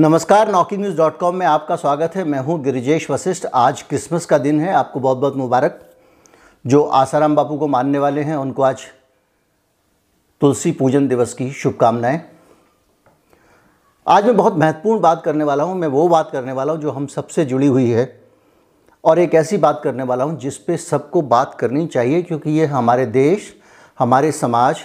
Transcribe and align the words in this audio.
नमस्कार 0.00 0.50
knocking 0.52 0.80
news 0.80 0.96
dot 0.96 1.18
com 1.18 1.34
में 1.36 1.44
आपका 1.46 1.76
स्वागत 1.76 2.14
है। 2.16 2.22
मैं 2.24 2.38
हूँ 2.38 2.58
गिरिजेश 2.62 3.10
वशिष्ठ। 3.10 3.46
आज 3.46 3.80
क्रिसमस 3.82 4.26
का 4.26 4.36
दिन 4.38 4.60
है। 4.60 4.72
आपको 4.72 5.00
बहुत 5.00 5.18
बहुत 5.18 5.34
मुबारक। 5.36 5.80
जो 6.64 6.82
आसाराम 6.82 7.34
बापू 7.36 7.58
को 7.58 7.66
मानने 7.66 7.98
वाले 7.98 8.22
हैं, 8.22 8.36
उनको 8.36 8.62
आज 8.62 8.84
तुलसी 10.40 10.72
पूजन 10.72 11.08
दिवस 11.08 11.34
की 11.34 11.50
शुभकामनाएँ। 11.52 12.20
आज 14.06 14.24
मैं 14.24 14.36
बहुत 14.36 14.56
महत्वपूर्ण 14.56 15.00
बात 15.00 15.22
करने 15.24 15.44
वाला 15.44 15.64
हूँ। 15.64 15.74
मैं 15.74 15.88
वो 15.88 16.08
बात 16.08 16.30
करने 16.30 16.52
वाला 16.52 16.72
हूँ 16.72 16.80
जो 16.80 16.90
हम 16.90 17.06
सबसे 17.06 17.44
जुड़ी 17.44 17.66
हुई 17.66 17.90
है। 17.90 18.08
और 19.04 19.18
एक 19.18 19.34
ऐसी 19.34 19.56
बात 19.56 19.80
करने 19.84 20.02
वाला 20.02 20.24
हूँ 20.24 20.38
जिस 20.38 20.58
पे 20.58 20.76
सबको 20.76 21.22
बात 21.22 21.54
करनी 21.54 21.86
चाहिए, 21.86 22.22
क्योंकि 22.22 22.50
ये 22.50 22.66
हमारे 22.66 23.06
देश, 23.06 23.54
हमारे 23.98 24.32
समाज 24.32 24.80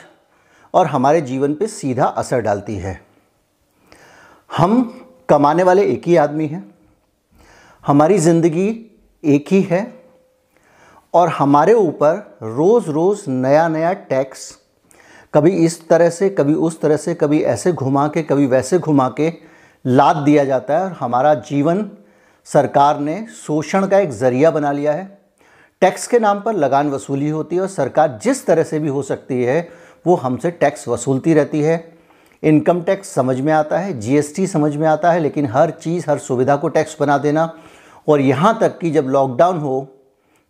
और 0.74 0.88
हमारे 0.88 1.22
जीवन 1.22 1.54
पे 1.54 1.68
सीधा 1.70 2.06
असर 2.06 2.42
डालती 2.42 2.76
है। 2.76 3.00
हम 4.50 5.02
कमाने 5.30 5.64
वाले 5.64 5.84
एक 5.84 6.08
ही 6.08 6.16
आदमी 6.18 6.48
हैं। 6.48 6.64
हमारी 7.84 8.18
ज़िंदगी 8.20 8.68
एक 9.24 9.46
ही 9.52 9.62
है 9.62 9.82
और 11.14 11.30
हमारे 11.30 11.74
ऊपर 11.74 12.38
रोज़ 12.44 12.90
रोज़ 12.90 13.30
नया 13.30 13.68
नया 13.68 13.92
टैक्स, 13.94 14.58
कभी 15.34 15.52
इस 15.66 15.88
तरह 15.90 16.10
से, 16.10 16.30
कभी 16.30 16.54
उस 16.54 16.80
तरह 16.82 16.98
से, 16.98 17.14
कभी 17.16 17.42
ऐसे 17.44 17.72
घुमा 17.74 18.08
के, 18.08 18.24
कभी 18.24 18.46
वैसे 18.48 18.80
घुमा 18.80 19.08
के 19.10 19.32
लाद 19.86 20.18
दिया 20.18 20.44
जाता 20.46 20.78
है 20.78 20.84
और 20.84 20.92
हमारा 20.92 21.34
जीवन 21.42 21.90
सरकार 22.48 23.00
ने 23.00 23.26
शोषण 23.38 23.88
का 23.88 24.00
एक 24.00 24.12
ज़रिया 24.12 24.52
बना 24.52 24.72
लिया 24.72 24.94
है। 24.94 25.06
टैक्स 25.82 26.08
के 26.08 26.20
नाम 26.20 26.40
पर 26.42 26.54
लगान 26.56 26.90
वसूली 26.90 27.30
होती 27.30 27.56
है 27.56 27.62
और 27.62 27.68
सरकार 27.68 28.20
जिस 28.24 28.46
तरह 28.46 28.64
से 28.64 28.80
भी 28.80 28.88
हो 28.88 29.02
सकती 29.04 29.42
है, 29.44 29.68
वो 30.06 30.16
हमसे 30.16 30.52
टैक्स 30.52 30.88
वसूलती 30.88 31.34
रहती 31.34 31.62
है। 31.62 31.78
इनकम 32.44 32.82
टैक्स 32.82 33.14
समझ 33.14 33.40
में 33.40 33.52
आता 33.54 33.80
है 33.80 33.98
जीएसटी 34.00 34.46
समझ 34.48 34.76
में 34.76 34.88
आता 34.88 35.12
है, 35.12 35.20
लेकिन 35.20 35.46
हर 35.48 35.70
चीज़, 35.72 36.10
हर 36.10 36.18
सुविधा 36.20 36.56
को 36.56 36.68
टैक्स 36.70 36.96
बना 37.00 37.18
देना। 37.18 37.54
और 38.08 38.22
यहाँ 38.22 38.58
तक 38.60 38.78
कि 38.80 38.92
जब 38.92 39.08
लॉकडाउन 39.08 39.60
हो 39.60 39.88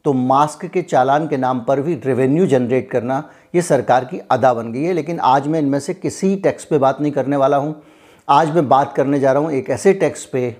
तो 0.05 0.13
मास्क 0.13 0.65
के 0.65 0.81
चालान 0.81 1.27
के 1.27 1.37
नाम 1.37 1.59
पर 1.59 1.79
भी 1.81 1.93
रेवेन्यू 1.95 2.45
जनरेट 2.47 2.89
करना, 2.89 3.23
ये 3.55 3.61
सरकार 3.61 4.05
की 4.05 4.19
अदा 4.31 4.53
बन 4.53 4.71
गई 4.71 4.83
है। 4.83 4.93
लेकिन 4.93 5.19
आज 5.21 5.47
मैं 5.47 5.59
इनमें 5.59 5.79
से 5.79 5.93
किसी 5.93 6.35
टैक्स 6.37 6.65
पे 6.65 6.77
बात 6.77 7.01
नहीं 7.01 7.11
करने 7.11 7.35
वाला 7.35 7.57
हूँ। 7.57 7.81
आज 8.27 8.53
मैं 8.55 8.67
बात 8.69 8.93
करने 8.95 9.19
जा 9.19 9.31
रहा 9.31 9.43
हूँ 9.43 9.51
एक 9.51 9.69
ऐसे 9.69 9.93
टैक्स 9.95 10.25
पे, 10.25 10.55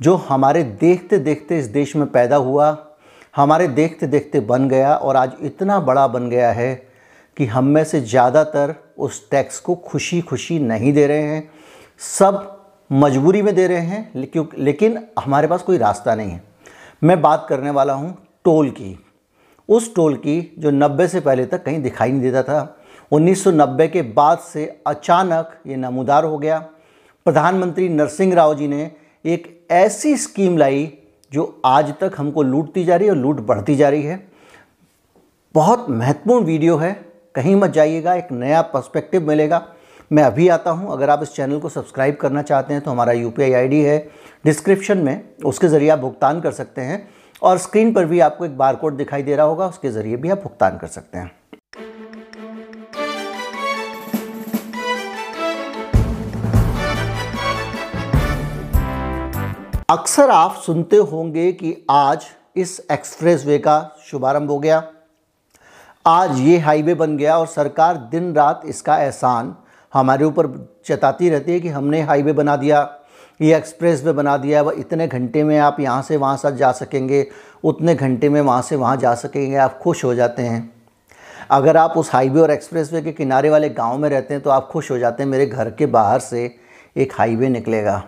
जो 0.00 0.14
हमारे 0.18 0.62
देखते 0.62 1.18
देखते 1.20 1.58
इस 1.58 1.66
देश 1.68 1.94
में 1.96 2.06
पैदा 2.08 2.36
हुआ, 2.38 2.76
हमारे 3.36 3.68
देखते 3.68 4.06
देखते 4.06 4.40
बन 4.42 4.68
गया, 4.68 4.94
और 4.94 5.16
आज 5.16 5.32
इतना 5.42 5.78
बड़ा 5.80 6.06
बन 6.08 6.28
गया 6.30 6.50
है 6.52 6.74
कि 7.36 7.46
हम 7.46 7.64
में 7.66 7.82
से 7.84 8.00
ज़्यादातर 8.02 8.74
उस 8.98 9.30
टैक्स 9.30 9.60
को 9.60 9.74
खुशी 9.74 10.20
खुशी 10.20 10.58
नहीं 10.58 10.92
दे 10.92 11.06
रहे 11.06 11.22
हैं। 11.22 11.50
सब 11.98 12.60
मजबूरी 12.92 13.42
में 13.42 13.54
दे 13.54 13.66
रहे 13.66 13.78
हैं, 13.78 14.12
लेकिन 14.16 14.48
लेकिन 14.58 15.06
हमारे 15.18 15.48
पास 15.48 15.62
कोई 15.62 15.78
रास्ता 15.78 16.14
नहीं 16.14 16.30
है। 16.30 16.42
मैं 17.04 17.20
बात 17.22 17.46
करने 17.48 17.70
वाला 17.70 17.92
हूँ 17.92 18.16
टोल 18.44 18.70
की। 18.70 19.04
उस 19.68 19.94
टोल 19.94 20.16
की 20.16 20.54
जो 20.58 20.70
90 20.70 21.06
से 21.08 21.20
पहले 21.20 21.46
तक 21.46 21.64
कहीं 21.64 21.82
दिखाई 21.82 22.12
नहीं 22.12 22.22
देता 22.22 22.42
था 22.42 22.80
1990 23.12 23.88
के 23.88 24.02
बाद 24.02 24.38
से 24.38 24.82
अचानक 24.86 25.58
ये 25.66 25.76
नमूदार 25.76 26.24
हो 26.24 26.38
गया। 26.38 26.58
प्रधानमंत्री 27.26 27.88
नरसिंह 27.88 28.34
राव 28.34 28.54
जी 28.54 28.68
ने 28.68 28.90
एक 29.24 29.66
ऐसी 29.70 30.16
स्कीम 30.16 30.58
लाई, 30.58 30.92
जो 31.32 31.60
आज 31.64 31.94
तक 32.00 32.12
हमको 32.16 32.42
लूटती 32.42 32.84
जा 32.84 32.96
रही 32.96 33.06
है 33.06 33.12
और 33.12 33.18
लूट 33.18 33.40
बढ़ती 33.40 33.74
जा 33.74 33.88
रही 33.88 34.02
है। 34.02 34.28
बहुत 35.54 35.86
महत्वपूर्ण 35.90 36.44
वीडियो 36.44 36.76
है। 36.76 37.07
कहीं 37.34 37.54
मत 37.56 37.70
जाइएगा, 37.70 38.14
एक 38.14 38.28
नया 38.32 38.62
पर्सपेक्टिव 38.64 39.26
मिलेगा। 39.28 39.66
मैं 40.10 40.22
अभी 40.22 40.48
आता 40.48 40.70
हूँ। 40.70 40.92
अगर 40.92 41.10
आप 41.10 41.22
इस 41.22 41.32
चैनल 41.32 41.58
को 41.60 41.68
सब्सक्राइब 41.68 42.16
करना 42.16 42.42
चाहते 42.42 42.74
हैं 42.74 42.82
तो 42.82 42.90
हमारा 42.90 43.12
यू 43.12 43.30
पी 43.30 43.50
है। 43.82 43.98
डिस्क्रिप्शन 44.44 44.98
में 44.98 45.20
उसके 45.44 45.68
ज़रिए 45.68 45.88
आप 45.90 45.98
भुगतान 45.98 46.40
कर 46.40 46.52
सकते 46.52 46.80
हैं 46.80 47.08
और 47.42 47.58
स्क्रीन 47.58 47.92
पर 47.94 48.04
भी 48.04 48.20
आपको 48.20 48.44
एक 48.44 48.56
बार 48.58 48.76
कोड 48.76 48.96
दिखाई 48.96 49.22
दे 49.22 49.36
रहा 49.36 49.46
होगा, 49.46 49.66
उसके 49.66 49.90
ज़रिए 49.90 50.16
भी 50.16 50.30
आप 50.30 50.42
भुगतान 50.42 50.78
कर 50.78 50.86
सकते 50.88 51.18
हैं। 51.18 51.30
अक्सर 59.90 60.30
आप 60.30 60.54
सुनते 60.56 60.96
होंगे 60.96 61.50
कि 61.52 61.76
आज 61.90 62.26
इस 62.56 62.80
एक्सप्रेस 62.92 63.44
वे 63.46 63.58
का 63.58 63.96
शुभारंभ 64.06 64.50
हो 64.50 64.58
गया। 64.58 64.82
आज 66.04 66.38
ये 66.40 66.58
हाईवे 66.58 66.94
बन 66.94 67.16
गया 67.16 67.36
और 67.38 67.46
सरकार 67.46 67.96
दिन 68.10 68.32
रात 68.34 68.60
इसका 68.64 68.96
एहसान 68.98 69.54
हमारे 69.92 70.24
ऊपर 70.24 70.46
चताती 70.86 71.28
रहती 71.30 71.52
है 71.52 71.60
कि 71.60 71.68
हमने 71.68 72.00
हाईवे 72.00 72.32
बना 72.32 72.54
दिया, 72.56 72.80
ये 73.40 73.56
एक्सप्रेस 73.56 74.04
वे 74.04 74.12
बना 74.12 74.36
दिया, 74.36 74.62
वह 74.62 74.74
इतने 74.78 75.08
घंटे 75.08 75.42
में 75.44 75.58
आप 75.58 75.80
यहाँ 75.80 76.02
से 76.02 76.16
वहाँ 76.16 76.36
से 76.36 76.54
जा 76.56 76.72
सकेंगे, 76.72 77.26
उतने 77.64 77.94
घंटे 77.94 78.28
में 78.28 78.40
वहाँ 78.40 78.62
से 78.62 78.76
वहाँ 78.76 78.96
जा 78.96 79.14
सकेंगे, 79.14 79.56
आप 79.56 79.78
खुश 79.78 80.04
हो 80.04 80.14
जाते 80.14 80.42
हैं। 80.42 80.70
अगर 81.50 81.76
आप 81.76 81.96
उस 81.96 82.12
हाईवे 82.12 82.40
और 82.40 82.50
एक्सप्रेस 82.50 82.92
वे 82.92 83.02
के 83.02 83.12
किनारे 83.12 83.50
वाले 83.50 83.68
गाँव 83.70 83.98
में 83.98 84.08
रहते 84.08 84.34
हैं 84.34 84.42
तो 84.42 84.50
आप 84.50 84.68
खुश 84.68 84.90
हो 84.90 84.98
जाते 84.98 85.22
हैं, 85.22 85.30
मेरे 85.30 85.46
घर 85.46 85.70
के 85.70 85.86
बाहर 85.88 86.20
से 86.20 86.54
एक 86.96 87.12
हाईवे 87.18 87.48
निकलेगा। 87.48 88.02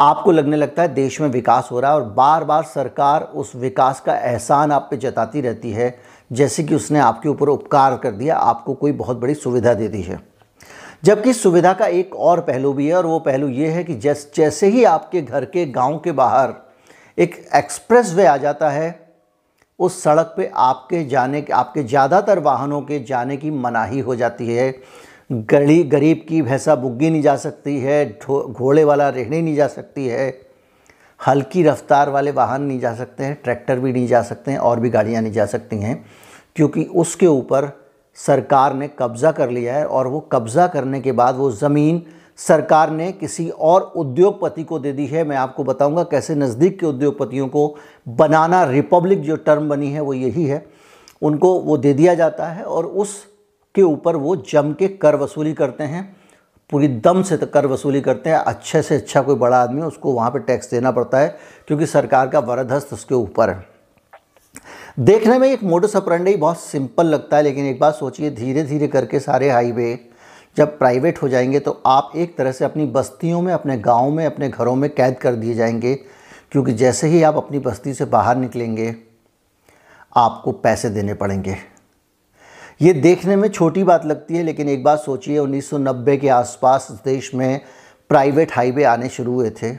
आपको 0.00 0.32
लगने 0.32 0.56
लगता 0.56 0.82
है 0.82 0.92
देश 0.94 1.20
में 1.20 1.28
विकास 1.28 1.68
हो 1.70 1.80
रहा 1.80 1.90
है 1.90 1.96
और 1.96 2.04
बार 2.04 2.44
बार 2.44 2.62
सरकार 2.64 3.22
उस 3.22 3.54
विकास 3.56 4.00
का 4.00 4.14
एहसान 4.18 4.72
आप 4.72 4.86
पे 4.90 4.96
जताती 4.96 5.40
रहती 5.40 5.72
है 5.72 5.90
जैसे 6.30 6.62
कि 6.64 6.74
उसने 6.74 6.98
आपके 6.98 7.28
ऊपर 7.28 7.48
उपकार 7.48 7.96
कर 7.96 8.10
दिया, 8.10 8.36
आपको 8.36 8.74
कोई 8.74 8.92
बहुत 8.92 9.16
बड़ी 9.16 9.34
सुविधा 9.34 9.74
दे 9.74 9.88
दी 9.88 10.02
है। 10.02 10.20
जबकि 11.04 11.32
सुविधा 11.32 11.72
का 11.72 11.86
एक 11.86 12.14
और 12.14 12.40
पहलू 12.40 12.72
भी 12.72 12.86
है, 12.86 12.94
और 12.94 13.06
वो 13.06 13.18
पहलू 13.18 13.48
ये 13.48 13.68
है 13.68 13.84
कि 13.84 13.94
जैस, 13.94 14.30
जैसे 14.34 14.66
ही 14.66 14.84
आपके 14.84 15.22
घर 15.22 15.44
के 15.44 15.66
गाँव 15.66 15.98
के 15.98 16.12
बाहर 16.12 16.54
एक 17.18 17.34
एक्सप्रेस 17.54 18.12
वे 18.14 18.26
आ 18.26 18.36
जाता 18.36 18.70
है, 18.70 18.98
उस 19.78 20.02
सड़क 20.02 20.34
पे 20.36 20.50
आपके 20.54 21.04
जाने 21.04 21.40
के 21.42 21.52
आपके 21.52 21.82
ज़्यादातर 21.82 22.38
वाहनों 22.38 22.80
के 22.82 22.98
जाने 23.04 23.36
की 23.36 23.50
मनाही 23.50 24.00
हो 24.00 24.16
जाती 24.16 24.46
है। 24.46 24.74
गड़ी 25.30 25.82
गरीब 25.84 26.24
की 26.28 26.42
भैंसा 26.42 26.74
बुग्गी 26.74 27.10
नहीं 27.10 27.22
जा 27.22 27.36
सकती 27.36 27.78
है 27.80 28.04
घोड़े 28.20 28.84
वाला 28.84 29.08
रेहड़ी 29.08 29.40
नहीं 29.42 29.54
जा 29.56 29.66
सकती 29.68 30.06
है। 30.06 30.30
हल्की 31.20 31.62
रफ्तार 31.62 32.08
वाले 32.10 32.30
वाहन 32.30 32.62
नहीं 32.62 32.80
जा 32.80 32.94
सकते 32.94 33.24
हैं, 33.24 33.38
ट्रैक्टर 33.44 33.78
भी 33.78 33.92
नहीं 33.92 34.06
जा 34.06 34.22
सकते 34.22 34.50
हैं, 34.50 34.58
और 34.58 34.80
भी 34.80 34.90
गाड़ियाँ 34.90 35.22
नहीं 35.22 35.32
जा 35.32 35.46
सकती 35.46 35.76
हैं, 35.76 36.04
क्योंकि 36.56 36.84
उसके 36.84 37.26
ऊपर 37.26 37.70
सरकार 38.16 38.74
ने 38.74 38.88
कब्ज़ा 38.98 39.32
कर 39.32 39.50
लिया 39.50 39.74
है, 39.74 39.84
और 39.86 40.06
वो 40.06 40.20
कब्ज़ा 40.32 40.66
करने 40.66 41.00
के 41.00 41.12
बाद 41.12 41.36
वो 41.36 41.50
ज़मीन 41.52 42.02
सरकार 42.38 42.90
ने 42.90 43.10
किसी 43.12 43.48
और 43.50 43.82
उद्योगपति 43.96 44.62
को 44.64 44.78
दे 44.78 44.92
दी 44.92 45.06
है। 45.06 45.24
मैं 45.24 45.36
आपको 45.36 45.64
बताऊँगा 45.64 46.02
कैसे 46.02 46.34
नज़दीक 46.34 46.78
के 46.80 46.86
उद्योगपतियों 46.86 47.48
को 47.48 47.74
बनाना 48.06 48.62
रिपब्लिक 48.64 49.22
जो 49.22 49.36
टर्म 49.38 49.68
बनी 49.68 49.90
है 49.90 50.00
वो 50.00 50.14
यही 50.14 50.44
है। 50.44 50.64
उनको 51.22 51.58
वो 51.60 51.76
दे 51.78 51.92
दिया 51.94 52.14
जाता 52.14 52.46
है, 52.46 52.62
और 52.62 52.86
उसके 52.86 53.82
ऊपर 53.82 54.16
वो 54.16 54.36
जम 54.48 54.72
के 54.72 54.88
कर 54.88 55.16
वसूली 55.16 55.52
करते 55.52 55.84
हैं। 55.84 56.04
पूरी 56.70 56.88
दम 56.88 57.22
से 57.22 57.36
कर 57.36 57.66
वसूली 57.66 58.00
करते 58.00 58.30
हैं। 58.30 58.36
अच्छे 58.36 58.82
से 58.82 58.94
अच्छा 58.94 59.20
कोई 59.22 59.36
बड़ा 59.36 59.62
आदमी 59.62 59.82
उसको 59.82 60.12
वहाँ 60.12 60.30
पे 60.30 60.38
टैक्स 60.38 60.70
देना 60.70 60.90
पड़ता 60.90 61.18
है, 61.18 61.36
क्योंकि 61.68 61.86
सरकार 61.86 62.28
का 62.28 62.38
वरदहस्त 62.40 62.92
उसके 62.92 63.14
ऊपर 63.14 63.50
है। 63.50 63.68
देखने 64.98 65.38
में 65.38 65.48
एक 65.48 65.62
मोटो 65.62 65.88
सपरंडे 65.88 66.36
बहुत 66.36 66.60
सिंपल 66.60 67.06
लगता 67.06 67.36
है, 67.36 67.42
लेकिन 67.42 67.66
एक 67.66 67.80
बात 67.80 67.94
सोचिए 67.94 68.30
धीरे 68.30 68.62
धीरे 68.62 68.88
करके 68.88 69.20
सारे 69.20 69.50
हाईवे 69.50 69.98
जब 70.56 70.78
प्राइवेट 70.78 71.22
हो 71.22 71.28
जाएँगे 71.28 71.58
तो 71.58 71.70
आप 71.86 72.12
एक 72.16 72.36
तरह 72.38 72.52
से 72.52 72.64
अपनी 72.64 72.86
बस्तियों 72.86 73.40
में, 73.42 73.52
अपने 73.52 73.76
गाँव 73.78 74.10
में, 74.10 74.24
अपने 74.26 74.48
घरों 74.48 74.74
में 74.74 74.88
कैद 74.90 75.18
कर 75.18 75.34
दिए 75.34 75.54
जाएँगे, 75.54 75.94
क्योंकि 76.52 76.72
जैसे 76.72 77.08
ही 77.08 77.22
आप 77.22 77.36
अपनी 77.36 77.58
बस्ती 77.58 77.94
से 77.94 78.04
बाहर 78.04 78.36
निकलेंगे, 78.36 78.94
आपको 80.16 80.52
पैसे 80.52 80.90
देने 80.90 81.14
पड़ेंगे। 81.14 81.56
ये 82.80 82.92
देखने 82.92 83.36
में 83.36 83.48
छोटी 83.48 83.82
बात 83.84 84.04
लगती 84.06 84.36
है, 84.36 84.42
लेकिन 84.42 84.68
एक 84.68 84.84
बात 84.84 84.98
सोचिए 84.98 85.38
1990 85.38 86.16
के 86.18 86.28
आसपास 86.28 86.88
देश 87.04 87.34
में 87.34 87.60
प्राइवेट 88.10 88.52
हाईवे 88.52 88.84
आने 88.84 89.08
शुरू 89.08 89.32
हुए 89.32 89.50
थे। 89.50 89.76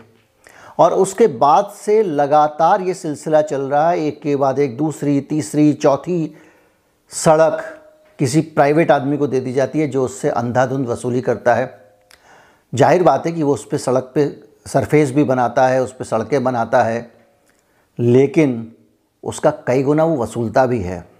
और 0.79 0.93
उसके 0.93 1.27
बाद 1.27 1.71
से 1.75 2.01
लगातार 2.03 2.81
ये 2.81 2.93
सिलसिला 2.93 3.41
चल 3.41 3.61
रहा 3.61 3.89
है। 3.89 3.99
एक 3.99 4.21
के 4.21 4.35
बाद 4.35 4.59
एक, 4.59 4.77
दूसरी, 4.77 5.19
तीसरी, 5.21 5.73
चौथी 5.73 6.35
सड़क 7.11 7.63
किसी 8.19 8.41
प्राइवेट 8.41 8.91
आदमी 8.91 9.17
को 9.17 9.27
दे 9.27 9.39
दी 9.39 9.53
जाती 9.53 9.79
है, 9.79 9.87
जो 9.87 10.05
उससे 10.05 10.29
अंधाधुंध 10.29 10.87
वसूली 10.87 11.21
करता 11.21 11.55
है। 11.55 11.79
ज़ाहिर 12.73 13.03
बात 13.03 13.25
है 13.25 13.31
कि 13.31 13.43
वो 13.43 13.53
उस 13.53 13.65
पर 13.65 13.77
सड़क 13.77 14.11
पे 14.15 14.27
सरफेस 14.67 15.11
भी 15.11 15.23
बनाता 15.23 15.67
है, 15.67 15.83
उस 15.83 15.91
पर 15.91 16.05
सड़कें 16.05 16.43
बनाता 16.43 16.83
है, 16.83 17.11
लेकिन 17.99 18.71
उसका 19.23 19.51
कई 19.67 19.83
गुना 19.83 20.03
वो 20.03 20.23
वसूलता 20.23 20.65
भी 20.65 20.79
है। 20.79 21.10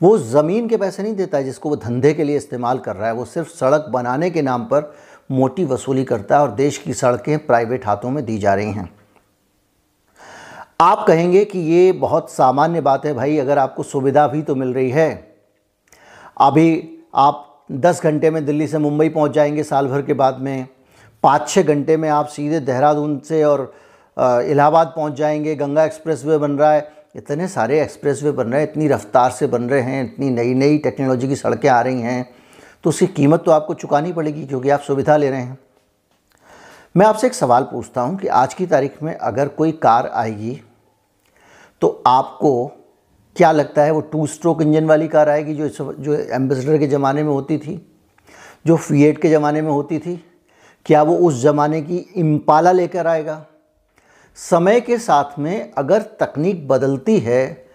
वो 0.00 0.16
ज़मीन 0.18 0.68
के 0.68 0.76
पैसे 0.76 1.02
नहीं 1.02 1.14
देता 1.14 1.38
है 1.38 1.44
जिसको 1.44 1.68
वो 1.68 1.76
धंधे 1.76 2.12
के 2.14 2.24
लिए 2.24 2.36
इस्तेमाल 2.36 2.78
कर 2.78 2.96
रहा 2.96 3.06
है। 3.06 3.14
वो 3.14 3.24
सिर्फ़ 3.24 3.48
सड़क 3.48 3.86
बनाने 3.90 4.30
के 4.30 4.42
नाम 4.42 4.64
पर 4.64 4.92
मोटी 5.30 5.64
वसूली 5.64 6.04
करता 6.04 6.36
है 6.36 6.42
और 6.42 6.50
देश 6.50 6.78
की 6.78 6.94
सड़कें 6.94 7.46
प्राइवेट 7.46 7.86
हाथों 7.86 8.10
में 8.10 8.24
दी 8.24 8.38
जा 8.38 8.54
रही 8.54 8.72
हैं। 8.72 8.90
आप 10.80 11.04
कहेंगे 11.06 11.44
कि 11.44 11.58
ये 11.58 11.90
बहुत 11.92 12.30
सामान्य 12.30 12.80
बात 12.80 13.06
है 13.06 13.14
भाई, 13.14 13.36
अगर 13.38 13.58
आपको 13.58 13.82
सुविधा 13.82 14.26
भी 14.26 14.42
तो 14.42 14.54
मिल 14.54 14.74
रही 14.74 14.90
है। 14.90 15.36
अभी 16.40 16.98
आप 17.14 17.64
10 17.72 18.02
घंटे 18.02 18.30
में 18.30 18.44
दिल्ली 18.46 18.66
से 18.68 18.78
मुंबई 18.78 19.08
पहुँच 19.08 19.30
जाएँगे 19.30 19.62
साल 19.62 19.88
भर 19.88 20.02
के 20.02 20.14
बाद 20.14 20.38
में। 20.40 20.68
पाँच 21.22 21.48
छः 21.48 21.62
घंटे 21.62 21.96
में 21.96 22.08
आप 22.08 22.26
सीधे 22.26 22.60
देहरादून 22.60 23.18
से 23.18 23.42
और 23.44 23.72
इलाहाबाद 24.16 24.92
पहुँच 24.96 25.12
जाएँगे। 25.12 25.54
गंगा 25.54 25.84
एक्सप्रेसवे 25.84 26.38
बन 26.38 26.52
रहा 26.52 26.72
है। 26.72 26.97
इतने 27.14 27.48
सारे 27.48 27.80
एक्सप्रेसवे 27.82 28.30
बन 28.32 28.46
रहे 28.46 28.60
हैं, 28.60 28.70
इतनी 28.70 28.88
रफ्तार 28.88 29.30
से 29.30 29.46
बन 29.46 29.62
रहे 29.62 29.80
हैं, 29.80 30.04
इतनी 30.04 30.30
नई 30.30 30.54
नई 30.54 30.78
टेक्नोलॉजी 30.78 31.28
की 31.28 31.36
सड़कें 31.36 31.68
आ 31.68 31.80
रही 31.80 32.00
हैं 32.00 32.28
तो 32.84 32.90
उसकी 32.90 33.06
कीमत 33.06 33.42
तो 33.44 33.50
आपको 33.50 33.74
चुकानी 33.74 34.12
पड़ेगी 34.12 34.44
क्योंकि 34.46 34.70
आप 34.70 34.80
सुविधा 34.80 35.16
ले 35.16 35.30
रहे 35.30 35.40
हैं। 35.40 35.58
मैं 36.96 37.06
आपसे 37.06 37.26
एक 37.26 37.34
सवाल 37.34 37.62
पूछता 37.62 38.00
हूँ 38.00 38.16
कि 38.18 38.26
आज 38.28 38.54
की 38.54 38.66
तारीख 38.66 39.02
में 39.02 39.14
अगर 39.14 39.48
कोई 39.48 39.72
कार 39.72 40.06
आएगी 40.06 40.60
तो 41.82 41.88
आपको 42.06 42.66
क्या 43.36 43.50
लगता 43.52 43.82
है 43.82 43.90
वो 43.90 44.00
टू 44.02 44.26
स्ट्रोक 44.26 44.62
इंजन 44.62 44.84
वाली 44.84 45.08
कार 45.08 45.28
आएगी 45.28 45.54
जो 45.54 45.68
जो 45.94 46.14
एम्बेसडर 46.14 46.78
के 46.78 46.86
ज़माने 46.86 47.22
में 47.22 47.30
होती 47.30 47.58
थी, 47.58 47.76
जो 48.66 48.76
फीएट 48.76 49.20
के 49.22 49.28
ज़माने 49.28 49.62
में 49.62 49.70
होती 49.70 49.98
थी? 49.98 50.16
क्या 50.86 51.02
वो 51.02 51.16
उस 51.18 51.34
ज़माने 51.34 51.80
की 51.82 51.96
इम्पाला 52.16 52.72
लेकर 52.72 53.06
आएगा? 53.06 53.44
समय 54.38 54.80
के 54.80 54.96
साथ 54.98 55.38
में 55.38 55.72
अगर 55.78 56.02
तकनीक 56.20 56.66
बदलती 56.68 57.18
है, 57.18 57.66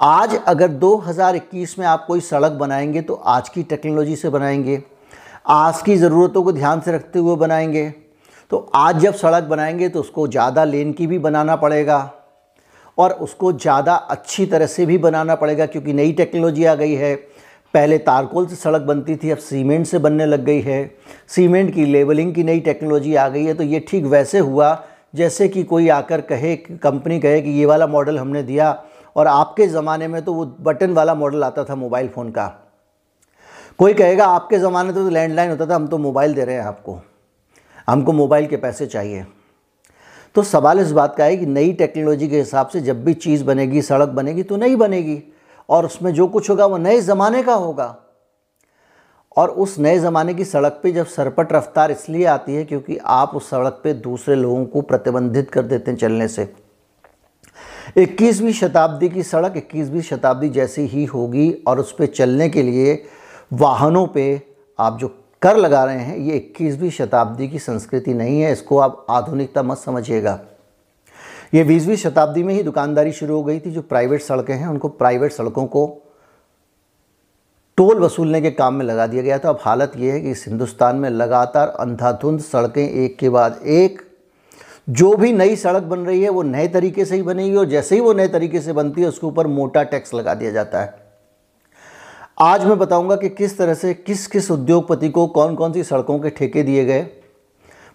आज 0.00 0.34
अगर 0.48 0.68
2021 0.70 1.78
में 1.78 1.86
आप 1.86 2.04
कोई 2.06 2.20
सड़क 2.20 2.52
बनाएँगे 2.52 3.00
तो 3.02 3.14
आज 3.14 3.48
की 3.48 3.62
टेक्नोलॉजी 3.62 4.16
से 4.16 4.28
बनाएँगे, 4.28 4.82
आज 5.46 5.80
की 5.82 5.96
ज़रूरतों 5.96 6.42
को 6.42 6.52
ध्यान 6.52 6.80
से 6.80 6.92
रखते 6.92 7.18
हुए 7.18 7.36
बनाएँगे 7.36 7.88
तो 8.50 8.58
आज 8.74 8.98
जब 8.98 9.14
सड़क 9.14 9.44
बनाएँगे 9.44 9.88
तो 9.88 10.00
उसको 10.00 10.26
ज़्यादा 10.28 10.64
लेन 10.64 10.92
की 10.92 11.06
भी 11.06 11.18
बनाना 11.18 11.56
पड़ेगा 11.56 11.98
और 12.98 13.12
उसको 13.12 13.52
ज़्यादा 13.52 13.94
अच्छी 13.94 14.46
तरह 14.46 14.66
से 14.66 14.86
भी 14.86 14.98
बनाना 14.98 15.34
पड़ेगा 15.34 15.66
क्योंकि 15.66 15.92
नई 15.92 16.12
टेक्नोलॉजी 16.12 16.64
आ 16.64 16.74
गई 16.74 16.94
है। 16.94 17.14
पहले 17.74 17.98
तारकोल 18.00 18.46
से 18.46 18.56
सड़क 18.56 18.82
बनती 18.82 19.16
थी, 19.16 19.30
अब 19.30 19.38
सीमेंट 19.38 19.86
से 19.86 19.98
बनने 19.98 20.26
लग 20.26 20.44
गई 20.44 20.60
है। 20.60 20.94
सीमेंट 21.28 21.74
की 21.74 21.84
लेवलिंग 21.84 22.34
की 22.34 22.44
नई 22.44 22.60
टेक्नोलॉजी 22.60 23.14
आ 23.14 23.28
गई 23.28 23.44
है 23.44 23.54
तो 23.54 23.62
ये 23.64 23.84
ठीक 23.88 24.04
वैसे 24.06 24.38
हुआ 24.38 24.72
जैसे 25.14 25.48
कि 25.48 25.62
कोई 25.62 25.88
आकर 25.88 26.20
कहे 26.20 26.56
कंपनी 26.56 27.20
कहे 27.20 27.42
कि 27.42 27.50
ये 27.50 27.66
वाला 27.66 27.86
मॉडल 27.86 28.18
हमने 28.18 28.42
दिया 28.42 28.84
और 29.16 29.26
आपके 29.26 29.66
ज़माने 29.66 30.08
में 30.08 30.24
तो 30.24 30.34
वो 30.34 30.56
बटन 30.60 30.92
वाला 30.92 31.14
मॉडल 31.14 31.44
आता 31.44 31.64
था 31.64 31.74
मोबाइल 31.74 32.08
फ़ोन 32.08 32.30
का। 32.30 32.72
कोई 33.78 33.94
कहेगा, 33.94 34.26
आपके 34.26 34.58
ज़माने 34.58 34.92
तो 34.92 35.08
लैंडलाइन 35.08 35.50
होता 35.50 35.66
था, 35.66 35.74
हम 35.74 35.86
तो 35.86 35.98
मोबाइल 35.98 36.34
दे 36.34 36.44
रहे 36.44 36.54
हैं 36.54 36.62
आपको। 36.62 36.98
हमको 37.88 38.12
मोबाइल 38.12 38.46
के 38.46 38.56
पैसे 38.56 38.86
चाहिए। 38.86 39.26
तो 40.34 40.42
सवाल 40.42 40.80
इस 40.80 40.92
बात 40.92 41.16
का 41.16 41.24
है 41.24 41.36
कि 41.36 41.46
नई 41.46 41.72
टेक्नोलॉजी 41.72 42.28
के 42.28 42.38
हिसाब 42.38 42.68
से 42.68 42.80
जब 42.80 43.04
भी 43.04 43.14
चीज़ 43.14 43.44
बनेगी, 43.44 43.82
सड़क 43.82 44.08
बनेगी 44.08 44.42
तो 44.42 44.56
नहीं 44.56 44.76
बनेगी। 44.76 45.22
और 45.68 45.86
उसमें 45.86 46.14
जो 46.14 46.28
कुछ 46.28 46.50
होगा, 46.50 46.66
वो 46.66 46.76
नए 46.76 47.00
ज़माने 47.00 47.42
का 47.42 47.54
होगा। 47.54 47.96
और 49.40 49.50
उस 49.50 49.78
नए 49.78 49.98
ज़माने 49.98 50.34
की 50.34 50.44
सड़क 50.44 50.80
पे 50.82 50.92
जब 50.92 51.06
सरपट 51.06 51.52
रफ्तार 51.52 51.90
इसलिए 51.90 52.24
आती 52.26 52.54
है 52.54 52.64
क्योंकि 52.64 52.96
आप 53.06 53.34
उस 53.34 53.48
सड़क 53.50 53.80
पे 53.84 53.92
दूसरे 54.00 54.34
लोगों 54.36 54.64
को 54.64 54.80
प्रतिबंधित 54.82 55.50
कर 55.50 55.62
देते 55.62 55.90
हैं 55.90 55.98
चलने 55.98 56.28
से। 56.28 56.48
21वीं 57.98 58.52
शताब्दी 58.52 59.08
की 59.08 59.22
सड़क 59.22 59.56
21वीं 59.56 60.02
शताब्दी 60.02 60.48
जैसी 60.48 60.82
ही 60.82 61.04
होगी 61.04 61.50
और 61.68 61.80
उस 61.80 61.92
पर 61.92 62.06
चलने 62.06 62.48
के 62.48 62.62
लिए 62.62 63.02
वाहनों 63.52 64.06
पे 64.06 64.42
आप 64.78 64.98
जो 64.98 65.08
कर 65.42 65.56
लगा 65.56 65.84
रहे 65.84 65.98
हैं, 65.98 66.16
ये 66.18 66.36
21वीं 66.36 66.90
शताब्दी 66.90 67.48
की 67.48 67.58
संस्कृति 67.58 68.14
नहीं 68.14 68.40
है, 68.40 68.52
इसको 68.52 68.78
आप 68.78 69.06
आधुनिकता 69.10 69.62
मत 69.62 69.78
समझिएगा। 69.78 70.38
ये 71.54 71.64
बीसवीं 71.64 71.96
शताब्दी 71.96 72.42
में 72.42 72.54
ही 72.54 72.62
दुकानदारी 72.62 73.12
शुरू 73.12 73.36
हो 73.36 73.42
गई 73.44 73.60
थी, 73.60 73.70
जो 73.70 73.82
प्राइवेट 73.82 74.22
सड़कें 74.22 74.54
हैं, 74.54 74.66
उनको 74.66 74.88
प्राइवेट 74.88 75.32
सड़कों 75.32 75.66
को 75.66 75.86
टोल 77.80 77.98
वसूलने 77.98 78.40
के 78.40 78.50
काम 78.50 78.74
में 78.74 78.84
लगा 78.86 79.06
दिया 79.06 79.22
गया 79.22 79.38
था। 79.38 79.48
अब 79.48 79.58
हालत 79.62 79.92
ये 79.96 80.10
है 80.12 80.20
कि 80.20 80.30
इस 80.30 80.44
हिंदुस्तान 80.48 80.96
में 80.96 81.10
लगातार 81.10 81.68
अंधाधुंध, 81.68 82.40
सड़कें 82.40 82.88
एक 82.88 83.18
के 83.18 83.28
बाद 83.28 83.60
एक। 83.66 84.02
जो 84.88 85.16
भी 85.16 85.32
नई 85.32 85.56
सड़क 85.56 85.82
बन 85.82 85.98
रही 85.98 86.22
है, 86.22 86.28
वो 86.28 86.42
नए 86.42 86.68
तरीके 86.68 87.04
से 87.04 87.16
ही 87.16 87.22
बनेगी 87.22 87.56
और 87.56 87.64
जैसे 87.64 87.94
ही 87.94 88.00
वो 88.00 88.12
नए 88.12 88.28
तरीके 88.28 88.60
से 88.60 88.72
बनती 88.72 89.00
है, 89.00 89.08
उसके 89.08 89.26
ऊपर 89.26 89.46
मोटा 89.46 89.82
टैक्स 89.82 90.14
लगा 90.14 90.34
दिया 90.34 90.50
जाता 90.50 90.80
है। 90.80 90.94
आज 92.40 92.64
मैं 92.64 92.78
बताऊँगा 92.78 93.16
कि 93.16 93.28
किस 93.28 93.58
तरह 93.58 93.74
से 93.74 93.94
किस 93.94 94.26
किस 94.26 94.50
उद्योगपति 94.50 95.08
को 95.08 95.26
कौन 95.26 95.54
कौन 95.54 95.72
सी 95.72 95.84
सड़कों 95.84 96.18
के 96.18 96.30
ठेके 96.30 96.62
दिए 96.62 96.84
गए। 96.84 97.06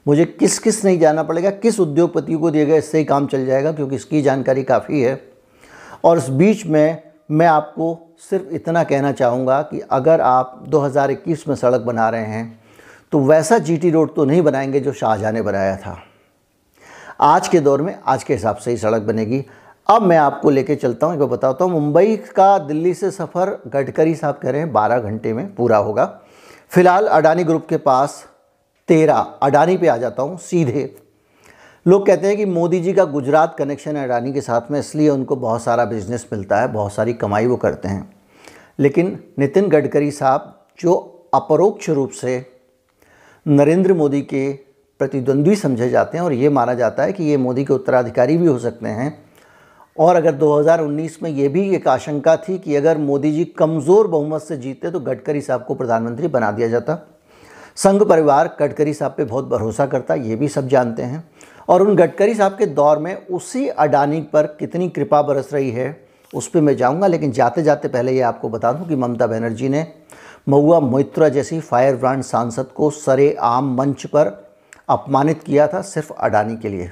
मुझे 0.08 0.26
किस 0.26 0.60
किस 0.60 0.86
नहीं 0.86 1.00
जाना 1.00 1.24
पड़ेगा, 1.24 1.50
किस 1.50 1.80
उद्योगपति 1.80 2.34
को 2.34 2.52
दिए 2.52 2.66
गए, 2.66 2.78
इससे 2.78 2.98
ही 2.98 3.06
काम 3.06 3.28
चल 3.28 3.46
जाएगा, 3.46 3.72
क्योंकि 3.72 3.96
इसकी 3.96 4.22
जानकारी 4.22 4.64
काफ़ी 4.64 5.02
है। 5.02 5.22
और 6.04 6.18
इस 6.18 6.30
बीच 6.30 6.66
में 6.66 7.05
मैं 7.30 7.48
आपको 7.48 8.16
सिर्फ़ 8.30 8.54
इतना 8.54 8.83
कहना 8.83 9.12
चाहूँगा 9.12 9.62
कि 9.62 9.80
अगर 9.80 10.22
आप 10.22 10.63
2021 10.69 11.48
में 11.48 11.56
सड़क 11.56 11.81
बना 11.81 12.10
रहे 12.10 12.25
हैं 12.25 12.60
तो 13.12 13.19
वैसा 13.19 13.57
जीटी 13.57 13.92
रोड 13.92 14.16
तो 14.16 14.25
नहीं 14.25 14.42
बनाएँगे 14.42 14.80
जो 14.80 14.92
शाहजहाँ 14.94 15.31
ने 15.31 15.42
बनाया 15.42 15.75
था। 15.77 15.98
आज 17.22 17.48
के 17.48 17.60
दौर 17.60 17.81
में, 17.81 17.98
आज 18.06 18.24
के 18.24 18.33
हिसाब 18.33 18.56
से 18.56 18.72
ही 18.72 18.77
सड़क 18.77 19.01
बनेगी। 19.01 19.44
अब 19.88 20.01
मैं 20.01 20.18
आपको 20.18 20.50
लेके 20.50 20.75
चलता 20.75 21.07
हूँ, 21.07 21.16
एक 21.16 21.22
बताता 21.22 21.66
हूँ, 21.66 21.72
मुंबई 21.72 22.16
का 22.36 22.57
दिल्ली 22.57 22.94
से 22.94 23.12
सफ़र 23.12 23.57
गडकरी 23.68 24.16
साहब 24.16 24.36
कह 24.36 24.50
रहे 24.50 24.62
हैं, 24.62 24.71
बारह 24.74 25.00
घंटे 25.00 25.33
में 25.33 25.56
पूरा 25.56 25.78
होगा। 25.78 26.06
फ़िलहाल 26.69 27.07
अडानी 27.07 27.44
ग्रुप 27.44 27.68
के 27.68 27.78
पास 27.78 28.25
तेरह, 28.88 29.18
अडानी 29.44 29.78
पे 29.78 29.88
आ 29.88 29.98
जाता 29.98 30.24
हूँ, 30.24 30.38
सीधे। 30.38 30.95
लोग 31.86 32.06
कहते 32.06 32.28
हैं 32.28 32.38
कि 32.38 32.46
मोदी 32.46 32.80
जी 32.80 32.94
का 32.94 33.04
गुजरात 33.06 33.56
कनेक्शन 33.58 33.98
है 33.98 34.04
अडानी 34.04 34.32
के 34.34 34.42
साथ 34.42 34.72
में, 34.72 34.80
इसलिए 34.80 35.10
उनको 35.10 35.36
बहुत 35.36 35.62
सारा 35.64 35.84
बिज़नेस 35.86 36.26
मिलता 36.34 36.60
है, 36.62 36.68
बहुत 36.68 36.94
सारी 36.94 37.14
कमाई 37.14 37.46
वो 37.46 37.56
करते 37.56 37.88
हैं। 37.88 38.10
लेकिन 38.80 39.20
नितिन 39.40 39.68
गडकरी 39.70 40.12
साहब, 40.12 40.68
जो 40.80 40.94
अपरोक्ष 41.34 41.90
रूप 41.90 42.12
से 42.12 42.46
नरेंद्र 43.46 43.94
मोदी 43.94 44.22
के 44.24 44.52
प्रतिद्वंद्वी 45.00 45.56
समझे 45.56 45.90
जाते 45.90 46.18
हैं, 46.18 46.26
और 46.26 46.34
ये 46.34 46.50
माना 46.50 46.74
जाता 46.74 47.04
है 47.04 47.14
कि 47.14 47.24
ये 47.24 47.38
मोदी 47.38 47.66
के 47.66 47.74
उत्तराधिकारी 47.74 48.38
भी 48.38 48.48
हो 48.48 48.58
सकते 48.60 48.88
हैं। 48.88 49.14
और 49.98 50.16
अगर 50.16 50.31
2019 50.34 51.22
में 51.24 51.30
ये 51.30 51.48
भी 51.48 51.70
एक 51.76 51.88
आशंका 51.88 52.36
थी 52.40 52.58
कि 52.58 52.76
अगर 52.76 52.98
मोदी 52.98 53.31
जी 53.31 53.46
कमज़ोर 53.58 54.08
बहुमत 54.08 54.42
से 54.42 54.58
जीतते 54.58 54.92
तो 54.92 55.00
गडकरी 55.00 55.42
साहब 55.42 55.66
को 55.66 55.76
प्रधानमंत्री 55.76 56.28
बना 56.28 56.52
दिया 56.52 56.68
जाता। 56.68 56.98
संघ 57.78 58.02
परिवार 58.04 58.56
गडकरी 58.60 58.94
साहब 58.94 59.14
पे 59.18 59.24
बहुत 59.24 59.48
भरोसा 59.48 59.86
करता, 59.86 60.16
ये 60.16 60.36
भी 60.36 60.48
सब 60.48 60.68
जानते 60.68 61.04
हैं। 61.04 61.24
और 61.68 61.82
उन 61.82 61.96
गडकरी 61.96 62.34
साहब 62.36 62.58
के 62.58 62.66
दौर 62.66 62.98
में 62.98 63.16
उसी 63.28 63.68
अडानी 63.68 64.22
पर 64.34 64.46
कितनी 64.60 64.90
कृपा 64.90 65.22
बरस 65.22 65.54
रही 65.54 65.70
है, 65.72 66.06
उस 66.34 66.48
पर 66.48 66.62
मैं 66.62 66.76
जाऊँगा, 66.78 67.08
लेकिन 67.08 67.32
जाते 67.32 67.64
जाते 67.64 67.88
पहले 67.88 68.12
ये 68.12 68.22
आपको 68.22 68.50
बता 68.50 68.72
दूँ 68.72 68.88
कि 68.88 68.96
ममता 68.96 69.28
बनर्जी 69.28 69.70
ने 69.70 69.88
महुआ 70.50 70.80
मोइत्रा 70.80 71.30
जैसी 71.30 71.60
फायर 71.60 71.96
ब्रांड 71.96 72.24
सांसद 72.24 72.66
को 72.76 72.90
सरे 72.90 73.36
आम 73.42 73.76
मंच 73.78 74.06
पर 74.06 74.28
अपमानित 74.90 75.44
किया 75.44 75.68
था 75.68 75.82
सिर्फ़ 75.82 76.12
अडानी 76.14 76.56
के 76.58 76.70
लिए। 76.70 76.92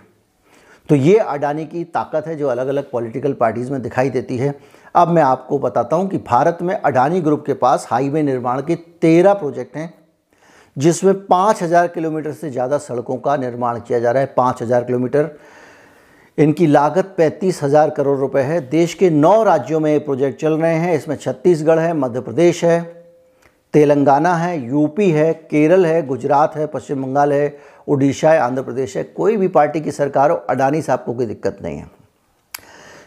तो 0.89 0.95
ये 0.95 1.17
अडानी 1.17 1.65
की 1.65 1.83
ताकत 1.83 2.27
है 2.27 2.35
जो 2.35 2.47
अलग 2.47 2.67
अलग 2.67 2.89
पॉलिटिकल 2.91 3.33
पार्टीज़ 3.33 3.71
में 3.71 3.81
दिखाई 3.81 4.09
देती 4.09 4.37
है। 4.37 4.53
अब 4.95 5.07
मैं 5.07 5.21
आपको 5.23 5.59
बताता 5.59 5.95
हूँ 5.95 6.07
कि 6.09 6.17
भारत 6.27 6.57
में 6.61 6.73
अडानी 6.75 7.21
ग्रुप 7.21 7.45
के 7.45 7.53
पास 7.53 7.87
हाईवे 7.91 8.23
निर्माण 8.23 8.61
के 8.61 8.75
तेरह 8.75 9.33
प्रोजेक्ट 9.33 9.75
हैं 9.77 9.93
जिसमें 10.77 11.25
पाँच 11.25 11.61
हज़ार 11.63 11.87
किलोमीटर 11.87 12.31
से 12.31 12.49
ज़्यादा 12.49 12.77
सड़कों 12.77 13.17
का 13.17 13.35
निर्माण 13.37 13.79
किया 13.79 13.99
जा 13.99 14.11
रहा 14.11 14.21
है, 14.21 14.33
पाँच 14.37 14.61
हज़ार 14.61 14.83
किलोमीटर। 14.83 15.29
इनकी 16.37 16.67
लागत 16.67 17.13
पैंतीस 17.17 17.61
हज़ार 17.63 17.89
करोड़ 17.89 18.17
रुपए 18.19 18.41
है। 18.41 18.59
देश 18.69 18.93
के 18.93 19.09
नौ 19.09 19.41
राज्यों 19.43 19.79
में 19.79 19.91
ये 19.91 19.99
प्रोजेक्ट 19.99 20.39
चल 20.41 20.53
रहे 20.53 20.75
हैं। 20.75 20.95
इसमें 20.95 21.15
छत्तीसगढ़ 21.15 21.79
है, 21.79 21.93
मध्य 21.93 22.21
प्रदेश 22.21 22.63
है, 22.63 22.81
तेलंगाना 23.73 24.33
है, 24.35 24.57
यूपी 24.67 25.09
है, 25.11 25.33
केरल 25.33 25.85
है, 25.85 26.05
गुजरात 26.07 26.55
है, 26.55 26.65
पश्चिम 26.67 27.03
बंगाल 27.03 27.33
है 27.33 27.57
उड़ीसा 27.87 28.31
है, 28.31 28.39
आंध्र 28.39 28.61
प्रदेश 28.63 28.97
है। 28.97 29.03
कोई 29.05 29.37
भी 29.37 29.47
पार्टी 29.49 29.81
की 29.81 29.91
सरकार 29.91 30.31
हो, 30.31 30.35
अडानी 30.37 30.81
साहब 30.81 31.03
को 31.05 31.13
कोई 31.13 31.25
दिक्कत 31.25 31.57
नहीं 31.61 31.77
है। 31.77 31.89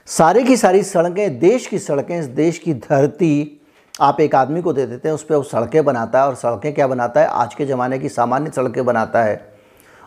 सारी 0.09 0.45
की 0.45 0.57
सारी 0.57 0.83
सड़कें, 0.83 1.39
देश 1.39 1.67
की 1.67 1.79
सड़कें 1.79 2.35
देश 2.35 2.59
की 2.59 2.75
धरती 2.75 3.61
आप 4.01 4.21
एक 4.21 4.35
आदमी 4.35 4.63
को 4.63 4.73
दे 4.73 4.87
देते 4.87 5.09
हैं, 5.09 5.15
उस 5.15 5.23
पर 5.23 5.35
वो 5.35 5.43
सड़कें 5.43 5.85
बनाता 5.85 6.21
है 6.21 6.27
और 6.27 6.35
सड़कें 6.35 6.75
क्या 6.75 6.87
बनाता 6.87 7.21
है? 7.21 7.27
आज 7.27 7.55
के 7.55 7.67
ज़माने 7.67 7.99
की 7.99 8.09
सामान्य 8.09 8.51
सड़कें 8.51 8.85
बनाता 8.85 9.23
है। 9.23 9.55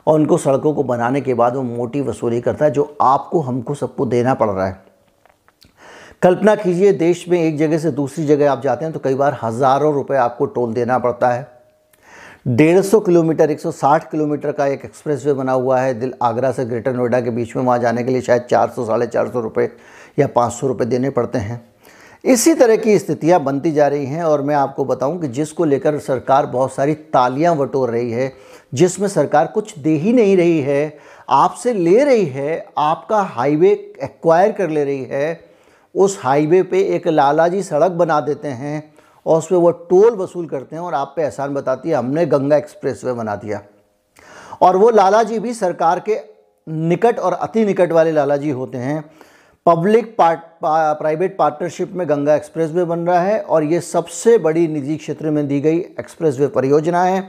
और 0.08 0.19
उनको 0.19 0.38
सड़कों 0.38 0.74
को 0.74 0.84
बनाने 0.84 1.22
के 1.22 1.34
बाद 1.34 1.55
वो 1.55 1.62
मोटी 1.63 2.01
वसूली 2.01 2.41
करता 2.41 2.65
है, 2.65 2.72
जो 2.72 2.98
आपको, 3.01 3.39
हमको 3.39 3.74
सबको 3.74 4.05
देना 4.05 4.34
पड़ 4.34 4.50
रहा 4.50 4.67
है। 4.67 4.84
कल्पना 6.22 6.55
कीजिए, 6.55 6.91
देश 6.93 7.25
में 7.29 7.39
एक 7.41 7.58
जगह 7.58 7.77
से 7.77 7.91
दूसरी 7.91 8.25
जगह 8.25 8.51
आप 8.51 8.62
जाते 8.62 8.86
हैं 8.86 8.93
तो 8.93 9.00
कई 9.00 9.15
बार 9.15 9.38
हज़ारों 9.43 9.93
रुपए 9.93 10.15
आपको 10.15 10.46
टोल 10.46 10.74
देना 10.74 11.00
पड़ता 11.00 11.29
है। 11.29 11.48
डेढ़ 12.48 12.81
सौ 12.81 13.00
किलोमीटर 13.00 13.51
160 13.51 14.10
किलोमीटर 14.12 14.51
का 14.51 14.65
एक 14.65 14.86
एक्सप्रेस 14.86 15.25
वे 15.25 15.34
बना 15.34 15.51
हुआ 15.51 15.79
है, 15.79 15.93
दिल 15.93 16.13
आगरा 16.22 16.51
से 16.51 16.65
ग्रेटर 16.65 16.93
नोएडा 16.93 17.22
के 17.22 17.29
बीच 17.29 17.55
में, 17.55 17.63
वहाँ 17.63 17.79
जाने 17.79 18.03
के 18.03 18.12
लिए 18.12 18.22
शायद 18.22 18.41
चार 18.41 18.69
सौ, 18.69 18.86
साढ़े 18.86 19.08
चार 19.08 19.29
सौ 19.29 19.39
रुपये 19.39 19.72
या 20.19 20.27
पाँच 20.27 20.53
सौ 20.53 20.67
रुपये 20.67 20.88
देने 20.88 21.10
पड़ते 21.10 21.38
हैं। 21.38 21.62
इसी 22.24 22.54
तरह 22.54 22.76
की 22.76 22.98
स्थितियाँ 23.00 23.40
बनती 23.44 23.72
जा 23.72 23.88
रही 23.88 24.06
हैं 24.06 24.24
और 24.24 24.42
मैं 24.42 24.56
आपको 24.56 24.86
बताऊँ 24.86 25.20
कि 25.22 25.28
जिसको 25.28 25.66
लेकर 25.66 25.98
सरकार 26.00 26.46
बहुत 26.46 26.74
सारी 26.74 26.94
तालियाँ 26.94 27.56
बटोर 27.58 27.90
रही 27.90 28.12
है, 28.12 28.32
जिसमें 28.74 29.08
सरकार 29.08 29.48
कुछ 29.48 29.78
दे 29.80 29.90
ही 29.90 30.14
नहीं 30.14 30.36
रही 30.38 30.60
है, 30.62 30.98
आपसे 31.30 31.74
ले 31.74 32.04
रही 32.04 32.26
है, 32.26 32.66
आपका 32.78 33.22
हाईवे 33.22 33.72
एक्वायर 34.04 34.52
कर 34.52 34.70
ले 34.70 34.84
रही 34.84 35.04
है, 35.04 35.40
उस 35.96 36.20
हाईवे 36.24 36.62
पे 36.64 36.82
एक 36.96 37.08
लालाजी 37.08 37.62
सड़क 37.64 37.92
बना 37.92 38.20
देते 38.22 38.48
हैं 38.48 38.92
और 39.26 39.38
उस 39.38 39.48
पर 39.48 39.56
वो 39.56 39.72
टोल 39.72 40.16
वसूल 40.16 40.48
करते 40.48 40.76
हैं 40.76 40.84
और 40.84 40.94
आप 40.94 41.14
पे 41.16 41.24
एहसान 41.24 41.54
बताती 41.54 41.90
है, 41.90 41.96
हमने 41.96 42.26
गंगा 42.26 42.58
एक्सप्रेस 42.58 43.02
वे 43.06 43.14
बना 43.14 43.36
दिया। 43.36 43.62
और 44.62 44.78
वो 44.78 44.90
लाला 44.90 45.24
जी 45.24 45.40
भी 45.40 45.54
सरकार 45.54 46.00
के 46.10 46.20
निकट 46.68 47.20
और 47.20 47.34
अति 47.34 47.66
निकट 47.66 47.92
वाले 47.92 48.12
लाला 48.12 48.38
जी 48.38 48.50
होते 48.52 48.78
हैं 48.78 49.04
पब्लिक 49.70 50.06
पार्ट 50.18 50.40
प्राइवेट 51.00 51.36
पार्टनरशिप 51.38 51.92
में 51.96 52.08
गंगा 52.10 52.36
एक्सप्रेस 52.36 52.72
वे 52.72 52.84
बन 52.84 53.00
रहा 53.00 53.20
है 53.22 53.40
और 53.42 53.64
ये 53.64 53.82
सबसे 53.82 54.38
बड़ी 54.38 54.68
निजी 54.68 54.96
क्षेत्र 54.98 55.32
में 55.32 55.48
दी 55.48 55.60
गई 55.62 55.78
एक्सप्रेस 56.00 56.40
वे 56.40 56.48
परियोजना 56.48 57.04
है। 57.04 57.20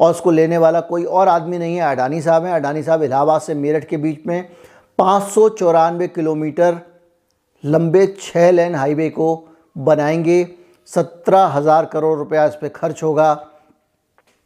और 0.00 0.10
उसको 0.10 0.30
लेने 0.30 0.58
वाला 0.58 0.80
कोई 0.82 1.04
और 1.04 1.28
आदमी 1.28 1.58
नहीं 1.58 1.76
है, 1.76 1.82
अडानी 1.82 2.20
साहब 2.22 2.44
हैं। 2.44 2.52
अडानी 2.52 2.82
साहब 2.82 3.02
इलाहाबाद 3.02 3.40
से 3.40 3.54
मेरठ 3.54 3.84
के 3.84 3.96
बीच 3.96 4.26
में 4.26 4.48
पाँच 4.98 5.22
सौ 5.24 5.48
चौरानबे 5.50 6.08
किलोमीटर 6.08 6.78
लंबे 7.64 8.06
छः 8.20 8.50
लेन 8.50 8.74
हाईवे 8.74 9.10
को 9.10 9.28
बनाएँगे। 9.76 10.46
सत्रह 10.88 11.44
हज़ार 11.48 11.84
करोड़ 11.86 12.16
रुपया 12.18 12.46
इस 12.46 12.54
पर 12.54 12.68
खर्च 12.70 13.02
होगा 13.02 13.32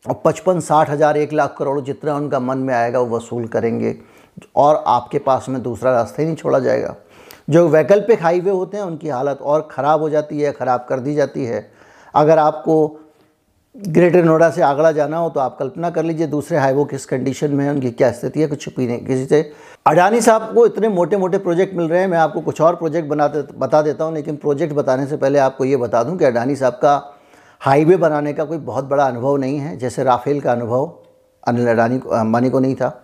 और 0.05 0.21
पचपन 0.25 0.61
साठ 0.63 0.91
हज़ार 0.91 1.17
एक 1.19 1.33
लाख 1.33 1.55
करोड़ 1.59 1.81
जितना 1.83 2.17
उनका 2.17 2.41
मन 2.41 2.59
में 2.59 2.75
आएगा 2.75 3.01
वो 3.01 3.17
वसूल 3.17 3.47
करेंगे। 3.49 3.97
और 4.57 4.83
आपके 4.89 5.19
पास 5.21 5.47
में 5.49 5.63
दूसरा 5.63 5.93
रास्ता 5.93 6.23
ही 6.23 6.27
नहीं 6.27 6.37
छोड़ा 6.37 6.59
जाएगा। 6.59 6.95
जो 7.49 7.69
वैकल्पिक 7.69 8.23
हाईवे 8.23 8.51
होते 8.51 8.77
हैं, 8.77 8.85
उनकी 8.85 9.09
हालत 9.09 9.39
और 9.43 9.69
ख़राब 9.71 10.01
हो 10.01 10.11
जाती 10.11 10.41
है, 10.41 10.53
ख़राब 10.53 10.87
कर 10.89 11.01
दी 11.01 11.15
जाती 11.15 11.45
है। 11.45 11.71
अगर 12.15 12.39
आपको 12.39 12.99
ग्रेटर 13.75 14.25
नोएडा 14.25 14.49
से 14.51 14.63
आगरा 14.63 14.91
जाना 14.93 15.17
हो 15.17 15.29
तो 15.31 15.41
आप 15.41 15.57
कल्पना 15.59 15.91
कर 15.91 16.05
लीजिए 16.05 16.27
दूसरे 16.27 16.59
हाईवे 16.59 16.85
किस 16.85 17.07
कंडीशन 17.07 17.51
में 17.51 17.65
है, 17.65 17.71
उनकी 17.71 17.91
क्या 17.91 18.11
स्थिति 18.13 18.41
है, 18.41 18.47
कुछ 18.47 18.61
छुपी 18.61 18.87
नहीं 18.87 19.05
किसी 19.07 19.25
से 19.27 19.53
अडानी 19.87 20.21
साहब 20.21 20.53
को 20.55 20.67
इतने 20.67 20.89
मोटे 20.89 21.17
मोटे 21.17 21.39
प्रोजेक्ट 21.39 21.75
मिल 21.75 21.89
रहे 21.89 22.01
हैं, 22.01 22.09
मैं 22.09 22.19
आपको 22.19 22.41
कुछ 22.41 22.61
और 22.61 22.77
प्रोजेक्ट 22.77 23.09
बनाते, 23.09 23.43
बता 23.59 23.81
देता 23.83 24.05
हूँ, 24.05 24.15
लेकिन 24.15 24.37
प्रोजेक्ट 24.37 24.75
बताने 24.75 25.07
से 25.07 25.17
पहले 25.17 25.39
आपको 25.39 25.65
ये 25.65 25.77
बता 25.77 26.03
दूँ 26.03 26.17
कि 26.19 26.25
अडानी 26.25 26.57
साहब 26.57 26.75
का 26.75 27.19
हाईवे 27.61 27.97
बनाने 27.97 28.33
का 28.33 28.45
कोई 28.45 28.59
बहुत 28.59 28.85
बड़ा 28.85 29.05
अनुभव 29.05 29.37
नहीं 29.37 29.59
है, 29.59 29.77
जैसे 29.77 30.05
राफेल 30.05 30.41
का 30.41 30.53
अनुभव 30.53 30.93
अनिल 31.43 31.69
अडानी 31.69 31.99
को, 31.99 32.09
अंबानी 32.11 32.51
को 32.51 32.61
नहीं 32.61 32.75
था। 32.75 33.02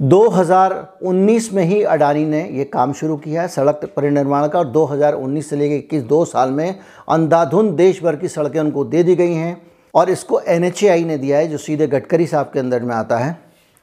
2019 0.00 1.52
में 1.52 1.62
ही 1.64 1.82
अडानी 1.84 2.24
ने 2.24 2.42
ये 2.48 2.64
काम 2.64 2.92
शुरू 2.92 3.16
किया 3.16 3.42
है 3.42 3.48
सड़क 3.48 3.80
परिनिर्माण 3.96 4.46
का 4.48 4.58
और 4.58 4.70
2019 4.72 5.42
से 5.42 5.56
लेकर 5.56 5.74
इक्कीस, 5.74 6.02
दो 6.02 6.24
साल 6.24 6.50
में 6.50 6.78
अंधाधुंध 7.08 7.72
देश 7.72 8.02
भर 8.02 8.16
की 8.16 8.28
सड़कें 8.28 8.58
उनको 8.60 8.84
दे 8.84 9.02
दी 9.02 9.16
गई 9.16 9.34
हैं 9.34 9.60
और 9.94 10.10
इसको 10.10 10.40
एन 10.40 10.62
ने 10.62 11.16
दिया 11.18 11.38
है, 11.38 11.46
जो 11.48 11.58
सीधे 11.58 11.86
गडकरी 11.86 12.26
साहब 12.26 12.50
के 12.52 12.58
अंदर 12.58 12.82
में 12.82 12.94
आता 12.94 13.18
है। 13.18 13.38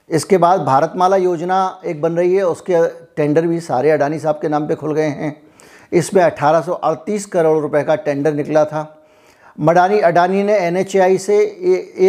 इसके 0.09 0.37
बाद 0.37 0.61
भारतमाला 0.61 1.17
योजना 1.17 1.59
एक 1.85 2.01
बन 2.01 2.13
रही 2.13 2.35
है, 2.35 2.43
उसके 2.43 2.87
टेंडर 3.17 3.47
भी 3.47 3.59
सारे 3.59 3.91
अडानी 3.91 4.19
साहब 4.19 4.39
के 4.41 4.49
नाम 4.49 4.67
पे 4.67 4.75
खुल 4.75 4.93
गए 4.93 5.07
हैं। 5.09 5.35
इसमें 5.91 6.21
अठारह 6.23 6.61
सौ 6.61 6.73
अड़तीस 6.73 7.25
करोड़ 7.27 7.57
रुपए 7.59 7.83
का 7.83 7.95
टेंडर 7.97 8.33
निकला 8.33 8.65
था। 8.65 8.85
मडानी 9.57 9.99
अडानी 10.01 10.43
ने 10.43 10.59
NHAI 10.61 11.17
से 11.19 11.37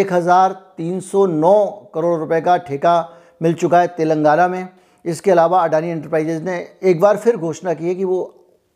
एक 0.00 0.12
हज़ार 0.12 0.52
तीन 0.76 0.98
सौ 1.02 1.26
नौ 1.26 1.64
करोड़ 1.94 2.18
रुपए 2.20 2.40
का 2.40 2.56
ठेका 2.56 2.96
मिल 3.40 3.54
चुका 3.54 3.80
है 3.80 3.86
तेलंगाना 3.88 4.48
में। 4.48 4.68
इसके 5.04 5.30
अलावा 5.30 5.62
अडानी 5.64 5.88
एंटरप्राइजेज 5.88 6.42
ने 6.42 6.56
एक 6.82 7.00
बार 7.00 7.16
फिर 7.16 7.36
घोषणा 7.36 7.74
की 7.74 7.88
है 7.88 7.94
कि 7.94 8.04
वो 8.04 8.18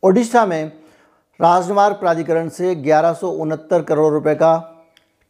ओडिशा 0.02 0.45
में 0.47 0.73
राजमार्ग 1.40 1.95
प्राधिकरण 1.95 2.49
से 2.49 2.75
ग्यारह 2.75 3.16
करोड़ 3.81 4.12
रुपए 4.12 4.35
का 4.35 4.52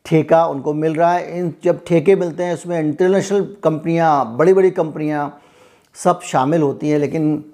ठेका 0.07 0.45
उनको 0.47 0.73
मिल 0.75 0.95
रहा 0.95 1.13
है। 1.13 1.39
इन 1.39 1.53
जब 1.65 1.81
ठेके 1.87 2.15
मिलते 2.17 2.43
हैं, 2.43 2.55
उसमें 2.55 2.79
इंटरनेशनल 2.81 3.47
कंपनियाँ 3.65 4.37
बड़ी 4.37 4.53
बड़ी 4.53 4.71
कंपनियाँ 4.73 5.41
सब 5.97 6.21
शामिल 6.23 6.63
होती 6.63 6.91
हैं, 6.91 6.99
लेकिन 6.99 7.45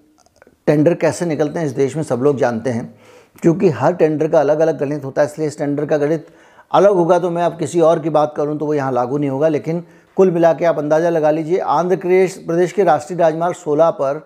टेंडर 0.66 0.94
कैसे 0.94 1.26
निकलते 1.26 1.58
हैं, 1.58 1.66
इस 1.66 1.72
देश 1.72 1.96
में 1.96 2.02
सब 2.02 2.20
लोग 2.22 2.38
जानते 2.38 2.70
हैं। 2.70 2.94
क्योंकि 3.42 3.68
हर 3.70 3.94
टेंडर 3.94 4.28
का 4.28 4.40
अलग 4.40 4.60
अलग 4.60 4.78
गणित 4.78 5.04
होता 5.04 5.22
है, 5.22 5.28
इसलिए 5.28 5.48
इस 5.48 5.58
टेंडर 5.58 5.86
का 5.86 5.96
गणित 5.96 6.26
अलग 6.70 6.92
होगा 6.92 7.18
तो 7.18 7.30
मैं 7.30 7.42
अब 7.42 7.58
किसी 7.58 7.80
और 7.80 7.98
की 7.98 8.10
बात 8.10 8.34
करूँ 8.36 8.56
तो 8.58 8.66
वो 8.66 8.74
यहाँ 8.74 8.92
लागू 8.92 9.18
नहीं 9.18 9.30
होगा, 9.30 9.48
लेकिन 9.48 9.82
कुल 10.18 10.30
मिला 10.30 10.52
के 10.52 10.64
आप 10.64 10.78
अंदाज़ा 10.78 11.10
लगा 11.10 11.30
लीजिए 11.30 11.58
आंध्र 11.72 11.96
प्रदेश 11.96 12.36
प्रदेश 12.46 12.72
के 12.72 12.84
राष्ट्रीय 12.84 13.18
राजमार्ग 13.18 13.54
16 13.56 13.90
पर 13.98 14.18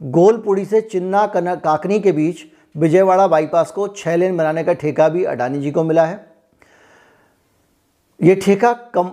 गोलपुड़ी 0.00 0.64
से 0.64 0.80
चिन्ना 0.82 1.26
काकनी 1.36 1.98
के 2.00 2.12
बीच 2.12 2.44
विजयवाड़ा 2.76 3.26
बाईपास 3.26 3.70
को 3.70 3.86
छः 3.96 4.16
लेन 4.16 4.36
बनाने 4.36 4.64
का 4.64 4.72
ठेका 4.82 5.08
भी 5.08 5.24
अडानी 5.24 5.60
जी 5.60 5.70
को 5.70 5.84
मिला 5.84 6.04
है। 6.06 6.20
ये 8.20 8.34
ठेका 8.34 8.72
कम 8.96 9.10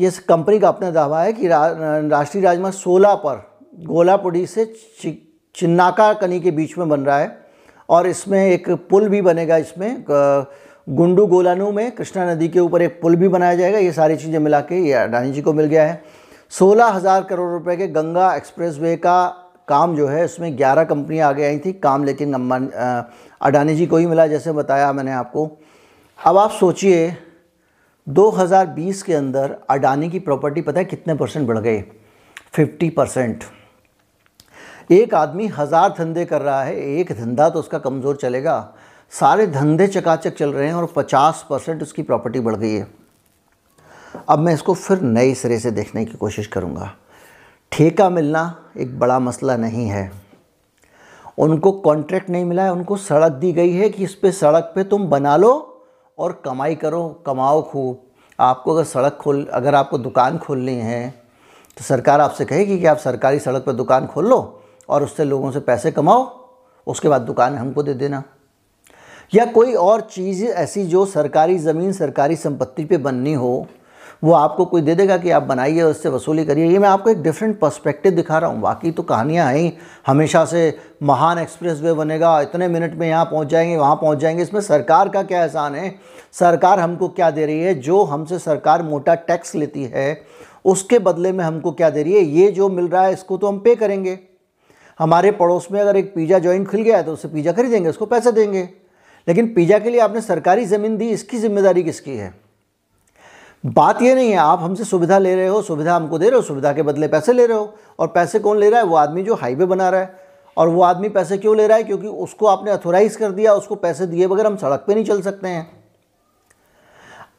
ये 0.00 0.10
कंपनी 0.28 0.58
का 0.58 0.68
अपना 0.68 0.90
दावा 0.90 1.22
है 1.22 1.32
कि 1.32 1.48
रा, 1.48 1.66
राष्ट्रीय 1.66 2.44
राजमार्ग 2.44 2.74
16 2.76 3.16
पर 3.24 3.42
गोलापुड़ी 3.86 4.46
से 4.46 4.64
चिन्नाका 5.54 6.12
कनी 6.14 6.40
के 6.40 6.50
बीच 6.50 6.78
में 6.78 6.88
बन 6.88 7.00
रहा 7.00 7.18
है 7.18 7.38
और 7.88 8.06
इसमें 8.06 8.44
एक 8.44 8.70
पुल 8.90 9.08
भी 9.08 9.22
बनेगा 9.22 9.56
इसमें 9.56 10.04
गुंडू 10.86 11.26
गोलानू 11.26 11.70
में 11.72 11.90
कृष्णा 11.92 12.24
नदी 12.26 12.48
के 12.48 12.60
ऊपर 12.60 12.82
एक 12.82 13.00
पुल 13.02 13.16
भी 13.16 13.28
बनाया 13.28 13.54
जाएगा। 13.54 13.78
ये 13.78 13.92
सारी 13.92 14.16
चीज़ें 14.16 14.38
मिला 14.38 14.60
के 14.60 14.78
ये 14.78 14.92
अडानी 14.94 15.32
जी 15.32 15.42
को 15.42 15.52
मिल 15.52 15.66
गया 15.66 15.84
है। 15.84 16.02
सोलह 16.52 16.86
हज़ार 16.86 17.22
करोड़ 17.24 17.50
रुपए 17.52 17.76
के 17.76 17.86
गंगा 17.88 18.34
एक्सप्रेसवे 18.36 18.96
का 18.96 19.26
काम 19.68 19.94
जो 19.96 20.06
है, 20.08 20.24
उसमें 20.24 20.56
ग्यारह 20.58 20.84
कंपनियाँ 20.84 21.28
आगे 21.28 21.44
आई 21.46 21.58
थी। 21.58 21.72
काम 21.74 22.04
लेकिन 22.04 22.34
अम्बानी 22.34 22.68
अडानी 23.40 23.74
जी 23.76 23.86
को 23.86 23.96
ही 23.96 24.06
मिला, 24.06 24.26
जैसे 24.26 24.52
बताया 24.52 24.92
मैंने 24.92 25.12
आपको। 25.12 25.50
अब 26.18 26.38
आप 26.38 26.50
सोचिए 26.50 27.16
2020 28.06 29.02
के 29.02 29.14
अंदर 29.14 29.56
अडानी 29.70 30.10
की 30.10 30.18
प्रॉपर्टी 30.20 30.62
पता 30.62 30.80
है 30.80 30.84
कितने 30.84 31.14
परसेंट 31.14 31.46
बढ़ 31.48 31.58
गए 31.58 31.82
50 32.54 32.90
परसेंट। 32.90 33.44
एक 34.90 35.14
आदमी 35.14 35.46
हज़ार 35.48 35.94
धंधे 35.98 36.24
कर 36.24 36.40
रहा 36.42 36.62
है, 36.62 36.76
एक 36.76 37.12
धंधा 37.12 37.48
तो 37.48 37.58
उसका 37.58 37.78
कमज़ोर 37.80 38.16
चलेगा। 38.16 38.74
सारे 39.12 39.46
धंधे 39.46 39.86
चकाचक 39.86 40.34
चल 40.36 40.52
रहे 40.52 40.66
हैं 40.66 40.74
और 40.74 40.86
50 40.88 41.44
परसेंट 41.50 41.82
उसकी 41.82 42.02
प्रॉपर्टी 42.02 42.40
बढ़ 42.40 42.54
गई 42.56 42.72
है। 42.72 42.86
अब 44.28 44.38
मैं 44.38 44.54
इसको 44.54 44.74
फिर 44.74 45.00
नए 45.00 45.34
सिरे 45.34 45.58
से 45.58 45.70
देखने 45.70 46.04
की 46.04 46.16
कोशिश 46.16 46.46
करूँगा। 46.46 46.90
ठेका 47.72 48.08
मिलना 48.10 48.54
एक 48.78 48.98
बड़ा 48.98 49.18
मसला 49.18 49.56
नहीं 49.56 49.86
है। 49.86 50.10
उनको 51.38 51.72
कॉन्ट्रैक्ट 51.72 52.30
नहीं 52.30 52.44
मिला 52.44 52.64
है, 52.64 52.72
उनको 52.72 52.96
सड़क 52.96 53.32
दी 53.32 53.52
गई 53.52 53.72
है 53.72 53.88
कि 53.90 54.04
इस 54.04 54.14
पर 54.14 54.30
सड़क 54.30 54.72
पे 54.74 54.84
तुम 54.84 55.06
बना 55.06 55.36
लो 55.36 55.52
और 56.18 56.40
कमाई 56.44 56.74
करो, 56.74 57.08
कमाओ 57.26 57.62
खूब। 57.62 58.00
आपको 58.38 58.74
अगर 58.74 58.84
सड़क 58.84 59.18
खोल, 59.20 59.46
अगर 59.46 59.74
आपको 59.74 59.98
दुकान 59.98 60.38
खोलनी 60.38 60.74
है 60.74 61.08
तो 61.76 61.84
सरकार 61.84 62.20
आपसे 62.20 62.44
कहेगी 62.44 62.78
कि 62.78 62.86
आप 62.86 62.98
सरकारी 62.98 63.38
सड़क 63.38 63.64
पर 63.64 63.72
दुकान 63.72 64.06
खोल 64.06 64.28
लो 64.28 64.62
और 64.88 65.04
उससे 65.04 65.24
लोगों 65.24 65.50
से 65.50 65.60
पैसे 65.60 65.90
कमाओ, 65.92 66.30
उसके 66.86 67.08
बाद 67.08 67.22
दुकान 67.22 67.54
हमको 67.54 67.82
दे 67.82 67.94
देना। 67.94 68.22
या 69.32 69.44
कोई 69.44 69.72
और 69.74 70.00
चीज़ 70.02 70.44
ऐसी 70.44 70.84
जो 70.84 71.04
सरकारी 71.06 71.58
ज़मीन, 71.58 71.92
सरकारी 71.92 72.36
संपत्ति 72.36 72.84
पे 72.84 72.96
बननी 72.96 73.32
हो, 73.32 73.66
वो 74.24 74.32
आपको 74.32 74.64
कोई 74.64 74.82
दे 74.82 74.94
देगा 74.94 75.16
कि 75.18 75.30
आप 75.30 75.42
बनाइए, 75.42 75.82
उससे 75.82 76.08
वसूली 76.08 76.44
करिए। 76.44 76.66
ये 76.66 76.78
मैं 76.78 76.88
आपको 76.88 77.10
एक 77.10 77.22
डिफरेंट 77.22 77.58
पर्सपेक्टिव 77.60 78.12
दिखा 78.12 78.38
रहा 78.38 78.50
हूँ। 78.50 78.60
बाकी 78.60 78.90
तो 78.90 79.02
कहानियाँ 79.02 79.46
हैं 79.52 79.72
हमेशा 80.06 80.44
से 80.44 80.76
महान 81.02 81.38
एक्सप्रेस 81.38 81.80
वे 81.80 81.92
बनेगा। 81.92 82.40
इतने 82.40 82.68
मिनट 82.68 82.94
में 82.94 83.08
यहाँ 83.08 83.24
पहुँच 83.24 83.48
जाएँगे, 83.48 83.76
वहाँ 83.76 83.96
पहुँच 83.96 84.18
जाएँगे। 84.18 84.42
इसमें 84.42 84.60
सरकार 84.60 85.08
का 85.08 85.22
क्या 85.22 85.42
एहसान 85.42 85.74
है? 85.74 85.94
सरकार 86.32 86.80
हमको 86.80 87.08
क्या 87.08 87.30
दे 87.30 87.46
रही 87.46 87.60
है? 87.60 87.74
जो 87.74 88.02
हमसे 88.02 88.38
सरकार 88.38 88.82
मोटा 88.82 89.14
टैक्स 89.14 89.54
लेती 89.54 89.84
है, 89.84 90.22
उसके 90.64 90.98
बदले 90.98 91.32
में 91.32 91.44
हमको 91.44 91.72
क्या 91.72 91.90
दे 91.90 92.02
रही 92.02 92.12
है? 92.12 92.20
ये 92.20 92.50
जो 92.50 92.68
मिल 92.68 92.88
रहा 92.88 93.04
है, 93.04 93.12
इसको 93.12 93.36
तो 93.36 93.46
हम 93.46 93.58
पे 93.58 93.74
करेंगे। 93.74 94.18
हमारे 95.00 95.30
पड़ोस 95.32 95.68
में 95.72 95.80
अगर 95.80 95.96
एक 95.96 96.14
पिज़्ज़ा 96.14 96.38
जॉइंट 96.38 96.68
खुल 96.68 96.82
गया 96.82 96.96
है 96.96 97.02
तो 97.02 97.12
उससे 97.12 97.28
पिज़्ज़ा 97.28 97.52
खरीदेंगे, 97.52 97.88
उसको 97.88 98.06
पैसे 98.06 98.32
देंगे। 98.32 98.68
लेकिन 99.28 99.54
पिज़्ज़ा 99.54 99.78
के 99.78 99.90
लिए 99.90 100.00
आपने 100.00 100.20
सरकारी 100.20 100.64
ज़मीन 100.64 100.96
दी, 100.96 101.10
इसकी 101.10 101.38
ज़िम्मेदारी 101.38 101.82
किसकी 101.82 102.16
है? 102.16 102.34
बात 103.66 104.02
ये 104.02 104.14
नहीं 104.14 104.30
है, 104.30 104.36
आप 104.36 104.60
हमसे 104.60 104.84
सुविधा 104.84 105.18
ले 105.18 105.34
रहे 105.34 105.46
हो, 105.46 105.62
सुविधा 105.62 105.96
हमको 105.96 106.18
दे 106.18 106.28
रहे 106.28 106.36
हो, 106.36 106.42
सुविधा 106.42 106.72
के 106.72 106.82
बदले 106.82 107.08
पैसे 107.08 107.32
ले 107.32 107.46
रहे 107.46 107.58
हो, 107.58 107.74
और 107.98 108.06
पैसे 108.06 108.38
कौन 108.38 108.58
ले 108.58 108.70
रहा 108.70 108.80
है? 108.80 108.86
वो 108.86 108.96
आदमी 108.96 109.22
जो 109.22 109.34
हाईवे 109.34 109.66
बना 109.66 109.88
रहा 109.88 110.00
है। 110.00 110.20
और 110.56 110.68
वो 110.68 110.82
आदमी 110.82 111.08
पैसे 111.08 111.38
क्यों 111.38 111.56
ले 111.56 111.66
रहा 111.66 111.76
है? 111.76 111.84
क्योंकि 111.84 112.06
उसको 112.06 112.46
आपने 112.46 112.70
अथोराइज 112.70 113.16
कर 113.16 113.30
दिया, 113.30 113.54
उसको 113.54 113.74
पैसे 113.74 114.06
दिए 114.06 114.26
बगैर 114.26 114.46
हम 114.46 114.56
सड़क 114.56 114.84
पे 114.86 114.94
नहीं 114.94 115.04
चल 115.04 115.22
सकते 115.22 115.48
हैं। 115.48 115.70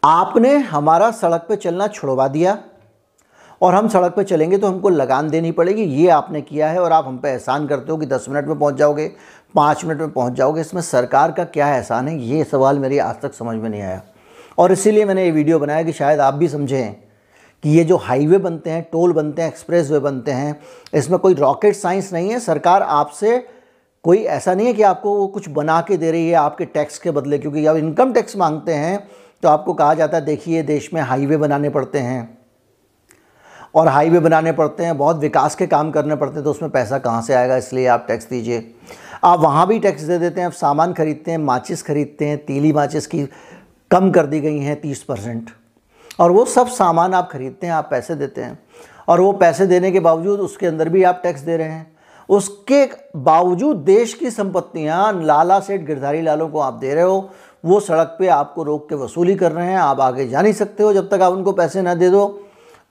आपने 0.03 0.57
हमारा 0.57 1.11
सड़क 1.11 1.45
पे 1.49 1.55
चलना 1.55 1.87
छुड़वा 1.87 2.27
दिया। 2.27 2.57
और 3.63 3.75
हम 3.75 3.87
सड़क 3.89 4.13
पर 4.13 4.23
चलेंगे 4.23 4.57
तो 4.57 4.67
हमको 4.67 4.89
लगान 4.89 5.29
देनी 5.29 5.51
पड़ेगी। 5.51 5.81
ये 5.81 6.07
आपने 6.09 6.41
किया 6.41 6.69
है 6.69 6.79
और 6.79 6.91
आप 6.91 7.05
हम 7.07 7.17
पे 7.17 7.29
एहसान 7.29 7.67
करते 7.67 7.91
हो 7.91 7.97
कि 7.97 8.05
दस 8.05 8.25
मिनट 8.29 8.47
में 8.47 8.57
पहुँच 8.59 8.75
जाओगे, 8.75 9.05
पाँच 9.55 9.83
मिनट 9.85 9.99
में 9.99 10.11
पहुँच 10.11 10.33
जाओगे। 10.33 10.61
इसमें 10.61 10.81
सरकार 10.81 11.31
का 11.31 11.43
क्या 11.45 11.73
एहसान 11.75 12.07
है, 12.07 12.17
ये 12.19 12.43
सवाल 12.43 12.79
मेरी 12.79 12.97
आज 12.99 13.21
तक 13.21 13.33
समझ 13.33 13.55
में 13.55 13.69
नहीं 13.69 13.81
आया। 13.81 14.01
और 14.57 14.71
इसीलिए 14.71 15.05
मैंने 15.05 15.25
ये 15.25 15.31
वीडियो 15.31 15.59
बनाया 15.59 15.83
कि 15.83 15.91
शायद 15.93 16.19
आप 16.19 16.33
भी 16.33 16.47
समझें 16.47 16.93
कि 17.63 17.69
ये 17.69 17.83
जो 17.83 17.97
हाईवे 17.97 18.37
बनते 18.39 18.69
हैं, 18.69 18.83
टोल 18.91 19.13
बनते 19.13 19.41
हैं 19.41 19.49
एक्सप्रेस 19.49 19.91
वे 19.91 19.99
बनते 19.99 20.31
हैं, 20.31 20.59
इसमें 20.93 21.19
कोई 21.19 21.33
रॉकेट 21.33 21.75
साइंस 21.75 22.13
नहीं 22.13 22.29
है। 22.29 22.39
सरकार 22.41 22.81
आपसे 22.81 23.37
कोई 24.05 24.17
ऐसा 24.17 24.53
नहीं 24.53 24.67
है 24.67 24.73
कि 24.73 24.83
आपको 24.83 25.15
वो 25.15 25.27
कुछ 25.29 25.49
बना 25.51 25.81
के 25.81 25.97
दे 25.97 26.11
रही 26.11 26.27
है 26.27 26.35
आपके 26.35 26.65
टैक्स 26.67 26.99
के 26.99 27.11
बदले, 27.11 27.37
क्योंकि 27.39 27.63
जब 27.63 27.77
इनकम 27.77 28.13
टैक्स 28.13 28.37
मांगते 28.37 28.73
हैं 28.73 29.03
तो 29.43 29.49
आपको 29.49 29.73
कहा 29.73 29.93
जाता 29.93 30.17
है, 30.17 30.25
देखिए 30.25 30.63
देश 30.63 30.93
में 30.93 31.01
हाईवे 31.01 31.37
बनाने 31.37 31.69
पड़ते 31.69 31.99
हैं। 31.99 32.42
और 33.75 33.87
हाईवे 33.87 34.19
बनाने 34.19 34.51
पड़ते 34.51 34.83
हैं, 34.83 34.97
बहुत 34.97 35.17
विकास 35.17 35.55
के 35.55 35.67
काम 35.67 35.91
करने 35.91 36.15
पड़ते 36.15 36.35
हैं 36.35 36.43
तो 36.43 36.51
उसमें 36.51 36.71
पैसा 36.71 36.97
कहाँ 36.97 37.21
से 37.21 37.33
आएगा? 37.33 37.57
इसलिए 37.57 37.87
आप 37.87 38.05
टैक्स 38.07 38.29
दीजिए। 38.29 38.73
आप 39.23 39.39
वहाँ 39.39 39.67
भी 39.67 39.79
टैक्स 39.79 40.01
दे 40.01 40.17
देते 40.17 40.41
हैं, 40.41 40.47
आप 40.47 40.53
सामान 40.53 40.93
खरीदते 40.93 41.31
हैं, 41.31 41.37
माचिस 41.37 41.83
खरीदते 41.83 42.25
हैं, 42.25 42.45
तीली 42.45 42.73
माचिस 42.73 43.07
की 43.07 43.29
कम 43.91 44.11
कर 44.11 44.25
दी 44.25 44.39
गई 44.39 44.59
हैं, 44.59 44.81
तीस 44.81 45.03
परसेंट। 45.03 45.49
और 46.19 46.31
वो 46.31 46.45
सब 46.45 46.67
सामान 46.67 47.13
आप 47.13 47.29
खरीदते 47.31 47.67
हैं, 47.67 47.73
आप 47.73 47.87
पैसे 47.91 48.15
देते 48.15 48.41
हैं। 48.41 48.59
और 49.07 49.21
वो 49.21 49.31
पैसे 49.33 49.67
देने 49.67 49.91
के 49.91 49.99
बावजूद 49.99 50.39
उसके 50.39 50.67
अंदर 50.67 50.89
भी 50.89 51.03
आप 51.03 51.19
टैक्स 51.23 51.41
दे 51.41 51.57
रहे 51.57 51.67
हैं। 51.67 51.95
उसके 52.29 52.85
बावजूद 53.15 53.77
देश 53.77 54.13
की 54.13 54.31
संपत्तियाँ 54.31 55.23
लाला 55.23 55.59
सेठ 55.59 55.81
गिरधारी 55.81 56.21
लालों 56.21 56.49
को 56.49 56.59
आप 56.59 56.73
दे 56.73 56.93
रहे 56.93 57.03
हो, 57.03 57.29
वो 57.65 57.79
सड़क 57.79 58.15
पे 58.19 58.27
आपको 58.27 58.63
रोक 58.63 58.89
के 58.89 58.95
वसूली 58.95 59.35
कर 59.35 59.51
रहे 59.51 59.67
हैं, 59.67 59.77
आप 59.77 59.99
आगे 59.99 60.27
जा 60.27 60.41
नहीं 60.41 60.53
सकते 60.53 60.83
हो 60.83 60.93
जब 60.93 61.09
तक 61.09 61.21
आप 61.21 61.33
उनको 61.33 61.51
पैसे 61.51 61.81
ना 61.81 61.95
दे 61.95 62.09
दो। 62.09 62.39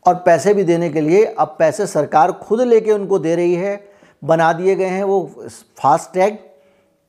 और 0.07 0.15
पैसे 0.15 0.55
भी 0.55 0.65
देने 0.65 0.91
के 0.91 1.01
लिए 1.01 1.25
अब 1.25 1.57
पैसे 1.59 1.87
सरकार 1.87 2.33
खुद 2.33 2.61
लेके 2.61 2.93
उनको 2.93 3.19
दे 3.19 3.37
रही 3.37 3.55
है। 3.55 3.93
बना 4.25 4.53
दिए 4.53 4.75
गए 4.75 4.85
हैं 4.85 5.05
वो 5.05 5.31
फास्ट 5.79 6.13
टैग, 6.15 6.39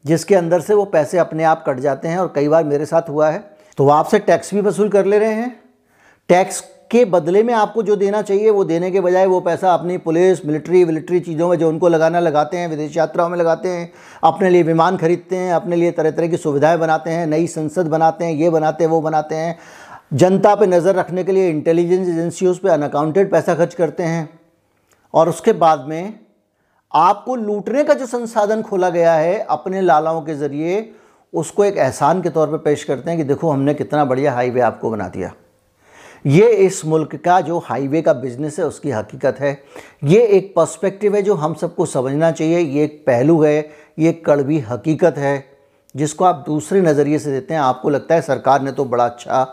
जिसके 0.05 0.35
अंदर 0.35 0.61
से 0.61 0.73
वो 0.73 0.85
पैसे 0.85 1.17
अपने 1.17 1.43
आप 1.43 1.63
कट 1.67 1.79
जाते 1.79 2.07
हैं 2.07 2.17
और 2.17 2.31
कई 2.35 2.47
बार 2.47 2.63
मेरे 2.63 2.85
साथ 2.85 3.09
हुआ 3.09 3.29
है। 3.29 3.43
तो 3.77 3.83
वो 3.83 3.89
आपसे 3.89 4.19
टैक्स 4.19 4.53
भी 4.53 4.61
वसूल 4.61 4.89
कर 4.89 5.05
ले 5.05 5.19
रहे 5.19 5.33
हैं। 5.33 5.59
टैक्स 6.29 6.63
के 6.91 7.05
बदले 7.05 7.43
में 7.43 7.53
आपको 7.53 7.83
जो 7.83 7.95
देना 7.95 8.21
चाहिए, 8.21 8.49
वो 8.49 8.63
देने 8.63 8.91
के 8.91 9.01
बजाय 9.01 9.25
वो 9.25 9.39
पैसा 9.39 9.73
अपनी 9.73 9.97
पुलिस, 9.97 10.45
मिलिट्री, 10.45 10.83
विलिट्री 10.83 11.19
चीज़ों 11.19 11.49
में 11.49 11.57
जो 11.57 11.69
उनको 11.69 11.87
लगाना 11.87 12.19
लगाते 12.19 12.57
हैं, 12.57 12.67
विदेश 12.67 12.97
यात्राओं 12.97 13.29
में 13.29 13.37
लगाते 13.37 13.69
हैं, 13.69 13.91
अपने 14.23 14.49
लिए 14.49 14.63
विमान 14.63 14.97
खरीदते 14.97 15.35
हैं, 15.35 15.53
अपने 15.53 15.75
लिए 15.75 15.91
तरह 15.91 16.11
तरह 16.11 16.27
की 16.27 16.37
सुविधाएँ 16.37 16.77
बनाते 16.77 17.09
हैं, 17.09 17.27
नई 17.27 17.47
संसद 17.47 17.87
बनाते 17.87 18.25
हैं, 18.25 18.33
ये 18.33 18.49
बनाते 18.49 18.83
हैं, 18.83 18.91
वो 18.91 19.01
बनाते 19.01 19.35
हैं। 19.35 19.57
जनता 20.13 20.53
पे 20.55 20.65
नज़र 20.67 20.95
रखने 20.95 21.23
के 21.23 21.31
लिए 21.31 21.49
इंटेलिजेंस 21.49 22.07
एजेंसियों 22.07 22.53
पे 22.53 22.69
अनअकाउंटेड 22.69 23.31
पैसा 23.31 23.55
खर्च 23.55 23.73
करते 23.73 24.03
हैं। 24.03 24.29
और 25.13 25.29
उसके 25.29 25.53
बाद 25.53 25.85
में 25.87 26.19
आपको 26.91 27.35
लूटने 27.35 27.83
का 27.83 27.93
जो 27.93 28.05
संसाधन 28.05 28.61
खोला 28.61 28.89
गया 28.89 29.13
है, 29.13 29.39
अपने 29.39 29.81
लालाओं 29.81 30.21
के 30.21 30.35
ज़रिए, 30.35 30.93
उसको 31.33 31.65
एक 31.65 31.77
एहसान 31.77 32.21
के 32.21 32.29
तौर 32.29 32.47
पे 32.47 32.57
पेश 32.57 32.83
करते 32.83 33.09
हैं 33.09 33.17
कि 33.19 33.23
देखो, 33.23 33.49
हमने 33.49 33.73
कितना 33.73 34.05
बढ़िया 34.05 34.33
हाईवे 34.33 34.61
आपको 34.61 34.91
बना 34.91 35.07
दिया। 35.07 35.33
ये 36.25 36.49
इस 36.57 36.85
मुल्क 36.85 37.15
का 37.15 37.39
जो 37.41 37.57
हाईवे 37.59 38.01
का 38.01 38.13
बिज़नेस 38.13 38.59
है, 38.59 38.65
उसकी 38.65 38.91
हकीकत 38.91 39.39
है। 39.39 39.57
ये 40.03 40.21
एक 40.27 40.53
पर्सपेक्टिव 40.55 41.15
है 41.15 41.21
जो 41.21 41.35
हम 41.35 41.53
सबको 41.53 41.85
समझना 41.85 42.31
चाहिए। 42.31 42.59
ये 42.59 42.83
एक 42.83 43.03
पहलू 43.07 43.41
है, 43.43 43.57
ये 43.99 44.09
एक 44.09 44.25
कड़वी 44.25 44.59
हकीकत 44.59 45.17
है, 45.17 45.45
जिसको 45.95 46.25
आप 46.25 46.43
दूसरे 46.47 46.81
नज़रिए 46.81 47.19
से 47.19 47.31
देते 47.31 47.53
हैं। 47.53 47.61
आपको 47.61 47.89
लगता 47.89 48.15
है 48.15 48.21
सरकार 48.21 48.61
ने 48.61 48.71
तो 48.71 48.85
बड़ा 48.85 49.05
अच्छा 49.05 49.43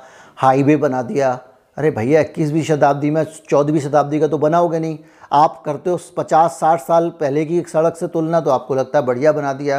हाईवे 0.40 0.76
बना 0.76 1.02
दिया। 1.02 1.38
अरे 1.76 1.90
भैया, 1.90 2.20
इक्कीसवीं 2.20 2.62
शताब्दी 2.62 3.10
में 3.10 3.24
चौदहवीं 3.48 3.80
शताब्दी 3.80 4.20
का 4.20 4.26
तो 4.26 4.38
बनाओगे 4.38 4.78
नहीं। 4.78 4.98
आप 5.32 5.62
करते 5.66 5.90
हो 5.90 5.98
पचास, 6.16 6.52
साठ 6.52 6.80
साल 6.80 7.08
पहले 7.10 7.44
की 7.44 7.58
एक 7.58 7.68
सड़क 7.68 7.96
से 7.96 8.06
तुलना 8.08 8.40
तो 8.40 8.50
आपको 8.50 8.74
लगता 8.74 8.98
है 8.98 9.04
बढ़िया 9.06 9.32
बना 9.32 9.52
दिया। 9.52 9.78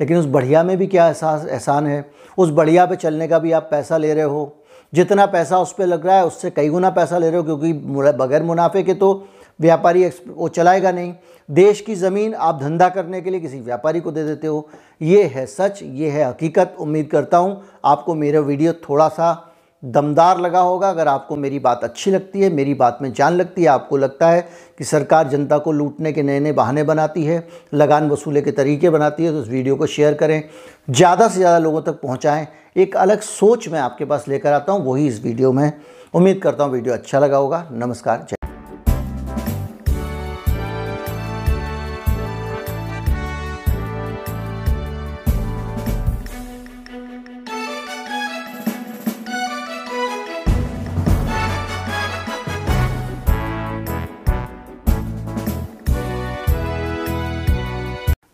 लेकिन 0.00 0.16
उस 0.16 0.26
बढ़िया 0.26 0.62
में 0.62 0.76
भी 0.78 0.86
क्या 0.86 1.06
एहसास, 1.06 1.46
एहसान 1.46 1.86
है? 1.86 2.04
उस 2.38 2.50
बढ़िया 2.50 2.86
पे 2.86 2.96
चलने 2.96 3.28
का 3.28 3.38
भी 3.38 3.52
आप 3.52 3.68
पैसा 3.70 3.96
ले 3.96 4.14
रहे 4.14 4.24
हो। 4.24 4.56
जितना 4.92 5.26
पैसा 5.26 5.58
उस 5.58 5.72
पर 5.72 5.86
लग 5.86 6.06
रहा 6.06 6.16
है, 6.16 6.26
उससे 6.26 6.50
कई 6.50 6.68
गुना 6.68 6.90
पैसा 6.90 7.18
ले 7.18 7.30
रहे 7.30 7.36
हो, 7.36 7.44
क्योंकि 7.44 7.72
बगैर 8.14 8.42
मुनाफे 8.42 8.82
के 8.82 8.94
तो 8.94 9.28
व्यापारी 9.60 10.10
वो 10.28 10.48
चलाएगा 10.48 10.90
नहीं। 10.92 11.14
देश 11.48 11.80
की 11.80 11.94
ज़मीन 11.94 12.34
आप 12.34 12.60
धंधा 12.60 12.88
करने 12.88 13.20
के 13.20 13.30
लिए 13.30 13.40
किसी 13.40 13.60
व्यापारी 13.60 14.00
को 14.00 14.12
दे 14.12 14.24
देते 14.24 14.46
हो। 14.46 14.68
ये 15.02 15.22
है 15.24 15.46
सच, 15.46 15.82
ये 15.82 16.08
है 16.08 16.24
हकीकत। 16.24 16.76
उम्मीद 16.80 17.08
करता 17.10 17.38
हूँ 17.38 17.62
आपको 17.84 18.14
मेरा 18.14 18.40
वीडियो 18.40 18.72
थोड़ा 18.82 19.08
सा 19.08 19.32
दमदार 19.82 20.40
लगा 20.40 20.60
होगा 20.60 20.88
अगर 20.90 21.08
आपको 21.08 21.36
मेरी 21.36 21.58
बात 21.58 21.84
अच्छी 21.84 22.10
लगती 22.10 22.40
है, 22.40 22.50
मेरी 22.50 22.74
बात 22.74 22.98
में 23.02 23.12
जान 23.12 23.34
लगती 23.34 23.62
है, 23.62 23.68
आपको 23.68 23.96
लगता 23.96 24.28
है 24.28 24.40
कि 24.78 24.84
सरकार 24.84 25.28
जनता 25.28 25.58
को 25.58 25.72
लूटने 25.72 26.12
के 26.12 26.22
नए 26.22 26.40
नए 26.40 26.52
बहाने 26.52 26.82
बनाती 26.84 27.24
है, 27.24 27.46
लगान 27.74 28.10
वसूले 28.10 28.42
के 28.42 28.50
तरीके 28.52 28.90
बनाती 28.90 29.24
है 29.24 29.32
तो 29.32 29.42
इस 29.42 29.48
वीडियो 29.48 29.76
को 29.76 29.86
शेयर 29.88 30.14
करें, 30.14 30.42
ज़्यादा 30.90 31.28
से 31.28 31.38
ज़्यादा 31.38 31.58
लोगों 31.58 31.82
तक 31.82 32.00
पहुँचाएँ, 32.02 32.46
एक 32.76 32.96
अलग 32.96 33.20
सोच 33.22 33.68
मैं 33.68 33.80
आपके 33.80 34.04
पास 34.04 34.28
लेकर 34.28 34.52
आता 34.52 34.72
हूँ, 34.72 34.84
वही 34.84 35.06
इस 35.06 35.22
वीडियो 35.24 35.52
में। 35.52 35.72
उम्मीद 36.14 36.40
करता 36.42 36.64
हूँ 36.64 36.72
वीडियो 36.72 36.94
अच्छा 36.94 37.18
लगा 37.18 37.36
होगा। 37.36 37.66
नमस्कार 37.72 38.26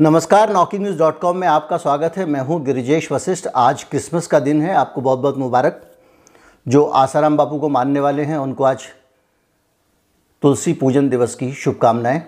नमस्कार 0.00 0.52
नॉकी 0.52 0.78
न्यूज़ 0.78 0.98
डॉट 0.98 1.18
कॉम 1.20 1.36
में 1.36 1.46
आपका 1.48 1.76
स्वागत 1.76 2.16
है। 2.16 2.24
मैं 2.26 2.40
हूँ 2.40 2.60
गिरिजेश 2.64 3.10
वशिष्ठ। 3.12 3.46
आज 3.56 3.82
क्रिसमस 3.84 4.26
का 4.26 4.38
दिन 4.40 4.60
है। 4.62 4.74
आपको 4.74 5.00
बहुत 5.00 5.18
बहुत 5.18 5.38
मुबारक। 5.38 5.80
जो 6.66 6.84
आसाराम 6.84 7.36
बापू 7.36 7.58
को 7.58 7.68
मानने 7.68 8.00
वाले 8.00 8.22
हैं, 8.22 8.36
उनको 8.36 8.64
आज 8.64 8.84
तुलसी 10.42 10.72
पूजन 10.72 11.08
दिवस 11.08 11.34
की 11.34 11.52
शुभकामनाएँ। 11.52 12.22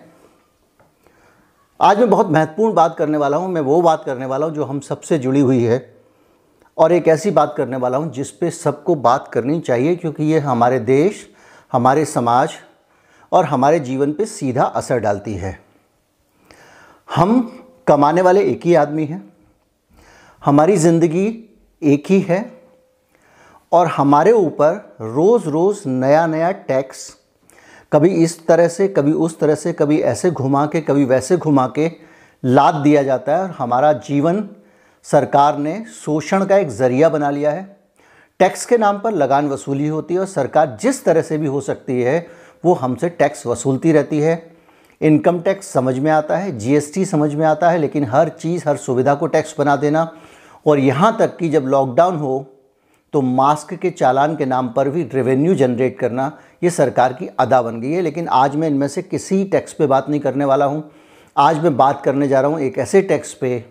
आज 1.81 1.99
मैं 1.99 2.11
बहुत 2.11 2.31
महत्वपूर्ण 2.31 2.75
बात 2.75 2.97
करने 2.99 3.19
वाला 3.19 3.37
हूँ। 3.37 3.49
मैं 3.49 3.61
वो 3.61 3.81
बात 3.83 4.05
करने 4.05 4.27
वाला 4.27 4.47
हूँ 4.47 4.55
जो 4.55 4.65
हम 4.65 4.81
सबसे 4.81 5.19
जुड़ी 5.19 5.41
हुई 5.41 5.63
है। 5.63 5.95
और 6.79 6.93
एक 6.93 7.09
ऐसी 7.09 7.31
बात 7.31 7.55
करने 7.57 7.77
वाला 7.77 7.99
हूँ 7.99 8.13
जिस 8.13 8.31
पे 8.31 8.51
सबको 8.51 8.95
बात 8.97 9.29
करनी 9.29 9.61
चाहिए, 9.61 9.97
क्योंकि 9.97 10.25
ये 10.25 10.39
हमारे 10.41 10.79
देश, 10.81 11.27
हमारे 11.73 12.05
समाज 12.05 12.59
और 13.33 13.45
हमारे 13.45 13.81
जीवन 13.81 14.13
पे 14.13 14.27
सीधा 14.27 14.65
असर 14.65 14.99
डालती 14.99 15.35
है। 15.35 15.59
हम 17.09 17.57
कमाने 17.87 18.23
वाले 18.23 18.43
एक 18.43 18.67
ही 18.67 18.75
आदमी 18.77 19.05
हैं। 19.05 19.23
हमारी 20.43 20.77
ज़िंदगी 20.77 21.27
एक 21.83 22.11
ही 22.11 22.21
है 22.21 22.45
और 23.73 23.87
हमारे 23.89 24.33
ऊपर 24.33 24.97
रोज़ 25.03 25.49
रोज़ 25.49 25.89
नया 25.89 26.27
नया 26.27 26.51
टैक्स, 26.51 27.09
कभी 27.93 28.09
इस 28.15 28.47
तरह 28.47 28.69
से, 28.69 28.89
कभी 28.89 29.13
उस 29.13 29.39
तरह 29.41 29.55
से, 29.55 29.73
कभी 29.73 30.01
ऐसे 30.03 30.31
घुमा 30.31 30.65
के, 30.67 30.81
कभी 30.81 31.05
वैसे 31.05 31.37
घुमा 31.37 31.67
के 31.69 31.91
लाद 32.43 32.75
दिया 32.75 33.03
जाता 33.03 33.37
है 33.37 33.43
और 33.43 33.51
हमारा 33.51 33.93
जीवन 33.93 34.49
सरकार 35.07 35.59
ने 35.59 35.85
शोषण 35.95 36.45
का 36.45 36.57
एक 36.57 36.69
ज़रिया 36.71 37.09
बना 37.09 37.31
लिया 37.31 37.51
है। 37.51 37.65
टैक्स 38.41 38.65
के 38.67 38.77
नाम 38.79 38.99
पर 38.99 39.13
लगान 39.13 39.49
वसूली 39.49 39.87
होती 39.89 40.15
है 40.15 40.21
और 40.21 40.27
सरकार 40.27 40.77
जिस 40.83 41.05
तरह 41.05 41.23
से 41.23 41.39
भी 41.39 41.47
हो 41.47 41.61
सकती 41.61 42.01
है, 42.03 42.27
वो 42.65 42.75
हमसे 42.75 43.09
टैक्स 43.11 43.47
वसूलती 43.47 43.93
रहती 43.93 44.19
है। 44.21 44.37
इनकम 45.01 45.41
टैक्स 45.41 45.67
समझ 45.67 45.99
में 45.99 46.11
आता 46.11 46.37
है 46.37 46.57
जीएसटी 46.59 47.05
समझ 47.05 47.35
में 47.35 47.45
आता 47.47 47.71
है, 47.71 47.79
लेकिन 47.79 48.05
हर 48.05 48.29
चीज़, 48.31 48.65
हर 48.69 48.77
सुविधा 48.79 49.15
को 49.15 49.27
टैक्स 49.27 49.55
बना 49.59 49.77
देना। 49.77 50.11
और 50.67 50.79
यहाँ 50.79 51.17
तक 51.19 51.37
कि 51.37 51.49
जब 51.49 51.67
लॉकडाउन 51.67 52.17
हो 52.17 52.47
तो 53.15 53.21
मास्क 53.21 53.73
के 53.75 53.91
चालान 53.91 54.35
के 54.37 54.47
नाम 54.47 54.69
पर 54.69 54.89
भी 54.89 55.03
रेवेन्यू 55.05 55.55
जनरेट 55.55 55.99
करना, 55.99 56.31
ये 56.63 56.71
सरकार 56.71 57.13
की 57.13 57.29
अदा 57.41 57.61
बन 57.63 57.81
गई 57.81 57.91
है। 57.91 58.03
लेकिन 58.03 58.29
आज 58.31 58.57
मैं 58.57 58.69
इनमें 58.69 58.87
से 58.89 59.03
किसी 59.03 59.45
टैक्स 59.47 59.73
पे 59.73 59.87
बात 59.87 60.09
नहीं 60.09 60.21
करने 60.21 60.45
वाला 60.45 60.65
हूँ। 60.65 60.91
आज 61.37 61.63
मैं 61.63 61.77
बात 61.77 62.03
करने 62.05 62.29
जा 62.29 62.41
रहा 62.41 62.51
हूँ 62.51 62.61
एक 62.61 62.79
ऐसे 62.79 63.03
टैक्स 63.03 63.33
पे, 63.35 63.65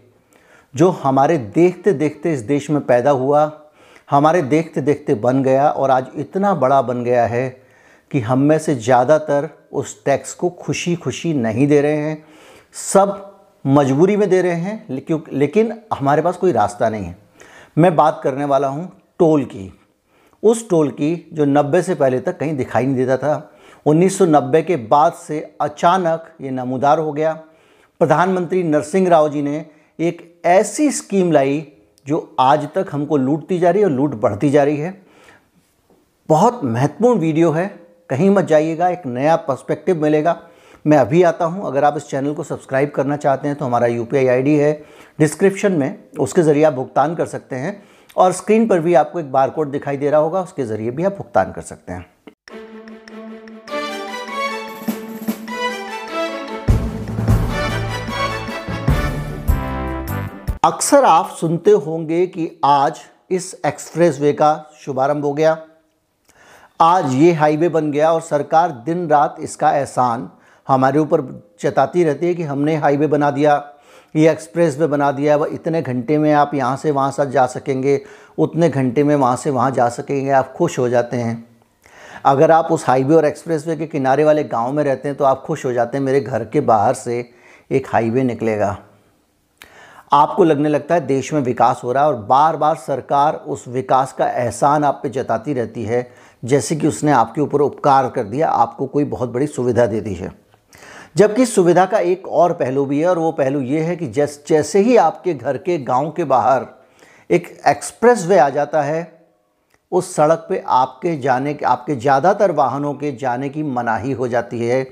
जो 0.74 0.89
हमारे 1.04 1.38
देखते 1.38 1.94
देखते 1.94 2.34
इस 2.34 2.42
देश 2.42 2.70
में 2.70 2.82
पैदा 2.82 3.12
हुआ, 3.12 3.52
हमारे 4.10 4.42
देखते 4.44 4.82
देखते 4.82 5.13
बन 5.15 5.44
गया, 5.44 5.70
और 5.70 5.92
आज 5.92 6.08
इतना 6.15 6.54
बड़ा 6.56 6.82
बन 6.82 7.04
गया 7.04 7.26
है 7.28 7.50
कि 8.12 8.20
हम 8.20 8.39
में 8.39 8.58
से 8.60 8.76
ज़्यादातर 8.76 9.50
उस 9.71 10.03
टैक्स 10.05 10.34
को 10.34 10.49
खुशी 10.49 10.95
खुशी 10.95 11.34
नहीं 11.34 11.67
दे 11.67 11.82
रहे 11.82 11.97
हैं। 11.97 12.23
सब 12.73 13.25
मजबूरी 13.65 14.15
में 14.17 14.29
दे 14.29 14.41
रहे 14.41 14.55
हैं, 14.55 14.86
लेकिन 15.32 15.73
हमारे 15.93 16.21
पास 16.21 16.38
कोई 16.38 16.51
रास्ता 16.51 16.89
नहीं 16.89 17.05
है। 17.05 17.17
मैं 17.77 17.95
बात 17.95 18.19
करने 18.23 18.45
वाला 18.45 18.67
हूँ 18.67 18.91
टोल 19.19 19.43
की। 19.45 19.71
उस 20.43 20.69
टोल 20.69 20.89
की 20.91 21.29
जो 21.34 21.45
90 21.45 21.82
से 21.82 21.95
पहले 21.95 22.19
तक 22.19 22.38
कहीं 22.38 22.55
दिखाई 22.58 22.86
नहीं 22.86 22.95
देता 22.95 23.17
था 23.17 23.51
1990 23.86 24.62
के 24.63 24.75
बाद 24.75 25.13
से 25.13 25.39
अचानक 25.62 26.32
ये 26.41 26.51
नमूदार 26.51 26.99
हो 26.99 27.12
गया। 27.13 27.34
प्रधानमंत्री 28.01 28.63
नरसिंह 28.63 29.10
राव 29.10 29.29
जी 29.29 29.41
ने 29.41 29.65
एक 29.99 30.41
ऐसी 30.45 30.91
स्कीम 30.91 31.32
लाई 31.32 31.65
जो 32.08 32.36
आज 32.39 32.67
तक 32.75 32.88
हमको 32.91 33.17
लूटती 33.17 33.60
जा 33.60 33.69
रही 33.69 33.82
है 33.82 33.88
और 33.88 33.93
लूट 33.93 34.15
बढ़ती 34.15 34.49
जा 34.49 34.63
रही 34.63 34.77
है। 34.77 35.01
बहुत 36.29 36.63
महत्वपूर्ण 36.63 37.19
वीडियो 37.19 37.51
है। 37.51 37.67
कहीं 38.10 38.30
मत 38.30 38.45
जाइएगा, 38.45 38.88
एक 38.89 39.06
नया 39.06 39.36
पर्सपेक्टिव 39.38 40.02
मिलेगा। 40.02 40.36
मैं 40.86 40.98
अभी 40.98 41.22
आता 41.24 41.45
हूँ। 41.45 41.65
अगर 41.67 41.84
आप 41.84 41.98
इस 41.98 42.08
चैनल 42.10 42.34
को 42.34 42.43
सब्सक्राइब 42.43 42.91
करना 42.91 43.17
चाहते 43.17 43.48
हैं 43.48 43.58
तो 43.58 43.65
हमारा 43.65 43.88
यू 43.88 44.06
पी 44.06 44.56
है। 44.56 44.72
डिस्क्रिप्शन 45.19 45.72
में 45.72 46.00
उसके 46.19 46.41
ज़रिए 46.41 46.63
आप 46.63 46.74
भुगतान 46.74 47.15
कर 47.15 47.26
सकते 47.28 47.56
हैं 47.56 47.82
और 48.15 48.32
स्क्रीन 48.32 48.67
पर 48.67 48.80
भी 48.80 48.93
आपको 48.93 49.19
एक 49.19 49.32
बार 49.32 49.50
कोड 49.50 49.72
दिखाई 49.72 49.98
दे 49.98 50.10
रहा 50.10 50.22
होगा, 50.22 50.41
उसके 50.41 50.65
ज़रिए 50.65 50.91
भी 50.91 51.04
आप 51.04 51.17
भुगतान 51.17 51.52
कर 51.52 51.62
सकते 51.62 51.93
हैं। 51.93 52.06
अक्सर 60.63 61.04
आप 61.06 61.30
सुनते 61.32 61.72
होंगे 61.72 62.26
कि 62.28 62.52
आज 62.65 63.00
इस 63.32 63.56
एक्सप्रेस 63.65 64.19
वे 64.19 64.34
का 64.34 64.69
शुभारंभ 64.82 65.26
हो 65.26 65.34
गया। 65.34 65.58
आज 66.80 67.13
ये 67.13 67.32
हाईवे 67.34 67.68
बन 67.70 67.92
गया 67.92 68.12
और 68.13 68.22
सरकार 68.22 68.72
दिन 68.86 69.08
रात 69.10 69.36
इसका 69.39 69.72
एहसान 69.72 70.30
हमारे 70.68 71.00
ऊपर 71.00 71.22
चताती 71.62 72.04
रहती 72.04 72.28
है 72.28 72.36
कि 72.36 72.44
हमने 72.44 72.76
हाईवे 72.76 73.08
बना 73.08 73.32
दिया, 73.32 73.56
ये 74.15 74.30
एक्सप्रेस 74.32 74.78
वे 74.80 74.88
बना 74.88 75.12
दिया, 75.12 75.36
वह 75.36 75.50
इतने 75.54 75.82
घंटे 75.82 76.18
में 76.18 76.32
आप 76.34 76.54
यहाँ 76.56 76.78
से 76.78 76.92
वहाँ 76.92 77.12
से 77.12 77.30
जा 77.32 77.46
सकेंगे, 77.48 78.00
उतने 78.38 78.70
घंटे 78.70 79.04
में 79.04 79.15
वहाँ 79.15 79.36
से 79.36 79.50
वहाँ 79.50 79.72
जा 79.72 79.88
सकेंगे, 79.89 80.30
आप 80.30 80.54
खुश 80.54 80.80
हो 80.80 80.88
जाते 80.89 81.18
हैं। 81.18 81.48
अगर 82.26 82.52
आप 82.52 82.72
उस 82.72 82.86
हाईवे 82.88 83.15
और 83.15 83.26
एक्सप्रेसवे 83.26 83.76
के 83.76 83.88
किनारे 83.88 84.24
वाले 84.24 84.44
गाँव 84.46 84.72
में 84.74 84.84
रहते 84.84 85.10
हैं 85.10 85.18
तो 85.18 85.26
आप 85.26 85.42
खुश 85.42 85.65
हो 85.65 85.74
जाते 85.74 85.98
हैं, 85.98 86.04
मेरे 86.06 86.22
घर 86.22 86.46
के 86.46 86.62
बाहर 86.62 86.94
से 86.94 87.30
एक 87.72 87.88
हाईवे 87.88 88.24
निकलेगा। 88.24 88.78
आपको 90.12 90.44
लगने 90.44 90.70
लगता 90.70 90.96
है 90.96 91.06
देश 91.08 91.34
में 91.34 91.42
विकास 91.42 91.82
हो 91.84 91.92
रहा 91.92 92.04
है 92.04 92.10
और 92.10 92.15
बार 92.26 92.56
बार 92.58 92.76
सरकार 92.78 93.34
उस 93.48 93.68
विकास 93.68 94.13
का 94.13 94.30
एहसान 94.30 94.84
आप 94.84 95.00
पे 95.04 95.10
जताती 95.10 95.54
रहती 95.54 95.84
है 95.84 96.02
जैसे 96.43 96.75
कि 96.75 96.88
उसने 96.88 97.12
आपके 97.12 97.41
ऊपर 97.41 97.62
उपकार 97.62 98.10
कर 98.10 98.23
दिया, 98.23 98.47
आपको 98.47 98.86
कोई 98.88 99.04
बहुत 99.06 99.30
बड़ी 99.30 99.47
सुविधा 99.47 99.86
दे 99.86 100.02
दी 100.02 100.13
है। 100.13 100.32
जबकि 101.17 101.45
सुविधा 101.45 101.86
का 101.86 101.99
एक 101.99 102.28
और 102.28 102.54
पहलू 102.54 102.86
भी 102.86 102.99
है, 102.99 103.08
और 103.08 103.19
वो 103.19 103.32
पहलू 103.32 103.62
ये 103.62 103.80
है 103.80 103.95
कि 103.95 104.08
जैस, 104.08 104.43
जैसे 104.47 104.80
ही 104.80 104.97
आपके 104.97 105.34
घर 105.34 105.58
के 105.58 105.78
गाँव 105.78 106.10
के 106.12 106.23
बाहर 106.23 106.67
एक 107.30 107.47
एक्सप्रेस 107.67 108.25
वे 108.25 108.38
आ 108.38 108.49
जाता 108.49 108.82
है, 108.82 109.02
उस 109.91 110.15
सड़क 110.15 110.45
पे 110.49 110.63
आपके 110.67 111.15
जाने 111.17 111.54
के, 111.54 111.65
आपके 111.65 111.95
ज़्यादातर 111.95 112.52
वाहनों 112.52 112.93
के 112.93 113.12
जाने 113.12 113.49
की 113.49 113.63
मनाही 113.63 114.12
हो 114.12 114.28
जाती 114.28 114.60
है। 114.60 114.84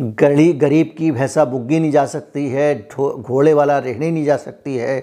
गड़ी 0.00 0.52
गरीब 0.52 0.94
की 0.98 1.10
भैंसा 1.10 1.44
बुग्गी 1.44 1.78
नहीं 1.80 1.90
जा 1.90 2.04
सकती 2.06 2.46
है 2.48 2.74
घोड़े 2.90 3.52
वाला 3.54 3.78
रेहड़ी 3.78 4.10
नहीं 4.10 4.24
जा 4.24 4.36
सकती 4.36 4.76
है। 4.76 4.98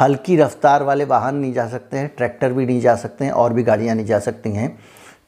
हल्की 0.00 0.36
रफ्तार 0.36 0.82
वाले 0.82 1.04
वाहन 1.04 1.34
नहीं 1.34 1.52
जा 1.52 1.66
सकते 1.68 1.98
हैं, 1.98 2.12
ट्रैक्टर 2.16 2.52
भी 2.52 2.66
नहीं 2.66 2.80
जा 2.80 2.94
सकते 2.96 3.24
हैं, 3.24 3.32
और 3.32 3.52
भी 3.52 3.62
गाड़ियाँ 3.62 3.94
नहीं 3.94 4.06
जा 4.06 4.18
सकती 4.18 4.50
हैं, 4.50 4.78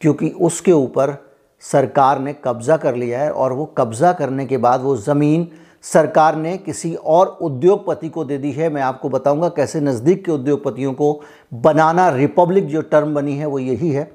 क्योंकि 0.00 0.28
उसके 0.28 0.72
ऊपर 0.72 1.16
सरकार 1.62 2.18
ने 2.18 2.32
कब्ज़ा 2.44 2.76
कर 2.76 2.94
लिया 2.96 3.20
है, 3.20 3.30
और 3.30 3.52
वो 3.52 3.64
कब्ज़ा 3.78 4.12
करने 4.12 4.46
के 4.46 4.56
बाद 4.56 4.80
वो 4.80 4.96
ज़मीन 4.96 5.48
सरकार 5.84 6.36
ने 6.36 6.56
किसी 6.58 6.94
और 6.94 7.26
उद्योगपति 7.42 8.08
को 8.08 8.24
दे 8.24 8.38
दी 8.38 8.50
है। 8.52 8.68
मैं 8.68 8.82
आपको 8.82 9.08
बताऊँगा 9.08 9.48
कैसे 9.48 9.80
नज़दीक 9.80 10.24
के 10.24 10.32
उद्योगपतियों 10.32 10.92
को 10.92 11.20
बनाना 11.52 12.08
रिपब्लिक 12.08 12.66
जो 12.66 12.82
टर्म 12.82 13.14
बनी 13.14 13.36
है 13.36 13.46
वो 13.46 13.58
यही 13.58 13.90
है। 13.90 14.10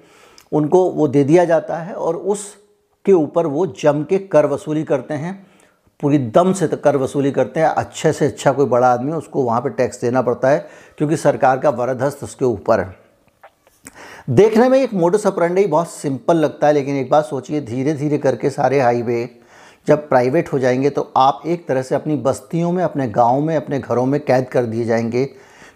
उनको 0.52 0.84
वो 0.92 1.08
दे 1.08 1.24
दिया 1.24 1.46
जाता 1.46 1.78
है, 1.78 1.94
और 1.94 2.16
उसके 2.16 3.14
ऊपर 3.14 3.48
वो 3.48 3.66
जम 3.80 4.04
के 4.04 4.18
कर 4.20 4.46
वसूली 4.46 4.84
करते 4.84 5.14
हैं। 5.14 5.47
पूरी 6.02 6.18
दम 6.18 6.52
से 6.54 6.68
कर 6.68 6.96
वसूली 6.98 7.32
करते 7.32 7.60
हैं। 7.60 7.68
अच्छे 7.68 8.12
से 8.14 8.26
अच्छा 8.26 8.52
कोई 8.52 8.66
बड़ा 8.66 8.88
आदमी 8.88 9.12
उसको 9.12 9.44
वहाँ 9.44 9.62
पे 9.62 9.70
टैक्स 9.70 10.02
देना 10.02 10.22
पड़ता 10.22 10.50
है, 10.50 10.68
क्योंकि 10.98 11.18
सरकार 11.18 11.60
का 11.60 11.70
वरद 11.70 12.02
हस्त 12.02 12.24
उसके 12.24 12.46
ऊपर 12.46 12.80
है। 12.80 12.96
देखने 14.30 14.68
में 14.70 14.80
एक 14.80 14.94
मोटो 14.94 15.18
सपरंडे 15.18 15.66
बहुत 15.68 15.90
सिंपल 15.90 16.38
लगता 16.38 16.68
है, 16.68 16.74
लेकिन 16.74 16.96
एक 16.96 17.10
बात 17.10 17.26
सोचिए 17.26 17.62
धीरे 17.62 17.94
धीरे 17.94 18.18
करके 18.18 18.50
सारे 18.50 18.80
हाईवे 18.80 19.30
जब 19.88 20.08
प्राइवेट 20.10 20.52
हो 20.54 20.60
जाएँगे 20.60 20.90
तो 20.90 21.12
आप 21.18 21.42
एक 21.46 21.68
तरह 21.68 21.82
से 21.82 21.96
अपनी 21.96 22.16
बस्तियों 22.18 22.72
में, 22.72 22.84
अपने 22.84 23.08
गाँव 23.08 23.42
में, 23.42 23.56
अपने 23.56 23.80
घरों 23.80 24.06
में 24.06 24.20
कैद 24.20 24.50
कर 24.50 24.66
दिए 24.66 24.86
जाएँगे, 24.86 25.26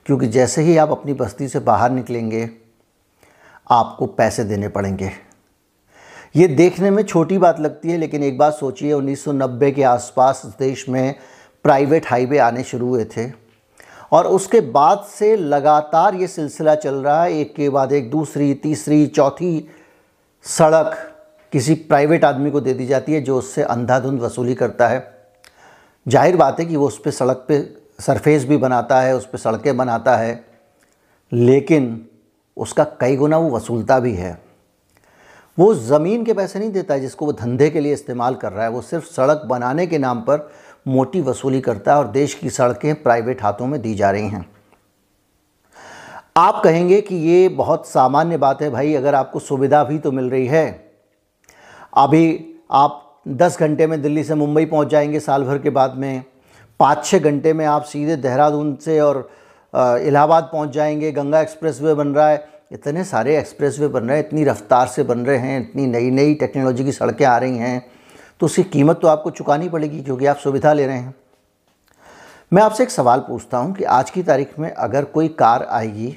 क्योंकि 0.06 0.28
जैसे 0.28 0.62
ही 0.62 0.78
आप 0.78 0.92
अपनी 0.92 1.14
बस्ती 1.14 1.48
से 1.48 1.60
बाहर 1.60 1.92
निकलेंगे, 1.92 2.50
आपको 3.70 4.06
पैसे 4.08 4.44
देने 4.44 4.68
पड़ेंगे। 4.68 5.12
ये 6.36 6.48
देखने 6.48 6.90
में 6.92 7.04
छोटी 7.04 7.38
बात 7.38 7.60
लगती 7.60 7.90
है, 7.90 7.98
लेकिन 7.98 8.24
एक 8.24 8.38
बात 8.38 8.54
सोचिए 8.54 8.94
1990 8.94 9.72
के 9.72 9.84
आसपास 9.84 10.42
देश 10.60 10.88
में 10.90 11.16
प्राइवेट 11.64 12.06
हाईवे 12.08 12.38
आने 12.38 12.64
शुरू 12.64 12.88
हुए 12.88 13.06
थे। 13.06 13.30
और 14.12 14.28
उसके 14.28 14.60
बाद 14.62 15.06
से 15.10 15.36
लगातार 15.36 16.16
ये 16.16 16.28
सिलसिला 16.28 16.76
चल 16.76 16.96
रहा 16.96 17.24
है। 17.24 17.34
एक 17.34 17.54
के 17.56 17.70
बाद 17.70 17.92
एक, 17.92 18.10
दूसरी, 18.12 18.54
तीसरी, 18.54 19.06
चौथी 19.08 19.68
सड़क 20.46 20.96
किसी 21.54 21.74
प्राइवेट 21.74 22.26
आदमी 22.26 22.52
को 22.52 22.62
दे 22.62 22.74
दी 22.74 22.86
जाती 22.86 23.14
है, 23.14 23.22
जो 23.22 23.38
उससे 23.38 23.64
अंधाधुंध 23.64 24.22
वसूली 24.22 24.56
करता 24.56 24.88
है। 24.88 25.00
ज़ाहिर 26.08 26.36
बात 26.36 26.60
है 26.60 26.66
कि 26.66 26.76
वो 26.76 26.88
उस 26.88 27.00
पर 27.06 27.12
सड़क 27.12 27.46
पे 27.48 27.60
सरफेस 28.00 28.46
भी 28.46 28.58
बनाता 28.58 29.02
है, 29.02 29.16
उस 29.16 29.26
पर 29.26 29.38
सड़कें 29.38 29.76
बनाता 29.78 30.16
है, 30.18 30.44
लेकिन 31.32 32.06
उसका 32.58 32.84
कई 33.00 33.16
गुना 33.16 33.38
वो 33.38 33.56
वसूलता 33.56 34.00
भी 34.00 34.14
है। 34.14 34.51
वो 35.58 35.74
ज़मीन 35.76 36.24
के 36.26 36.34
पैसे 36.34 36.60
नहीं 36.60 36.72
देता 36.72 36.94
है 36.94 37.00
जिसको 37.00 37.26
वो 37.26 37.32
धंधे 37.34 37.70
के 37.70 37.80
लिए 37.80 37.94
इस्तेमाल 37.94 38.36
कर 38.36 38.52
रहा 38.52 38.64
है। 38.64 38.70
वो 38.70 38.82
सिर्फ़ 38.82 39.06
सड़क 39.06 39.42
बनाने 39.46 39.88
के 39.88 39.98
नाम 39.98 40.22
पर 40.22 40.50
मोटी 40.88 41.22
वसूली 41.22 41.62
करता 41.62 41.94
है 41.94 41.98
और 41.98 42.08
देश 42.08 42.34
की 42.34 42.50
सड़कें 42.50 43.04
प्राइवेट 43.04 43.44
हाथों 43.44 43.68
में 43.68 43.82
दी 43.82 43.94
जा 43.96 44.12
रही 44.12 44.28
हैं। 44.28 44.46
आप 46.38 46.62
कहेंगे 46.64 47.02
कि 47.02 47.16
ये 47.16 47.50
बहुत 47.50 47.88
सामान्य 47.88 48.38
बात 48.38 48.62
है 48.62 48.70
भाई, 48.70 48.94
अगर 48.94 49.16
आपको 49.16 49.40
सुविधा 49.40 49.84
भी 49.84 49.98
तो 50.00 50.12
मिल 50.12 50.30
रही 50.30 50.48
है। 50.48 50.94
अभी 51.98 52.56
आप 52.72 53.22
10 53.28 53.60
घंटे 53.60 53.88
में 53.88 54.02
दिल्ली 54.02 54.24
से 54.24 54.36
मुंबई 54.36 54.66
पहुँच 54.66 54.88
जाएँगे 54.88 55.20
साल 55.20 55.44
भर 55.44 55.58
के 55.58 55.70
बाद 55.70 55.96
में। 55.96 56.24
पाँच 56.80 57.06
छः 57.06 57.20
घंटे 57.20 57.54
में 57.54 57.66
आप 57.66 57.84
सीधे 57.84 58.16
देहरादून 58.16 58.76
से 58.76 59.00
और 59.00 59.30
इलाहाबाद 59.74 60.50
पहुँच 60.54 60.70
जाएँगे। 60.70 61.12
गंगा 61.12 61.42
एक्सप्रेसवे 61.42 61.94
बन 61.94 62.08
रहा 62.08 62.30
है। 62.30 62.51
इतने 62.72 63.04
सारे 63.04 63.38
एक्सप्रेसवे 63.38 63.88
बन 63.88 64.04
रहे 64.04 64.18
हैं, 64.18 64.26
इतनी 64.26 64.44
रफ्तार 64.44 64.88
से 64.88 65.04
बन 65.04 65.20
रहे 65.20 65.38
हैं, 65.38 65.60
इतनी 65.62 65.86
नई 65.88 66.10
नई 66.12 66.34
टेक्नोलॉजी 66.36 66.86
की 66.86 66.92
सड़कें 66.92 67.26
आ 67.26 67.38
रही 67.38 67.58
हैं 67.58 67.86
तो 68.40 68.46
उसकी 68.46 68.64
कीमत 68.66 69.00
तो 69.02 69.08
आपको 69.08 69.32
चुकानी 69.32 69.70
पड़ेगी 69.70 70.02
क्योंकि 70.04 70.26
आप 70.26 70.38
सुविधा 70.38 70.74
ले 70.74 70.86
रहे 70.88 70.98
हैं। 70.98 71.14
मैं 72.52 72.64
आपसे 72.64 72.84
एक 72.84 72.90
सवाल 72.90 73.20
पूछता 73.20 73.58
हूँ 73.58 73.74
कि 73.76 73.84
आज 73.84 74.10
की 74.10 74.24
तारीख 74.24 74.58
में 74.60 74.70
अगर 74.70 75.06
कोई 75.06 75.28
कार 75.30 75.64
आएगी 75.64 76.16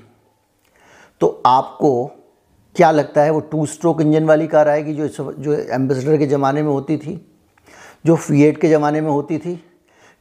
तो 1.21 1.43
आपको 1.47 2.05
क्या 2.77 2.91
लगता 2.91 3.23
है 3.23 3.31
वो 3.31 3.41
टू 3.43 3.67
स्ट्रोक 3.67 4.01
इंजन 4.01 4.25
वाली 4.25 4.47
कार 4.47 4.69
आएगी 4.69 4.95
जो 4.95 5.09
जो 5.09 5.55
एम्बेसडर 5.55 6.17
के 6.19 6.27
ज़माने 6.27 6.63
में 6.63 6.71
होती 6.71 6.97
थी, 6.97 7.15
जो 8.07 8.17
फीएट 8.17 8.61
के 8.61 8.69
ज़माने 8.69 9.01
में 9.01 9.11
होती 9.11 9.39
थी? 9.39 9.55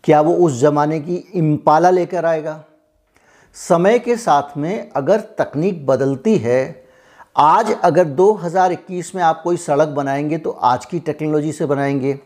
क्या 0.04 0.22
वो 0.22 0.36
उस 0.36 0.60
ज़माने 0.60 1.00
की 1.00 1.16
इम्पाला 1.36 1.90
लेकर 1.90 2.26
आएगा? 2.26 2.64
समय 3.56 3.98
के 4.00 4.16
साथ 4.18 4.58
में 4.58 4.92
अगर 4.92 5.20
तकनीक 5.40 5.86
बदलती 5.86 6.36
है, 6.38 6.86
आज 7.36 7.72
अगर 7.84 8.06
2021 8.06 9.14
में 9.16 9.22
आप 9.24 9.42
कोई 9.44 9.58
सड़क 9.58 9.88
बनाएँगे 9.90 10.38
तो 10.38 10.50
आज 10.50 10.86
की 10.86 11.00
टेक्नोलॉजी 11.00 11.52
से 11.52 11.66
बनाएँगे। 11.66 12.18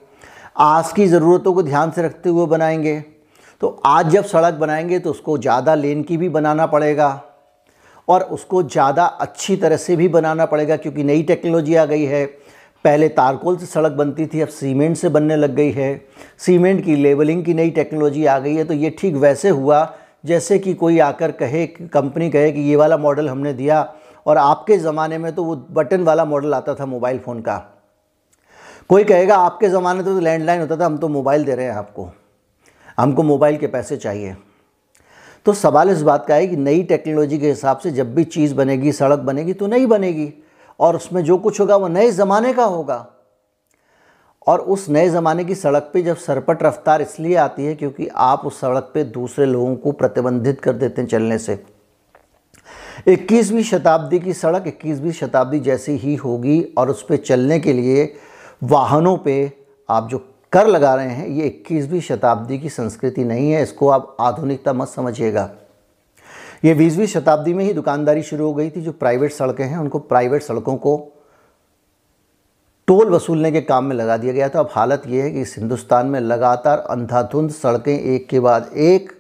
आज 0.58 0.92
की 0.92 1.08
ज़रूरतों 1.08 1.54
को 1.54 1.64
ध्यान 1.64 1.92
से 1.92 2.02
रखते 2.02 2.30
हुए 2.30 2.46
बनाएँगे। 2.48 3.00
तो 3.62 3.68
आज 3.86 4.10
जब 4.10 4.26
सड़क 4.26 4.54
बनाएँगे 4.54 5.00
तो 5.00 5.12
उसको 5.12 5.38
ज़्यादा 5.38 5.76
लेन 5.76 6.04
की 6.04 6.18
भी 6.18 6.30
बनाना 6.30 6.66
पड़ेगा 6.68 7.10
और 8.08 8.24
उसको 8.24 8.64
ज़्यादा 8.64 9.06
अच्छी 9.06 9.56
तरह 9.58 9.78
से 9.78 9.96
भी 9.96 10.08
बनाना 10.08 10.46
पड़ेगा, 10.46 10.76
क्योंकि 10.78 11.04
नई 11.04 11.24
टेक्नोलॉजी 11.24 11.76
आ 11.76 11.86
गई 11.86 12.06
है। 12.06 12.26
पहले 12.86 13.08
तारकोल 13.10 13.58
से 13.58 13.66
सड़क 13.66 13.92
बनती 13.92 14.26
थी, 14.26 14.42
अब 14.42 14.48
सीमेंट 14.50 14.98
से 14.98 15.10
बनने 15.10 15.36
लग 15.36 15.56
गई 15.56 15.72
है। 15.72 16.02
सीमेंट 16.40 16.84
की 16.86 16.96
लेवलिंग 16.96 17.46
की 17.46 17.54
नई 17.54 17.70
टेक्नोलॉजी 17.72 18.26
आ 18.26 18.40
गई 18.40 18.56
है 18.56 18.64
तो 18.64 18.74
ये 18.76 18.96
ठीक 19.00 19.16
वैसे 19.18 19.50
हुआ 19.52 19.86
जैसे 20.26 20.60
कि 20.60 20.74
कोई 20.74 21.00
आकर 21.00 21.32
कहे, 21.32 21.68
कंपनी 21.68 22.30
कहे 22.30 22.52
कि 22.52 22.62
ये 22.62 22.76
वाला 22.76 22.98
मॉडल 22.98 23.30
हमने 23.30 23.54
दिया 23.54 23.96
और 24.26 24.38
आपके 24.38 24.78
ज़माने 24.78 25.18
में 25.18 25.36
तो 25.36 25.44
वो 25.44 25.56
बटन 25.56 26.04
वाला 26.04 26.26
मॉडल 26.26 26.54
आता 26.54 26.76
था 26.76 26.86
मोबाइल 26.86 27.20
फ़ोन 27.20 27.40
का। 27.40 27.58
कोई 28.90 29.04
कहेगा, 29.04 29.36
आपके 29.36 29.70
ज़माने 29.70 30.04
तो 30.04 30.20
लैंडलाइन 30.20 30.62
होता 30.62 30.78
था, 30.78 30.86
हम 30.86 30.98
तो 30.98 31.08
मोबाइल 31.08 31.46
दे 31.46 31.56
रहे 31.56 31.66
हैं 31.66 31.74
आपको। 31.74 32.10
हमको 32.98 33.24
मोबाइल 33.24 33.58
के 33.58 33.68
पैसे 33.68 33.98
चाहिए। 33.98 34.38
तो 35.46 35.54
सवाल 35.54 35.90
इस 35.90 36.02
बात 36.02 36.26
का 36.26 36.36
है 36.36 36.48
कि 36.48 36.56
नई 36.56 36.84
टेक्नोलॉजी 36.84 37.38
के 37.38 37.48
हिसाब 37.48 37.78
से 37.78 37.92
जब 37.92 38.16
भी 38.16 38.24
चीज़ 38.24 38.56
बनेगी, 38.56 38.92
सड़क 38.92 39.20
बनेगी 39.20 39.54
तो 39.54 39.68
नहीं 39.68 39.88
बनेगी। 39.88 40.34
और 40.80 40.96
उसमें 40.96 41.24
जो 41.24 41.38
कुछ 41.38 41.60
होगा 41.60 41.76
वो 41.76 41.88
नए 41.88 42.12
ज़माने 42.12 42.54
का 42.54 42.64
होगा। 42.64 43.08
और 44.48 44.60
उस 44.60 44.88
नए 44.90 45.10
ज़माने 45.10 45.44
की 45.46 45.56
सड़क 45.56 45.90
पे 45.94 46.02
जब 46.02 46.18
सरपट 46.18 46.64
रफ्तार 46.64 47.02
इसलिए 47.02 47.36
आती 47.36 47.66
है 47.66 47.74
क्योंकि 47.76 48.08
आप 48.08 48.46
उस 48.46 48.60
सड़क 48.62 48.92
पे 48.94 49.04
दूसरे 49.04 49.46
लोगों 49.46 49.76
को 49.76 49.92
प्रतिबंधित 49.92 50.62
कर 50.62 50.74
देते 50.74 51.02
हैं 51.02 51.10
चलने 51.10 51.38
से। 51.38 51.60
21वीं 53.08 53.64
शताब्दी 53.64 54.20
की 54.20 54.34
सड़क 54.34 54.68
21वीं 54.68 55.12
शताब्दी 55.12 55.60
जैसी 55.60 55.92
ही 55.92 56.16
होगी 56.16 56.62
और 56.78 56.90
उस 56.90 57.04
पर 57.04 57.18
चलने 57.18 57.60
के 57.60 57.74
लिए 57.74 58.14
वाहनों 58.64 59.18
पे 59.18 59.52
आप 59.90 60.10
जो 60.10 60.18
कर 60.54 60.68
लगा 60.68 60.94
रहे 60.96 61.10
हैं, 61.10 61.28
ये 61.28 61.46
21वीं 61.46 62.02
शताब्दी 62.02 62.58
की 62.60 62.70
संस्कृति 62.70 63.24
नहीं 63.24 63.52
है, 63.52 63.64
इसको 63.64 63.90
आप 63.90 64.18
आधुनिकता 64.20 64.74
मत 64.74 64.88
समझिएगा। 64.88 65.50
ये 66.66 66.74
बीसवीं 66.74 67.06
शताब्दी 67.06 67.54
में 67.54 67.64
ही 67.66 67.74
दुकानदारी 67.74 68.24
शुरू 68.24 68.46
हो 68.46 68.54
गई 68.54 68.70
थी, 68.70 68.82
जो 68.82 68.92
प्राइवेट 68.92 69.32
सड़कें 69.32 69.66
हैं, 69.66 69.78
उनको 69.78 70.00
प्राइवेट 70.00 70.42
सड़कों 70.42 70.76
को 70.76 70.98
टोल 72.88 73.10
वसूलने 73.10 73.52
के 73.52 73.62
काम 73.62 73.86
में 73.86 73.96
लगा 73.96 74.18
दिया 74.18 74.34
गया 74.34 74.50
था। 74.50 74.60
अब 74.60 74.70
हालत 74.72 75.04
ये 75.08 75.22
है 75.22 75.32
कि 75.32 75.42
इस 75.42 75.56
हिंदुस्तान 75.58 76.08
में 76.08 76.20
लगातार 76.20 76.78
अंधाधुंध, 76.80 77.52
सड़कें 77.52 78.00
एक 78.00 78.28
के 78.30 78.40
बाद 78.40 78.70
एक। 78.78 79.12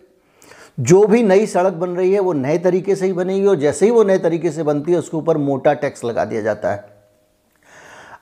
जो 0.79 1.05
भी 1.05 1.23
नई 1.23 1.45
सड़क 1.45 1.73
बन 1.73 1.89
रही 1.89 2.13
है, 2.13 2.19
वो 2.19 2.33
नए 2.33 2.57
तरीके 2.57 2.95
से 2.95 3.05
ही 3.05 3.13
बनेगी 3.13 3.45
और 3.45 3.55
जैसे 3.55 3.85
ही 3.85 3.91
वो 3.91 4.03
नए 4.03 4.17
तरीके 4.17 4.51
से 4.51 4.63
बनती 4.63 4.91
है, 4.91 4.97
उसके 4.97 5.17
ऊपर 5.17 5.37
मोटा 5.37 5.73
टैक्स 5.73 6.03
लगा 6.03 6.25
दिया 6.25 6.41
जाता 6.41 6.71
है। 6.71 6.85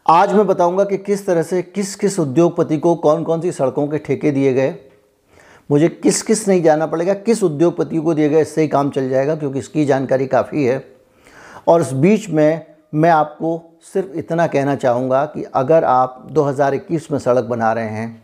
आज 0.08 0.34
मैं 0.34 0.48
बताऊँगा 0.48 0.84
कि 0.84 0.98
किस 0.98 1.26
तरह 1.26 1.42
से 1.42 1.62
किस 1.62 1.96
किस 1.96 2.20
उद्योगपति 2.20 2.78
को 2.78 2.96
कौन 2.96 3.24
कौन 3.24 3.42
सी 3.42 3.52
सड़कों 3.52 3.88
के 3.88 3.98
ठेके 3.98 4.32
दिए 4.32 4.54
गए। 4.54 4.76
मुझे 5.72 5.90
किस 5.90 6.22
किस 6.22 6.48
नहीं 6.48 6.64
जाना 6.64 6.86
पड़ेगा, 6.86 7.14
किस 7.14 7.44
उद्योगपति 7.44 7.98
को 7.98 8.14
दिए 8.14 8.30
गए, 8.30 8.42
इससे 8.42 8.62
ही 8.62 8.68
काम 8.68 8.90
चल 8.90 9.10
जाएगा, 9.10 9.36
क्योंकि 9.36 9.60
इसकी 9.60 9.86
जानकारी 9.86 10.28
काफ़ी 10.28 10.64
है। 10.64 10.86
और 11.68 11.82
इस 11.82 11.92
बीच 11.94 12.30
में 12.30 12.75
मैं 12.96 13.10
आपको 13.10 13.80
सिर्फ़ 13.94 14.18
इतना 14.18 14.46
कहना 14.48 14.76
चाहूँगा 14.76 15.26
कि 15.26 15.44
अगर 15.56 15.84
आप 15.84 16.28
2021 16.32 17.10
में 17.12 17.18
सड़क 17.20 17.44
बना 17.44 17.72
रहे 17.74 17.90
हैं 17.90 18.24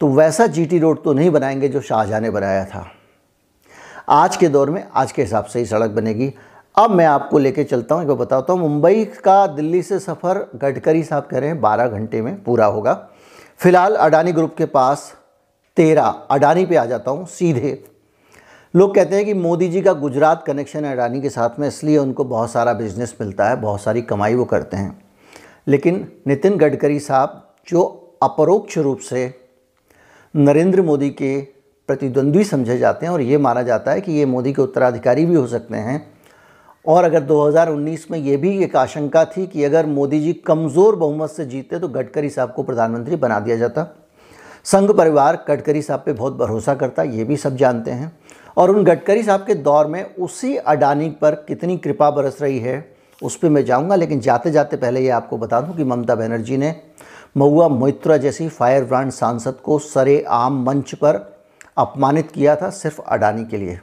तो 0.00 0.08
वैसा 0.08 0.46
जीटी 0.46 0.78
रोड 0.78 1.02
तो 1.04 1.12
नहीं 1.12 1.30
बनाएँगे 1.30 1.68
जो 1.68 1.80
शाहजहाँ 1.80 2.20
ने 2.20 2.30
बनाया 2.30 2.64
था। 2.64 2.84
आज 4.08 4.36
के 4.36 4.48
दौर 4.48 4.70
में 4.70 4.84
आज 4.94 5.12
के 5.12 5.22
हिसाब 5.22 5.44
से 5.44 5.58
ही 5.58 5.66
सड़क 5.66 5.90
बनेगी। 5.90 6.32
अब 6.76 6.90
मैं 6.90 7.06
आपको 7.06 7.38
लेके 7.38 7.64
चलता 7.64 7.94
हूँ, 7.94 8.02
एक 8.02 8.08
बार 8.08 8.16
बताता 8.16 8.52
हूँ, 8.52 8.60
मुंबई 8.60 9.04
का 9.24 9.46
दिल्ली 9.46 9.82
से 9.82 9.98
सफ़र 9.98 10.46
गडकरी 10.54 11.02
साहब 11.02 11.26
कह 11.30 11.38
रहे 11.38 11.48
हैं, 11.48 11.60
बारह 11.60 11.88
घंटे 11.88 12.22
में 12.22 12.42
पूरा 12.44 12.66
होगा। 12.66 12.94
फ़िलहाल 13.58 13.94
अडानी 13.94 14.32
ग्रुप 14.32 14.54
के 14.58 14.66
पास 14.66 15.12
तेरह, 15.76 16.14
अडानी 16.30 16.66
पे 16.66 16.76
आ 16.76 16.84
जाता 16.84 17.10
हूँ, 17.10 17.26
सीधे 17.26 17.72
लोग 18.74 18.94
कहते 18.94 19.16
हैं 19.16 19.24
कि 19.24 19.32
मोदी 19.34 19.68
जी 19.68 19.80
का 19.82 19.92
गुजरात 19.92 20.42
कनेक्शन 20.46 20.84
है 20.84 20.92
अडानी 20.92 21.20
के 21.20 21.30
साथ 21.30 21.58
में, 21.58 21.66
इसलिए 21.68 21.96
उनको 21.98 22.24
बहुत 22.24 22.50
सारा 22.50 22.72
बिज़नेस 22.72 23.14
मिलता 23.20 23.48
है, 23.48 23.56
बहुत 23.56 23.80
सारी 23.80 24.02
कमाई 24.02 24.34
वो 24.34 24.44
करते 24.44 24.76
हैं। 24.76 25.02
लेकिन 25.68 26.06
नितिन 26.26 26.56
गडकरी 26.56 27.00
साहब, 27.00 27.54
जो 27.68 27.82
अपरोक्ष 28.22 28.78
रूप 28.78 28.98
से 28.98 29.34
नरेंद्र 30.34 30.82
मोदी 30.82 31.10
के 31.10 31.40
प्रतिद्वंद्वी 31.88 32.44
समझे 32.44 32.78
जाते 32.78 33.06
हैं, 33.06 33.12
और 33.12 33.20
ये 33.20 33.38
माना 33.38 33.62
जाता 33.62 33.92
है 33.92 34.00
कि 34.00 34.12
ये 34.12 34.24
मोदी 34.26 34.52
के 34.52 34.62
उत्तराधिकारी 34.62 35.24
भी 35.26 35.34
हो 35.34 35.46
सकते 35.46 35.76
हैं। 35.76 36.06
और 36.84 37.04
अगर 37.04 37.22
2019 37.22 38.10
में 38.10 38.18
ये 38.18 38.36
भी 38.36 38.56
एक 38.64 38.76
आशंका 38.76 39.24
थी 39.26 39.46
कि 39.46 39.64
अगर 39.64 39.86
मोदी 39.86 40.20
जी 40.20 40.32
कमज़ोर 40.46 40.96
बहुमत 40.96 41.30
से 41.30 41.44
जीते 41.46 41.78
तो 41.78 41.88
गडकरी 41.88 42.30
साहब 42.30 42.52
को 42.52 42.62
प्रधानमंत्री 42.62 43.16
बना 43.16 43.40
दिया 43.40 43.56
जाता। 43.56 43.86
संघ 44.64 44.90
परिवार 44.90 45.44
गडकरी 45.48 45.82
साहब 45.82 46.02
पे 46.06 46.12
बहुत 46.12 46.36
भरोसा 46.36 46.74
करता, 46.74 47.02
ये 47.02 47.24
भी 47.24 47.36
सब 47.36 47.56
जानते 47.56 47.90
हैं। 47.90 48.12
और 48.56 48.70
उन 48.70 48.84
गडकरी 48.84 49.22
साहब 49.22 49.40
के 49.40 49.54
दौर 49.56 49.86
में 49.86 50.14
उसी 50.16 50.56
अडानी 50.56 51.08
पर 51.20 51.34
कितनी 51.48 51.76
कृपा 51.78 52.10
बरस 52.10 52.38
रही 52.42 52.58
है, 52.58 52.94
उस 53.22 53.36
पर 53.36 53.48
मैं 53.48 53.64
जाऊँगा, 53.64 53.96
लेकिन 53.96 54.20
जाते 54.20 54.50
जाते 54.50 54.76
पहले 54.76 55.00
ये 55.00 55.10
आपको 55.10 55.38
बता 55.38 55.60
दूँ 55.60 55.76
कि 55.76 55.84
ममता 55.84 56.14
बनर्जी 56.14 56.56
ने 56.56 56.74
महुआ 57.36 57.68
मोइत्रा 57.68 58.16
जैसी 58.16 58.48
फायर 58.48 58.84
ब्रांड 58.84 59.10
सांसद 59.12 59.60
को 59.64 59.78
सरे 59.78 60.22
आम 60.28 60.62
मंच 60.64 60.94
पर 60.94 61.16
अपमानित 61.78 62.30
किया 62.30 62.56
था 62.56 62.70
सिर्फ़ 62.70 63.00
अडानी 63.02 63.44
के 63.44 63.56
लिए। 63.56 63.78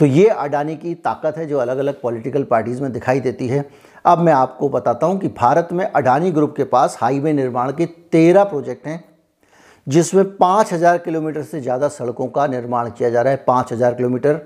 तो 0.00 0.06
ये 0.06 0.26
अडानी 0.28 0.76
की 0.76 0.94
ताकत 0.94 1.36
है 1.36 1.46
जो 1.46 1.58
अलग 1.58 1.78
अलग 1.78 2.00
पॉलिटिकल 2.00 2.42
पार्टीज़ 2.42 2.82
में 2.82 2.92
दिखाई 2.92 3.20
देती 3.20 3.48
है। 3.48 3.64
अब 4.04 4.18
मैं 4.18 4.32
आपको 4.32 4.68
बताता 4.68 5.06
हूँ 5.06 5.18
कि 5.18 5.28
भारत 5.30 5.68
में 5.72 5.84
अडानी 5.86 6.30
ग्रुप 6.30 6.54
के 6.56 6.64
पास 6.64 6.96
हाईवे 7.00 7.32
निर्माण 7.32 7.72
के 7.72 7.86
तेरह 7.86 8.44
प्रोजेक्ट 8.44 8.86
हैं 8.86 9.02
जिसमें 9.90 10.24
पाँच 10.36 10.72
हज़ार 10.72 10.98
किलोमीटर 10.98 11.42
से 11.42 11.60
ज़्यादा 11.60 11.88
सड़कों 11.88 12.26
का 12.28 12.46
निर्माण 12.46 12.90
किया 12.90 13.10
जा 13.10 13.22
रहा 13.22 13.32
है, 13.32 13.44
पाँच 13.46 13.72
हज़ार 13.72 13.94
किलोमीटर। 13.94 14.40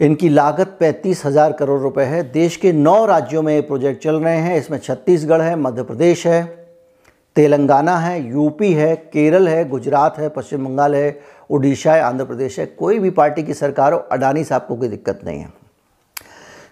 इनकी 0.00 0.28
लागत 0.28 0.76
पैंतीस 0.80 1.24
हज़ार 1.26 1.52
करोड़ 1.52 1.80
रुपए 1.80 2.04
है। 2.04 2.22
देश 2.32 2.56
के 2.56 2.72
नौ 2.72 3.04
राज्यों 3.06 3.42
में 3.42 3.54
ये 3.54 3.60
प्रोजेक्ट 3.60 4.02
चल 4.02 4.14
रहे 4.14 4.36
हैं। 4.36 4.56
इसमें 4.58 4.78
छत्तीसगढ़ 4.78 5.42
है, 5.42 5.54
मध्य 5.56 5.82
प्रदेश 5.82 6.26
है, 6.26 6.42
तेलंगाना 7.36 7.96
है, 7.98 8.28
यूपी 8.30 8.72
है, 8.72 8.94
केरल 9.12 9.48
है, 9.48 9.68
गुजरात 9.68 10.18
है, 10.18 10.28
पश्चिम 10.28 10.64
बंगाल 10.64 10.94
है 10.94 11.20
उड़ीसा 11.50 11.94
है, 11.94 12.00
आंध्र 12.02 12.24
प्रदेश 12.24 12.58
है। 12.58 12.66
कोई 12.68 12.98
भी 12.98 13.10
पार्टी 13.12 13.42
की 13.42 13.54
सरकार 13.54 13.92
हो, 13.92 13.98
अडानी 14.12 14.44
साहब 14.44 14.66
को 14.68 14.76
कोई 14.76 14.88
दिक्कत 14.88 15.20
नहीं 15.24 15.40
है। 15.40 15.52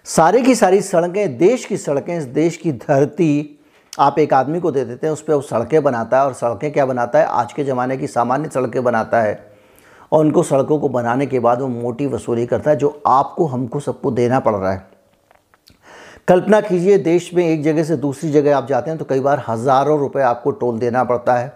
सारी 0.05 0.41
की 0.41 0.55
सारी 0.55 0.81
सड़कें, 0.81 1.37
देश 1.37 1.65
की 1.65 1.77
सड़कें 1.77 2.33
देश 2.33 2.57
की 2.57 2.71
धरती 2.71 3.57
आप 3.99 4.19
एक 4.19 4.33
आदमी 4.33 4.59
को 4.59 4.71
दे 4.71 4.85
देते 4.85 5.07
हैं, 5.07 5.13
उस 5.13 5.21
पर 5.21 5.33
वो 5.33 5.41
सड़कें 5.41 5.83
बनाता 5.83 6.17
है 6.17 6.25
और 6.25 6.33
सड़कें 6.33 6.71
क्या 6.71 6.85
बनाता 6.85 7.19
है? 7.19 7.25
आज 7.25 7.53
के 7.53 7.63
ज़माने 7.63 7.97
की 7.97 8.07
सामान्य 8.07 8.49
सड़कें 8.49 8.83
बनाता 8.83 9.21
है। 9.21 9.51
और 10.11 10.25
उनको 10.25 10.43
सड़कों 10.43 10.79
को 10.79 10.89
बनाने 10.89 11.25
के 11.25 11.39
बाद 11.39 11.61
वो 11.61 11.67
मोटी 11.67 12.07
वसूली 12.07 12.45
करता 12.45 12.71
है, 12.71 12.77
जो 12.77 13.01
आपको, 13.07 13.45
हमको 13.45 13.79
सबको 13.79 14.11
देना 14.11 14.39
पड़ 14.39 14.55
रहा 14.55 14.71
है। 14.71 14.87
कल्पना 16.27 16.61
कीजिए, 16.61 16.97
देश 16.97 17.33
में 17.33 17.47
एक 17.47 17.63
जगह 17.63 17.83
से 17.83 17.97
दूसरी 17.97 18.29
जगह 18.31 18.57
आप 18.57 18.67
जाते 18.67 18.89
हैं 18.89 18.99
तो 18.99 19.05
कई 19.05 19.19
बार 19.19 19.43
हज़ारों 19.47 19.99
रुपए 19.99 20.21
आपको 20.21 20.51
टोल 20.51 20.79
देना 20.79 21.03
पड़ता 21.03 21.35
है। 21.35 21.53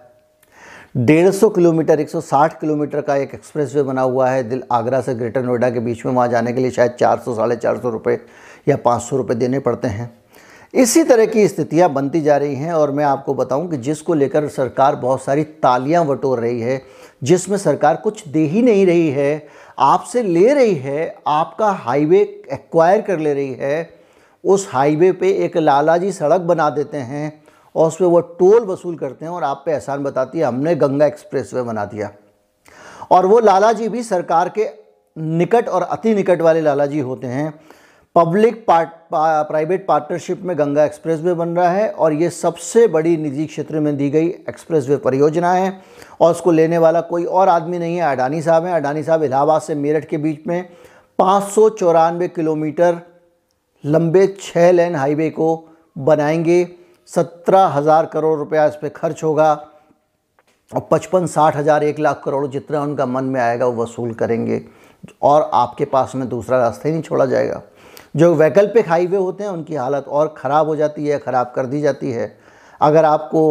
डेढ़ 0.97 1.29
सौ 1.31 1.49
किलोमीटर 1.49 1.99
160 1.99 2.59
किलोमीटर 2.59 3.01
का 3.01 3.15
एक 3.15 3.33
एक्सप्रेस 3.33 3.75
वे 3.75 3.83
बना 3.83 4.01
हुआ 4.01 4.29
है, 4.29 4.43
दिल 4.43 4.63
आगरा 4.71 5.01
से 5.01 5.15
ग्रेटर 5.15 5.43
नोएडा 5.43 5.69
के 5.69 5.79
बीच 5.79 6.05
में, 6.05 6.13
वहाँ 6.13 6.27
जाने 6.27 6.53
के 6.53 6.61
लिए 6.61 6.71
शायद 6.71 6.91
चार 6.91 7.19
सौ, 7.19 7.35
साढ़े 7.35 7.55
चार 7.55 7.77
सौ 7.77 7.89
रुपये 7.89 8.19
या 8.67 8.77
पाँच 8.77 9.01
सौ 9.01 9.17
रुपये 9.17 9.35
देने 9.37 9.59
पड़ते 9.59 9.87
हैं। 9.87 10.24
इसी 10.73 11.03
तरह 11.03 11.25
की 11.25 11.47
स्थितियाँ 11.47 11.89
बनती 11.89 12.21
जा 12.21 12.37
रही 12.37 12.55
हैं 12.55 12.73
और 12.73 12.91
मैं 12.91 13.03
आपको 13.05 13.33
बताऊँ 13.33 13.69
कि 13.69 13.77
जिसको 13.77 14.13
लेकर 14.13 14.47
सरकार 14.47 14.95
बहुत 14.95 15.21
सारी 15.23 15.43
तालियाँ 15.43 16.05
बटोर 16.05 16.39
रही 16.39 16.61
है, 16.61 16.81
जिसमें 17.23 17.57
सरकार 17.57 17.95
कुछ 17.95 18.27
दे 18.27 18.39
ही 18.39 18.61
नहीं 18.61 18.85
रही 18.85 19.09
है, 19.09 19.47
आपसे 19.79 20.23
ले 20.23 20.53
रही 20.53 20.75
है, 20.75 21.15
आपका 21.27 21.69
हाईवे 21.69 22.19
एक्वायर 22.53 23.01
कर 23.01 23.19
ले 23.19 23.33
रही 23.33 23.53
है, 23.53 23.89
उस 24.43 24.67
हाईवे 24.71 25.11
पे 25.11 25.31
एक 25.45 25.57
लालाजी 25.57 26.11
सड़क 26.11 26.41
बना 26.41 26.69
देते 26.69 26.97
हैं 26.97 27.43
और 27.75 27.87
उस 27.87 27.97
पर 27.97 28.05
वो 28.05 28.19
टोल 28.19 28.65
वसूल 28.65 28.95
करते 28.97 29.25
हैं 29.25 29.31
और 29.31 29.43
आप 29.43 29.61
पे 29.65 29.71
एहसान 29.71 30.03
बताती 30.03 30.39
है, 30.39 30.45
हमने 30.45 30.75
गंगा 30.75 31.05
एक्सप्रेसवे 31.05 31.61
बना 31.61 31.85
दिया। 31.85 32.11
और 33.11 33.25
वो 33.25 33.39
लालाजी 33.39 33.87
भी 33.89 34.03
सरकार 34.03 34.49
के 34.49 34.67
निकट 35.17 35.69
और 35.69 35.81
अति 35.81 36.13
निकट 36.15 36.41
वाले 36.41 36.61
लालाजी 36.61 36.99
होते 36.99 37.27
हैं 37.27 37.53
पब्लिक 38.15 38.63
पार्ट 38.67 38.89
प्राइवेट 39.11 39.85
पार्टनरशिप 39.87 40.41
में 40.41 40.57
गंगा 40.57 40.83
एक्सप्रेसवे 40.85 41.33
बन 41.33 41.49
रहा 41.49 41.69
है 41.69 41.89
और 41.89 42.13
ये 42.13 42.29
सबसे 42.29 42.85
बड़ी 42.87 43.15
निजी 43.17 43.45
क्षेत्र 43.45 43.79
में 43.79 43.95
दी 43.97 44.09
गई 44.09 44.27
एक्सप्रेसवे 44.49 44.97
परियोजना 44.97 45.51
है। 45.53 45.81
और 46.21 46.31
उसको 46.31 46.51
लेने 46.51 46.77
वाला 46.77 47.01
कोई 47.01 47.25
और 47.25 47.49
आदमी 47.49 47.79
नहीं 47.79 47.95
है, 47.95 48.11
अडानी 48.11 48.41
साहब 48.41 48.65
हैं। 48.65 48.73
अडानी 48.73 49.03
साहब 49.03 49.23
इलाहाबाद 49.23 49.61
से 49.61 49.75
मेरठ 49.75 50.05
के 50.05 50.17
बीच 50.17 50.47
में 50.47 50.69
पाँच 51.19 51.43
सौ 51.45 51.67
चौरानवे 51.71 52.27
किलोमीटर 52.29 53.01
लंबे 53.83 54.25
छः 54.39 54.71
लेन 54.71 54.95
हाईवे 54.95 55.29
को 55.29 55.49
बनाएँगे। 55.95 56.67
सत्रह 57.09 57.65
हज़ार 57.69 58.05
करोड़ 58.05 58.37
रुपया 58.39 58.65
इस 58.65 58.75
पर 58.75 58.89
खर्च 58.91 59.23
होगा 59.23 59.53
और 60.71 60.87
पचपन 60.91 61.25
साठ 61.27 61.55
हज़ार 61.55 61.83
एक 61.83 61.99
लाख 61.99 62.21
करोड़ 62.25 62.45
जितना 62.47 62.81
उनका 62.81 63.05
मन 63.05 63.23
में 63.25 63.41
आएगा 63.41 63.65
वो 63.65 63.83
वसूल 63.83 64.13
करेंगे। 64.15 64.61
और 65.21 65.49
आपके 65.53 65.85
पास 65.85 66.11
में 66.15 66.27
दूसरा 66.29 66.57
रास्ता 66.57 66.87
ही 66.87 66.93
नहीं 66.93 67.03
छोड़ा 67.03 67.25
जाएगा। 67.25 67.61
जो 68.15 68.33
वैकल्पिक 68.35 68.89
हाईवे 68.89 69.17
होते 69.17 69.43
हैं, 69.43 69.51
उनकी 69.51 69.75
हालत 69.75 70.05
और 70.09 70.33
ख़राब 70.37 70.67
हो 70.67 70.75
जाती 70.75 71.07
है, 71.07 71.17
ख़राब 71.19 71.51
कर 71.55 71.65
दी 71.65 71.81
जाती 71.81 72.11
है। 72.11 72.35
अगर 72.81 73.05
आपको 73.05 73.41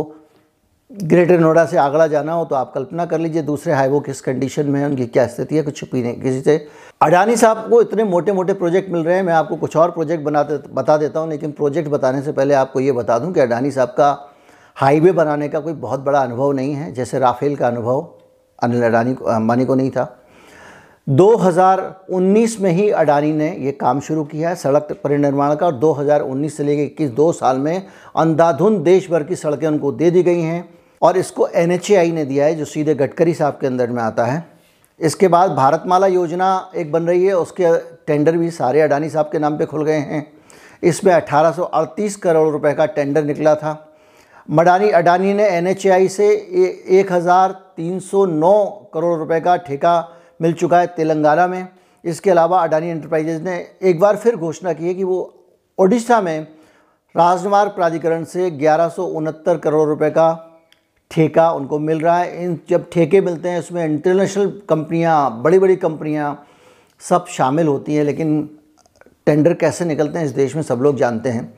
ग्रेटर 0.90 1.38
नोएडा 1.40 1.64
से 1.66 1.76
आगरा 1.78 2.06
जाना 2.06 2.32
हो 2.32 2.44
तो 2.44 2.54
आप 2.54 2.72
कल्पना 2.74 3.04
कर 3.06 3.18
लीजिए 3.18 3.42
दूसरे 3.42 3.72
हाईवे 3.72 4.00
किस 4.00 4.20
कंडीशन 4.20 4.66
में 4.66 4.78
है, 4.80 4.86
उनकी 4.86 5.06
क्या 5.06 5.26
स्थिति 5.26 5.56
है, 5.56 5.62
कुछ 5.62 5.76
छुपी 5.76 6.02
नहीं। 6.02 6.20
किसी 6.20 6.40
से 6.40 6.66
अडानी 7.00 7.36
साहब 7.36 7.68
को 7.70 7.80
इतने 7.82 8.04
मोटे 8.04 8.32
मोटे 8.32 8.52
प्रोजेक्ट 8.54 8.90
मिल 8.92 9.02
रहे 9.02 9.16
हैं, 9.16 9.22
मैं 9.22 9.32
आपको 9.34 9.56
कुछ 9.56 9.76
और 9.76 9.90
प्रोजेक्ट 9.90 10.24
बनाते 10.24 10.58
बता 10.70 10.96
देता 10.96 11.20
हूँ, 11.20 11.30
लेकिन 11.30 11.52
प्रोजेक्ट 11.52 11.88
बताने 11.88 12.22
से 12.22 12.32
पहले 12.32 12.54
आपको 12.54 12.80
ये 12.80 12.92
बता 12.92 13.18
दूँ 13.18 13.32
कि 13.32 13.40
अडानी 13.40 13.70
साहब 13.70 13.88
का 13.90 14.10
हाईवे 14.76 15.12
बनाने 15.12 15.48
का 15.48 15.60
कोई 15.60 15.72
बहुत 15.74 16.00
बड़ा 16.00 16.20
अनुभव 16.20 16.52
नहीं 16.52 16.74
है, 16.74 16.92
जैसे 16.92 17.18
राफेल 17.18 17.56
का 17.56 17.66
अनुभव 17.68 18.08
अनिल 18.58 18.82
अडानी 18.82 19.14
को 19.14 19.24
अंबानी 19.26 19.64
को 19.64 19.74
नहीं 19.74 19.90
था। 19.90 20.04
2019 21.06 22.58
में 22.60 22.70
ही 22.70 22.88
अडानी 22.90 23.32
ने 23.32 23.50
ये 23.56 23.72
काम 23.72 23.98
शुरू 24.00 24.22
किया 24.24 24.48
है 24.48 24.54
सड़क 24.56 24.92
परिनिर्माण 25.04 25.54
का 25.54 25.66
और 25.66 25.74
2019 25.74 26.50
से 26.50 26.64
लेकर 26.64 26.82
इक्कीस, 26.82 27.10
दो 27.10 27.32
साल 27.32 27.58
में 27.58 27.86
अंधाधुंध 28.16 28.78
देश 28.80 29.10
भर 29.10 29.22
की 29.22 29.36
सड़कें 29.36 29.66
उनको 29.68 29.92
दे 29.92 30.10
दी 30.10 30.22
गई 30.22 30.40
हैं 30.40 30.68
और 31.02 31.16
इसको 31.16 31.48
एन 31.48 31.70
ने 31.70 32.24
दिया 32.24 32.44
है, 32.44 32.54
जो 32.54 32.64
सीधे 32.64 32.94
गडकरी 32.94 33.34
साहब 33.34 33.58
के 33.60 33.66
अंदर 33.66 33.90
में 33.90 34.02
आता 34.02 34.24
है। 34.24 34.44
इसके 35.00 35.28
बाद 35.28 35.50
भारतमाला 35.50 36.06
योजना 36.06 36.70
एक 36.76 36.92
बन 36.92 37.02
रही 37.02 37.24
है, 37.24 37.34
उसके 37.34 37.76
टेंडर 38.06 38.36
भी 38.36 38.50
सारे 38.52 38.80
अडानी 38.80 39.08
साहब 39.10 39.28
के 39.32 39.38
नाम 39.38 39.58
पे 39.58 39.66
खुल 39.66 39.84
गए 39.84 39.98
हैं। 39.98 40.26
इसमें 40.82 41.12
अठारह 41.12 41.50
सौ 41.50 41.62
अड़तीस 41.64 42.16
करोड़ 42.16 42.48
रुपए 42.48 42.72
का 42.72 42.86
टेंडर 42.86 43.24
निकला 43.24 43.54
था। 43.54 43.76
मडानी, 44.48 44.90
अडानी 44.90 45.32
ने 45.34 45.48
NHAI 45.52 46.08
से 46.08 46.28
एक 46.90 47.12
हज़ार 47.12 47.52
तीन 47.76 47.98
सौ 48.00 48.24
नौ 48.26 48.64
करोड़ 48.94 49.18
रुपए 49.18 49.40
का 49.40 49.56
ठेका 49.58 50.13
मिल 50.40 50.52
चुका 50.52 50.78
है 50.80 50.86
तेलंगाना 50.86 51.46
में। 51.46 51.66
इसके 52.04 52.30
अलावा 52.30 52.62
अडानी 52.62 52.88
एंटरप्राइजेज 52.88 53.42
ने 53.42 53.54
एक 53.82 54.00
बार 54.00 54.16
फिर 54.16 54.36
घोषणा 54.36 54.72
की 54.72 54.86
है 54.86 54.94
कि 54.94 55.04
वो 55.04 55.20
ओडिशा 55.78 56.20
में 56.20 56.40
राजमार्ग 57.14 57.70
प्राधिकरण 57.70 58.24
से 58.24 58.50
ग्यारह 58.52 58.94
करोड़ 58.98 59.88
रुपए 59.88 60.10
का 60.10 60.50
ठेका 61.10 61.50
उनको 61.52 61.78
मिल 61.78 62.00
रहा 62.00 62.18
है। 62.18 62.44
इन 62.44 62.58
जब 62.68 62.88
ठेके 62.92 63.20
मिलते 63.20 63.48
हैं 63.48 63.58
इसमें 63.58 63.84
इंटरनेशनल 63.84 64.50
कंपनियाँ 64.68 65.42
बड़ी 65.42 65.58
बड़ी 65.58 65.76
कंपनियाँ 65.76 66.46
सब 67.02 67.26
शामिल 67.28 67.66
होती 67.66 67.94
हैं, 67.94 68.04
लेकिन 68.04 68.48
टेंडर 69.26 69.54
कैसे 69.54 69.84
निकलते 69.84 70.18
हैं, 70.18 70.26
इस 70.26 70.32
देश 70.32 70.54
में 70.56 70.62
सब 70.62 70.80
लोग 70.82 70.96
जानते 70.96 71.28
हैं। 71.28 71.52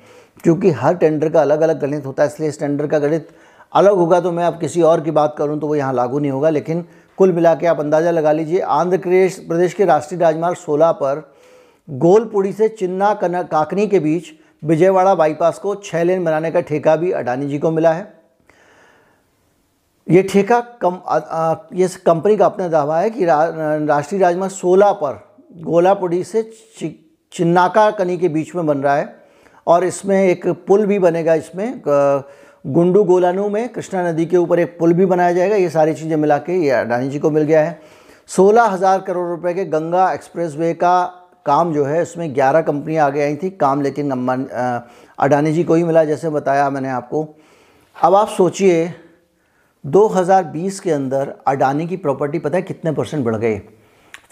क्योंकि 0.45 0.71
हर 0.73 0.95
टेंडर 0.95 1.29
का 1.29 1.41
अलग 1.43 1.61
अलग 1.61 1.81
गणित 1.81 2.07
होता 2.07 2.23
है, 2.23 2.29
इसलिए 2.29 2.49
इस 2.49 2.59
टेंडर 2.61 2.87
का 2.87 2.99
गणित 2.99 3.29
अलग 3.73 3.93
होगा 3.93 4.21
तो 4.21 4.33
मैं 4.33 4.45
अब 4.45 4.59
किसी 4.61 4.83
और 4.83 5.01
की 5.01 5.11
बात 5.11 5.35
करूँ 5.39 5.59
तो 5.61 5.67
वो 5.67 5.77
यहाँ 5.77 5.93
लागू 5.95 6.19
नहीं 6.19 6.31
होगा, 6.31 6.51
लेकिन 6.51 6.85
कुल 7.19 7.33
मिला 7.33 7.55
के 7.55 7.67
आप 7.67 7.81
अंदाज़ा 7.81 8.11
लगा 8.11 8.33
लीजिए 8.33 8.61
आंध्र 8.61 8.99
प्रदेश 8.99 9.39
प्रदेश 9.49 9.75
के 9.75 9.85
राष्ट्रीय 9.85 10.21
राजमार्ग 10.21 10.57
16 10.59 10.93
पर 10.95 11.23
गोलपुड़ी 11.89 12.53
से 12.53 12.69
चिन्ना 12.71 13.13
काकनी 13.15 13.87
के 13.87 13.99
बीच 14.01 14.33
विजयवाड़ा 14.63 15.15
बाईपास 15.15 15.59
को 15.59 15.75
छः 15.85 16.03
लेन 16.05 16.25
बनाने 16.25 16.51
का 16.51 16.61
ठेका 16.61 16.97
भी 16.97 17.11
अडानी 17.13 17.49
जी 17.49 17.59
को 17.59 17.71
मिला 17.71 17.93
है। 17.93 18.15
ये 20.07 20.23
ठेका 20.23 20.61
कम 20.85 21.01
ये 21.77 21.89
कंपनी 22.07 22.37
का 22.37 22.47
अपना 22.47 22.69
दावा 22.69 22.99
है 23.01 23.11
कि 23.11 23.25
रा, 23.25 23.45
राष्ट्रीय 23.45 24.21
राजमार्ग 24.21 24.53
16 24.53 24.93
पर 24.95 25.21
गोलापुड़ी 25.63 26.23
से 26.25 26.43
चि, 26.43 26.89
चिन्नाका 27.33 27.91
कनी 27.91 28.17
के 28.19 28.29
बीच 28.29 28.55
में 28.55 28.67
बन 28.67 28.79
रहा 28.79 28.97
है 28.97 29.15
और 29.67 29.85
इसमें 29.85 30.17
एक 30.19 30.47
पुल 30.69 30.87
भी 30.87 30.99
बनेगा 30.99 31.35
इसमें 31.35 31.81
गुंडू 32.67 33.03
गोलानू 33.05 33.49
में 33.49 33.69
कृष्णा 33.73 34.03
नदी 34.03 34.25
के 34.27 34.37
ऊपर 34.37 34.59
एक 34.59 34.79
पुल 34.79 34.93
भी 34.93 35.05
बनाया 35.07 35.33
जाएगा। 35.33 35.57
ये 35.57 35.69
सारी 35.71 35.93
चीज़ें 35.95 36.17
मिला 36.17 36.39
के 36.39 36.53
ये 36.55 36.71
अडानी 36.71 37.09
जी 37.09 37.19
को 37.19 37.31
मिल 37.31 37.43
गया 37.43 37.63
है। 37.63 37.79
सोलह 38.29 38.65
हज़ार 38.65 39.01
करोड़ 39.01 39.29
रुपए 39.29 39.53
के 39.55 39.65
गंगा 39.65 40.13
एक्सप्रेसवे 40.13 40.73
का 40.75 41.05
काम 41.47 41.73
जो 41.75 41.85
है, 41.85 42.01
उसमें 42.03 42.35
11 42.35 42.63
कंपनियाँ 42.63 43.07
आगे 43.07 43.23
आई 43.23 43.37
थी। 43.37 43.51
काम 43.53 43.83
लेकिन 43.83 44.11
अडानी 45.19 45.53
जी 45.53 45.65
को 45.65 45.75
ही 45.75 45.85
मिला 45.85 46.05
जैसे 46.05 46.31
बताया 46.31 46.69
मैंने 46.71 46.89
आपको। 46.91 47.27
अब 47.97 48.15
आप 48.15 48.29
सोचिए 48.29 48.93
2020 49.85 50.81
के 50.81 50.91
अंदर 50.91 51.35
अडानी 51.47 51.87
की 51.87 51.97
प्रॉपर्टी 51.99 52.39
पता 52.39 52.57
है 52.57 52.63
कितने 52.65 52.93
परसेंट 52.93 53.25
बढ़ 53.25 53.37
गए 53.37 53.61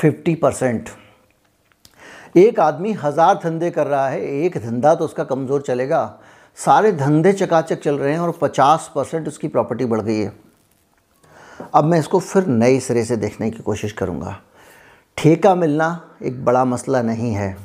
50 0.01 0.35
परसेंट। 0.37 0.89
एक 2.37 2.61
आदमी 2.61 2.93
हज़ार 2.95 3.35
धंधे 3.45 3.71
कर 3.71 3.87
रहा 3.87 4.09
है, 4.09 4.21
एक 4.21 4.59
धंधा 4.59 4.95
तो 4.95 5.05
उसका 5.05 5.25
कमज़ोर 5.25 5.63
चलेगा। 5.63 6.19
सारे 6.59 6.93
धंधे 6.93 7.33
चकाचक 7.33 7.81
चल 7.81 7.99
रहे 7.99 8.13
हैं 8.13 8.19
और 8.19 8.31
50 8.43 8.89
परसेंट 8.95 9.29
उसकी 9.29 9.49
प्रॉपर्टी 9.49 9.85
बढ़ 9.85 10.01
गई 10.01 10.19
है। 10.19 10.33
अब 11.75 11.85
मैं 11.85 11.99
इसको 11.99 12.19
फिर 12.21 12.47
नए 12.47 12.79
सिरे 12.81 13.05
से 13.05 13.17
देखने 13.17 13.51
की 13.51 13.63
कोशिश 13.63 13.93
करूँगा। 13.93 14.37
ठेका 15.17 15.55
मिलना 15.55 15.89
एक 16.23 16.45
बड़ा 16.45 16.65
मसला 16.65 17.03
नहीं 17.03 17.33
है। 17.33 17.57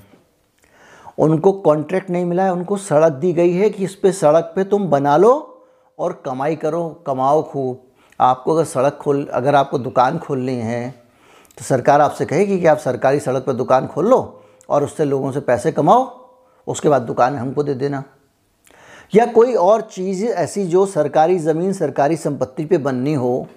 उनको 1.17 1.51
कॉन्ट्रैक्ट 1.51 2.09
नहीं 2.09 2.25
मिला 2.25 2.43
है, 2.43 2.51
उनको 2.53 2.77
सड़क 2.77 3.13
दी 3.13 3.33
गई 3.33 3.53
है 3.53 3.69
कि 3.69 3.83
इस 3.83 3.95
पर 3.95 4.11
सड़क 4.11 4.51
पे 4.55 4.63
तुम 4.63 4.87
बना 4.87 5.15
लो 5.17 5.63
और 5.99 6.21
कमाई 6.25 6.55
करो, 6.55 6.89
कमाओ 7.07 7.41
खूब। 7.43 7.81
आपको 8.19 8.53
अगर 8.53 8.63
सड़क 8.65 8.99
खोल, 9.01 9.25
अगर 9.25 9.55
आपको 9.55 9.79
दुकान 9.79 10.17
खोलनी 10.17 10.55
है 10.55 10.89
तो 11.57 11.63
सरकार 11.65 12.01
आपसे 12.01 12.25
कहेगी 12.25 12.59
कि 12.59 12.65
आप 12.67 12.77
सरकारी 12.77 13.19
सड़क 13.19 13.43
पर 13.45 13.53
दुकान 13.53 13.87
खोल 13.87 14.07
लो 14.07 14.19
और 14.69 14.83
उससे 14.83 15.05
लोगों 15.05 15.31
से 15.31 15.39
पैसे 15.41 15.71
कमाओ, 15.71 16.03
उसके 16.67 16.89
बाद 16.89 17.01
दुकान 17.01 17.35
हमको 17.35 17.63
दे 17.63 17.73
देना। 17.73 18.03
या 19.13 19.25
कोई 19.25 19.53
और 19.53 19.81
चीज़ 19.83 20.25
ऐसी 20.25 20.65
जो 20.65 20.85
सरकारी 20.85 21.37
ज़मीन, 21.39 21.71
सरकारी 21.73 22.15
संपत्ति 22.17 22.65
पे 22.65 22.77
बननी 22.77 23.13
हो, 23.13 23.47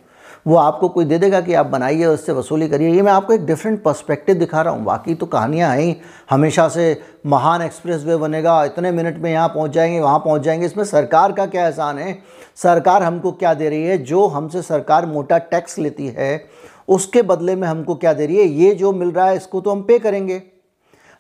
वो 0.47 0.57
आपको 0.57 0.89
कोई 0.89 1.05
दे 1.05 1.19
देगा 1.19 1.41
कि 1.41 1.55
आप 1.55 1.67
बनाइए 1.67 2.05
और 2.05 2.15
उससे 2.15 2.33
वसूली 2.33 2.69
करिए। 2.69 2.91
ये 2.91 3.03
मैं 3.03 3.13
आपको 3.13 3.33
एक 3.33 3.45
डिफरेंट 3.47 3.83
पर्सपेक्टिव 3.83 4.37
दिखा 4.37 4.63
रहा 4.63 4.75
हूँ। 4.75 4.85
बाकी 4.85 5.15
तो 5.15 5.27
कहानियाँ 5.27 5.75
ही 5.77 5.95
हमेशा 6.31 6.69
से 6.69 7.01
महान 7.27 7.63
एक्सप्रेस 7.63 8.05
वे 8.05 8.17
बनेगा, 8.17 8.65
इतने 8.65 8.91
मिनट 8.93 9.19
में 9.19 9.31
यहाँ 9.31 9.49
पहुँच 9.49 9.71
जाएँगे, 9.71 10.01
वहाँ 10.01 10.19
पहुँच 10.19 10.43
जाएँगे। 10.43 10.67
इसमें 10.67 10.85
सरकार 10.85 11.33
का 11.33 11.47
क्या 11.47 11.67
एहसान 11.67 11.99
है? 11.99 12.19
सरकार 12.57 13.03
हमको 13.03 13.33
क्या 13.33 13.53
दे 13.55 13.69
रही 13.69 13.83
है? 13.83 13.99
जो 13.99 14.27
हमसे 14.27 14.63
सरकार 14.63 15.07
मोटा 15.07 15.39
टैक्स 15.39 15.79
लेती 15.79 16.07
है, 16.09 16.45
उसके 16.89 17.23
बदले 17.23 17.57
में 17.57 17.69
हमको 17.69 17.95
क्या 17.95 18.13
दे 18.13 18.27
रही 18.27 18.37
है? 18.37 18.45
ये 18.45 18.75
जो 18.75 18.93
मिल 18.93 19.11
रहा 19.11 19.27
है, 19.27 19.37
इसको 19.37 19.61
तो 19.61 19.71
हम 19.71 19.83
पे 19.83 19.99
करेंगे। 19.99 20.43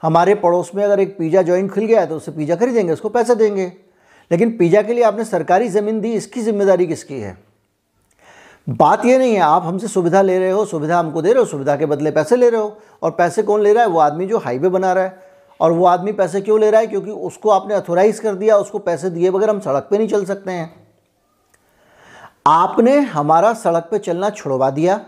हमारे 0.03 0.35
पड़ोस 0.35 0.71
में 0.75 0.85
अगर 0.85 1.01
एक 1.01 1.16
पिज़्ज़ा 1.18 1.42
जॉइंट 1.42 1.71
खुल 1.71 1.85
गया 1.85 2.01
है 2.01 2.07
तो 2.07 2.16
उससे 2.16 2.33
पिज़्ज़ा 2.33 2.57
खरीदेंगे, 2.57 2.92
उसको 2.92 3.09
पैसे 3.09 3.35
देंगे। 3.35 3.73
लेकिन 4.33 4.57
पिज़्ज़ा 4.57 4.83
के 4.83 4.92
लिए 4.92 5.05
आपने 5.05 5.25
सरकारी 5.25 5.68
ज़मीन 5.68 6.01
दी, 6.01 6.12
इसकी 6.12 6.40
ज़िम्मेदारी 6.40 6.87
किसकी 6.87 7.21
है? 7.21 7.37
बात 8.66 9.05
ये 9.05 9.18
नहीं 9.18 9.35
है, 9.35 9.40
आप 9.40 9.62
हमसे 9.62 9.88
सुविधा 9.88 10.23
ले 10.23 10.38
रहे 10.38 10.51
हो, 10.51 10.64
सुविधा 10.64 10.99
हमको 10.99 11.23
दे 11.23 11.33
रहे 11.33 11.38
हो, 11.38 11.45
सुविधा 11.45 11.77
के 11.77 11.87
बदले 11.87 12.11
पैसे 12.11 12.37
ले 12.37 12.49
रहे 12.51 12.61
हो। 12.61 12.79
और 13.03 13.11
पैसे 13.11 13.42
कौन 13.42 13.61
ले 13.61 13.73
रहा 13.73 13.85
है? 13.85 13.90
वो 13.90 13.99
आदमी 13.99 14.27
जो 14.27 14.38
हाईवे 14.38 14.68
बना 14.68 14.92
रहा 14.92 15.05
है। 15.05 15.31
और 15.61 15.73
वो 15.73 15.87
आदमी 15.87 16.12
पैसे 16.12 16.40
क्यों 16.40 16.61
ले 16.61 16.71
रहा 16.71 16.81
है? 16.81 16.87
क्योंकि 16.87 17.11
उसको 17.11 17.51
आपने 17.51 17.75
अथोराइज 17.75 18.18
कर 18.18 18.35
दिया, 18.35 18.57
उसको 18.57 18.79
पैसे 18.79 19.11
दिए 19.11 19.31
बगैर 19.31 19.51
हम 19.51 19.61
सड़क 19.61 19.88
पे 19.90 19.99
नहीं 19.99 20.09
चल 20.09 20.25
सकते 20.25 20.51
हैं। 20.51 20.75
आपने 22.47 22.99
हमारा 23.01 23.53
सड़क 23.55 23.88
पे 23.90 23.99
चलना 23.99 24.31
छुड़वा 24.31 24.71
दिया। 24.71 25.01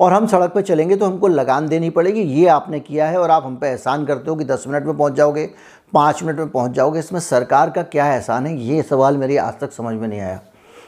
और 0.00 0.12
हम 0.12 0.26
सड़क 0.26 0.52
पे 0.54 0.62
चलेंगे 0.62 0.96
तो 0.96 1.06
हमको 1.06 1.28
लगान 1.28 1.68
देनी 1.68 1.88
पड़ेगी। 1.90 2.20
ये 2.20 2.46
आपने 2.48 2.80
किया 2.80 3.06
है 3.06 3.18
और 3.20 3.30
आप 3.30 3.44
हम 3.44 3.56
पे 3.56 3.68
एहसान 3.68 4.04
करते 4.06 4.30
हो 4.30 4.36
कि 4.36 4.44
दस 4.44 4.64
मिनट 4.68 4.84
में 4.84 4.96
पहुँच 4.96 5.12
जाओगे। 5.12 5.50
पाँच 5.92 6.22
मिनट 6.22 6.38
में 6.38 6.48
पहुँच 6.48 6.72
जाओगे। 6.72 6.98
इसमें 6.98 7.20
सरकार 7.20 7.70
का 7.70 7.82
क्या 7.84 8.06
एहसान 8.06 8.46
है, 8.46 8.56
ये 8.58 8.82
सवाल 8.82 9.16
मेरी 9.16 9.36
आज 9.36 9.58
तक 9.60 9.72
समझ 9.72 9.94
में 9.94 10.06
नहीं 10.08 10.20
आया। 10.20 10.40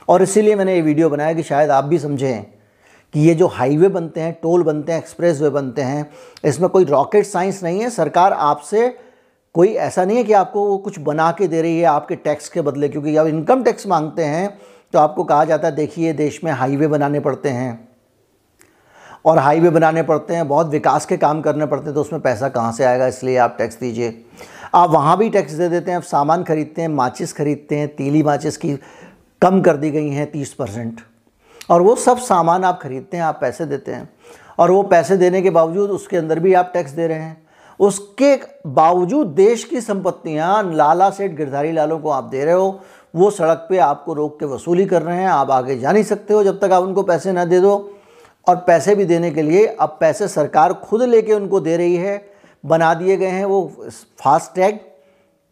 और 0.08 0.22
इसीलिए 0.22 0.54
मैंने 0.56 0.74
ये 0.74 0.80
वीडियो 0.82 1.10
बनाया 1.10 1.32
कि 1.32 1.42
शायद 1.42 1.70
आप 1.70 1.84
भी 1.84 1.98
समझें 1.98 2.44
कि 3.14 3.20
ये 3.20 3.34
जो 3.34 3.46
हाईवे 3.48 3.88
बनते 3.88 4.20
हैं, 4.20 4.32
टोल 4.42 4.62
बनते 4.62 4.92
हैं 4.92 4.98
एक्सप्रेस 4.98 5.40
वे 5.40 5.50
बनते 5.50 5.82
हैं, 5.82 6.10
इसमें 6.44 6.68
कोई 6.70 6.84
रॉकेट 6.84 7.26
साइंस 7.26 7.62
नहीं 7.64 7.80
है। 7.80 7.90
सरकार 7.90 8.32
आपसे 8.32 8.88
कोई 9.54 9.68
ऐसा 9.68 10.04
नहीं 10.04 10.16
है 10.16 10.24
कि 10.24 10.32
आपको 10.32 10.64
वो 10.66 10.76
कुछ 10.78 10.98
बना 11.00 11.30
के 11.32 11.46
दे 11.48 11.62
रही 11.62 11.78
है 11.78 11.84
आपके 11.86 12.16
टैक्स 12.16 12.48
के 12.48 12.60
बदले, 12.60 12.88
क्योंकि 12.88 13.12
जब 13.14 13.26
इनकम 13.26 13.62
टैक्स 13.64 13.86
मांगते 13.86 14.24
हैं 14.24 14.58
तो 14.94 14.98
आपको 14.98 15.24
कहा 15.24 15.44
जाता 15.44 15.68
है, 15.68 15.74
देखिए 15.74 16.12
देश 16.12 16.40
में 16.44 16.50
हाईवे 16.52 16.86
बनाने 16.88 17.20
पड़ते 17.20 17.48
हैं। 17.48 17.88
और 19.24 19.38
हाईवे 19.38 19.70
बनाने 19.70 20.02
पड़ते 20.02 20.34
हैं, 20.34 20.46
बहुत 20.48 20.68
विकास 20.68 21.06
के 21.06 21.16
काम 21.16 21.40
करने 21.42 21.66
पड़ते 21.66 21.84
हैं 21.84 21.94
तो 21.94 22.00
उसमें 22.00 22.20
पैसा 22.22 22.48
कहाँ 22.48 22.72
से 22.72 22.84
आएगा, 22.84 23.06
इसलिए 23.06 23.36
आप 23.38 23.54
टैक्स 23.58 23.78
दीजिए। 23.80 24.24
आप 24.74 24.90
वहाँ 24.90 25.18
भी 25.18 25.30
टैक्स 25.30 25.52
दे 25.52 25.68
देते 25.68 25.90
हैं, 25.90 25.98
आप 25.98 26.04
सामान 26.04 26.44
खरीदते 26.44 26.82
हैं, 26.82 26.88
माचिस 26.88 27.32
खरीदते 27.32 27.76
हैं, 27.76 27.96
तीली 27.96 28.22
माचिस 28.22 28.56
की 28.56 28.76
कम 29.42 29.60
कर 29.60 29.76
दी 29.76 29.90
गई 29.90 30.08
हैं 30.08 30.30
तीस 30.30 30.52
परसेंट। 30.54 31.00
और 31.70 31.82
वो 31.82 31.96
सब 31.96 32.18
सामान 32.18 32.64
आप 32.64 32.82
खरीदते 32.82 33.16
हैं, 33.16 33.24
आप 33.24 33.38
पैसे 33.40 33.64
देते 33.64 33.92
हैं। 33.92 34.10
और 34.58 34.70
वो 34.70 34.82
पैसे 34.82 35.16
देने 35.16 35.42
के 35.42 35.50
बावजूद 35.50 35.90
उसके 35.90 36.16
अंदर 36.16 36.38
भी 36.38 36.54
आप 36.54 36.70
टैक्स 36.74 36.90
दे 36.90 37.06
रहे 37.06 37.18
हैं। 37.18 37.46
उसके 37.80 38.40
बावजूद 38.66 39.26
देश 39.26 39.64
की 39.64 39.80
संपत्तियाँ 39.80 40.74
लाला 40.74 41.10
सेठ 41.10 41.30
गिरधारी 41.30 41.72
लालों 41.72 41.98
को 41.98 42.10
आप 42.10 42.24
दे 42.24 42.44
रहे 42.44 42.54
हो, 42.54 42.80
वो 43.14 43.30
सड़क 43.30 43.66
पे 43.70 43.78
आपको 43.78 44.14
रोक 44.14 44.40
के 44.40 44.46
वसूली 44.46 44.86
कर 44.86 45.02
रहे 45.02 45.16
हैं, 45.16 45.28
आप 45.28 45.50
आगे 45.50 45.78
जा 45.78 45.92
नहीं 45.92 46.04
सकते 46.04 46.34
हो 46.34 46.44
जब 46.44 46.60
तक 46.60 46.70
आप 46.72 46.82
उनको 46.82 47.02
पैसे 47.02 47.32
ना 47.32 47.44
दे 47.44 47.60
दो। 47.60 47.94
और 48.48 48.56
पैसे 48.56 48.94
भी 48.94 49.04
देने 49.04 49.30
के 49.30 49.42
लिए 49.42 49.66
अब 49.66 49.96
पैसे 50.00 50.28
सरकार 50.28 50.72
खुद 50.72 51.02
लेके 51.02 51.32
उनको 51.32 51.60
दे 51.60 51.76
रही 51.76 51.96
है 51.96 52.39
बना 52.64 52.94
दिए 52.94 53.16
गए 53.16 53.26
हैं 53.26 53.44
वो 53.44 53.72
फास्ट 54.18 54.54
टैग, 54.54 54.78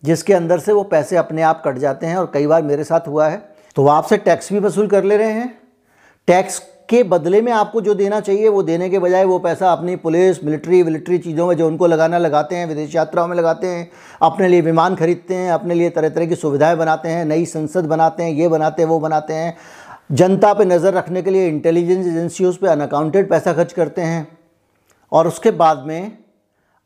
जिसके 0.05 0.35
अंदर 0.35 0.59
से 0.59 0.73
वो 0.73 0.83
पैसे 0.83 1.17
अपने 1.17 1.43
आप 1.43 1.63
कट 1.65 1.79
जाते 1.79 2.07
हैं 2.07 2.17
और 2.17 2.31
कई 2.35 2.47
बार 2.47 2.63
मेरे 2.63 2.85
साथ 2.85 3.09
हुआ 3.09 3.29
है। 3.29 3.43
तो 3.77 3.83
वो 3.83 3.89
आपसे 3.89 4.17
टैक्स 4.17 4.53
भी 4.53 4.59
वसूल 4.59 4.87
कर 4.87 5.05
ले 5.05 5.17
रहे 5.17 5.33
हैं। 5.33 5.59
टैक्स 6.29 6.59
के 6.89 7.03
बदले 7.03 7.41
में 7.43 7.53
आपको 7.53 7.81
जो 7.81 7.95
देना 7.95 8.21
चाहिए, 8.21 8.49
वो 8.49 8.63
देने 8.63 8.89
के 8.91 8.99
बजाय 8.99 9.25
वो 9.25 9.39
पैसा 9.39 9.73
अपनी 9.73 9.97
पुलिस, 9.97 10.45
मिलिट्री, 10.45 10.83
विलिट्री 10.83 11.19
चीज़ों 11.19 11.47
में 11.47 11.57
जो 11.57 11.67
उनको 11.67 11.87
लगाना 11.87 12.19
लगाते 12.19 12.57
हैं, 12.57 12.67
विदेश 12.67 12.95
यात्राओं 12.95 13.29
में 13.29 13.37
लगाते 13.37 13.67
हैं, 13.67 13.91
अपने 14.23 14.49
लिए 14.49 14.61
विमान 14.61 14.95
खरीदते 14.95 15.35
हैं, 15.35 15.51
अपने 15.51 15.75
लिए 15.75 15.91
तरह 15.91 16.09
तरह 16.09 16.27
की 16.27 16.35
सुविधाएँ 16.35 16.77
बनाते 16.77 17.09
हैं, 17.09 17.25
नई 17.25 17.45
संसद 17.45 17.85
बनाते 17.85 18.23
हैं, 18.23 18.31
ये 18.31 18.49
बनाते 18.49 18.83
हैं, 18.83 18.89
वो 18.89 19.01
बनाते 19.01 19.35
हैं। 19.35 19.57
जनता 20.13 20.53
पे 20.55 20.65
नज़र 20.65 20.95
रखने 20.95 21.23
के 21.23 21.31
लिए 21.31 21.49
इंटेलिजेंस 21.49 22.07
एजेंसी 22.07 22.59
पे 22.61 22.69
अनअकाउंटेड 22.69 23.31
पैसा 23.31 23.53
खर्च 23.53 23.73
करते 23.73 24.03
हैं। 24.03 24.39
और 25.13 25.27
उसके 25.27 25.51
बाद 25.51 25.79
में 25.79 26.19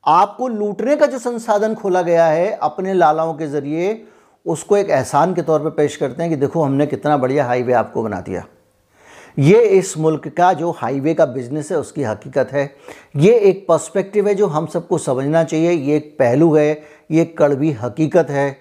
आपको 0.06 0.48
लूटने 0.48 0.96
का 0.96 1.06
जो 1.06 1.18
संसाधन 1.18 1.74
खोला 1.74 2.02
गया 2.02 2.26
है, 2.26 2.50
अपने 2.52 2.94
लालाओं 2.94 3.34
के 3.34 3.46
ज़रिए, 3.46 4.04
उसको 4.46 4.76
एक 4.76 4.90
एहसान 4.90 5.34
के 5.34 5.42
तौर 5.42 5.60
पे 5.60 5.70
पेश 5.70 5.96
करते 5.96 6.22
हैं 6.22 6.30
कि 6.30 6.36
देखो, 6.36 6.62
हमने 6.62 6.86
कितना 6.86 7.16
बढ़िया 7.16 7.44
हाईवे 7.44 7.72
आपको 7.72 8.02
बना 8.02 8.20
दिया। 8.20 8.44
ये 9.38 9.60
इस 9.62 9.98
मुल्क 9.98 10.28
का 10.28 10.52
जो 10.52 10.70
हाईवे 10.70 11.14
का 11.14 11.26
बिज़नेस 11.26 11.70
है, 11.72 11.78
उसकी 11.78 12.02
हकीकत 12.02 12.48
है। 12.52 12.76
ये 13.16 13.34
एक 13.34 13.64
पर्सपेक्टिव 13.68 14.28
है 14.28 14.34
जो 14.34 14.46
हम 14.46 14.66
सबको 14.66 14.98
समझना 14.98 15.44
चाहिए। 15.44 15.70
ये 15.70 15.96
एक 15.96 16.16
पहलू 16.18 16.54
है, 16.54 16.82
ये 17.10 17.24
कड़वी 17.24 17.72
हकीकत 17.72 18.30
है, 18.30 18.56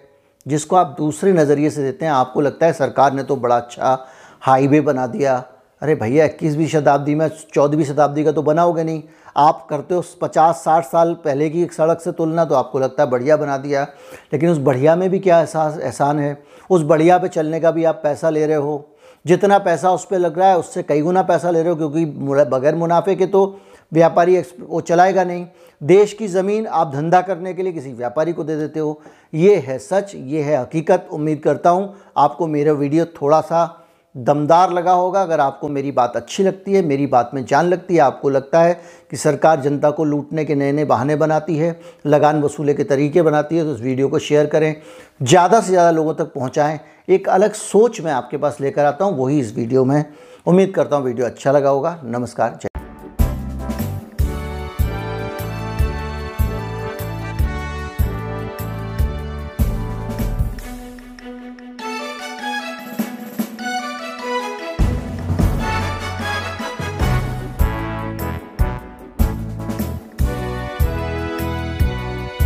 जिसको 0.48 0.76
आप 0.76 0.96
दूसरे 0.98 1.34
नज़रिए 1.34 1.70
से 1.70 1.84
देते 1.84 2.06
हैं। 2.06 2.12
आपको 2.12 2.42
लगता 2.42 2.66
है 2.66 2.74
सरकार 2.74 3.14
ने 3.14 3.24
तो 3.24 3.36
बड़ा 3.36 3.58
अच्छा 3.58 4.08
हाईवे 4.42 4.82
बना 4.82 5.08
दिया 5.08 5.44
अरे 5.82 5.94
भैया, 5.96 6.26
इक्कीसवीं 6.26 6.68
शताब्दी 6.68 7.14
में 7.16 7.28
चौदहवीं 7.54 7.86
शताब्दी 7.86 8.24
का 8.24 8.32
तो 8.32 8.42
बनाओगे 8.42 8.84
नहीं। 8.84 9.02
आप 9.38 9.66
करते 9.70 9.96
हो 9.96 10.04
पचास, 10.22 10.56
साठ 10.56 10.86
साल 10.86 11.14
पहले 11.16 11.50
की 11.50 11.64
एक 11.64 11.74
सड़क 11.74 12.02
से 12.02 12.12
तुलना 12.12 12.46
तो 12.46 12.56
आपको 12.56 12.80
लगता 12.80 13.04
है 13.04 13.10
बढ़िया 13.10 13.38
बना 13.38 13.58
दिया। 13.58 13.84
लेकिन 14.34 14.50
उस 14.50 14.58
बढ़िया 14.60 14.96
में 14.96 15.10
भी 15.10 15.20
क्या 15.20 15.40
एहसास, 15.40 15.80
एहसान 15.80 16.20
है? 16.20 16.38
उस 16.70 16.84
बढ़िया 16.84 17.18
पे 17.18 17.28
चलने 17.28 17.60
का 17.60 17.72
भी 17.72 17.84
आप 17.84 18.00
पैसा 18.04 18.30
ले 18.30 18.46
रहे 18.46 18.58
हो। 18.58 18.88
जितना 19.26 19.58
पैसा 19.60 19.92
उस 19.92 20.06
पर 20.06 20.20
लग 20.20 20.40
रहा 20.40 20.50
है, 20.50 20.58
उससे 20.60 20.84
कई 20.84 21.02
गुना 21.02 21.22
पैसा 21.24 21.50
ले 21.52 21.62
रहे 21.62 21.70
हो, 21.70 21.76
क्योंकि 21.76 22.06
बगैर 22.46 22.76
मुनाफे 22.76 23.16
के 23.16 23.26
तो 23.26 23.60
व्यापारी 23.92 24.40
वो 24.60 24.82
चलाएगा 24.82 25.24
नहीं। 25.24 25.46
देश 25.82 26.14
की 26.14 26.28
ज़मीन 26.28 26.68
आप 26.68 26.92
धंधा 26.94 27.22
करने 27.22 27.54
के 27.54 27.64
लिए 27.64 27.74
किसी 27.74 27.92
व्यापारी 27.94 28.34
को 28.34 28.44
दे 28.44 28.56
देते 28.58 28.80
हो। 28.80 29.00
ये 29.34 29.56
है 29.58 29.78
सच, 29.80 30.16
ये 30.16 30.42
है 30.42 30.58
हकीकत। 30.58 31.08
उम्मीद 31.12 31.40
करता 31.40 31.70
हूँ 31.70 31.94
आपको 32.18 32.48
मेरा 32.48 32.74
वीडियो 32.74 33.06
थोड़ा 33.16 33.42
सा 33.42 33.81
दमदार 34.16 34.72
लगा 34.72 34.92
होगा। 34.92 35.22
अगर 35.22 35.40
आपको 35.40 35.68
मेरी 35.70 35.92
बात 35.92 36.16
अच्छी 36.16 36.44
लगती 36.44 36.74
है, 36.74 36.82
मेरी 36.82 37.06
बात 37.08 37.32
में 37.34 37.44
जान 37.46 37.66
लगती 37.66 37.96
है, 37.96 38.00
आपको 38.02 38.30
लगता 38.30 38.62
है 38.62 38.74
कि 39.12 39.18
सरकार 39.18 39.62
जनता 39.62 39.92
को 39.92 40.04
लूटने 40.06 40.46
के 40.46 40.56
नए 40.56 40.72
नए 40.72 40.86
बहाने 40.86 41.16
बनाती 41.16 41.56
है, 41.58 41.80
लगान 42.06 42.42
वसूले 42.44 42.74
के 42.74 42.84
तरीके 42.84 43.22
बनाती 43.22 43.58
है 43.58 43.64
तो 43.64 43.76
इस 43.76 43.82
वीडियो 43.82 44.08
को 44.10 44.20
शेयर 44.20 44.48
करें, 44.48 44.76
ज़्यादा 45.22 45.62
से 45.62 45.70
ज़्यादा 45.70 45.92
लोगों 45.92 46.14
तक 46.16 46.34
पहुँचाएँ। 46.34 46.80
एक 47.10 47.30
अलग 47.30 47.54
सोच 47.54 48.02
मैं 48.02 48.12
आपके 48.12 48.38
पास 48.38 48.58
लेकर 48.62 48.86
आता 48.86 49.06
हूँ, 49.06 49.18
वही 49.18 49.40
इस 49.40 49.56
वीडियो 49.56 49.86
में। 49.86 50.04
उम्मीद 50.46 50.74
करता 50.76 50.96
हूँ 50.96 51.06
वीडियो 51.06 51.26
अच्छा 51.26 51.52
लगा 51.52 51.70
होगा। 51.70 52.00
नमस्कार 52.04 52.58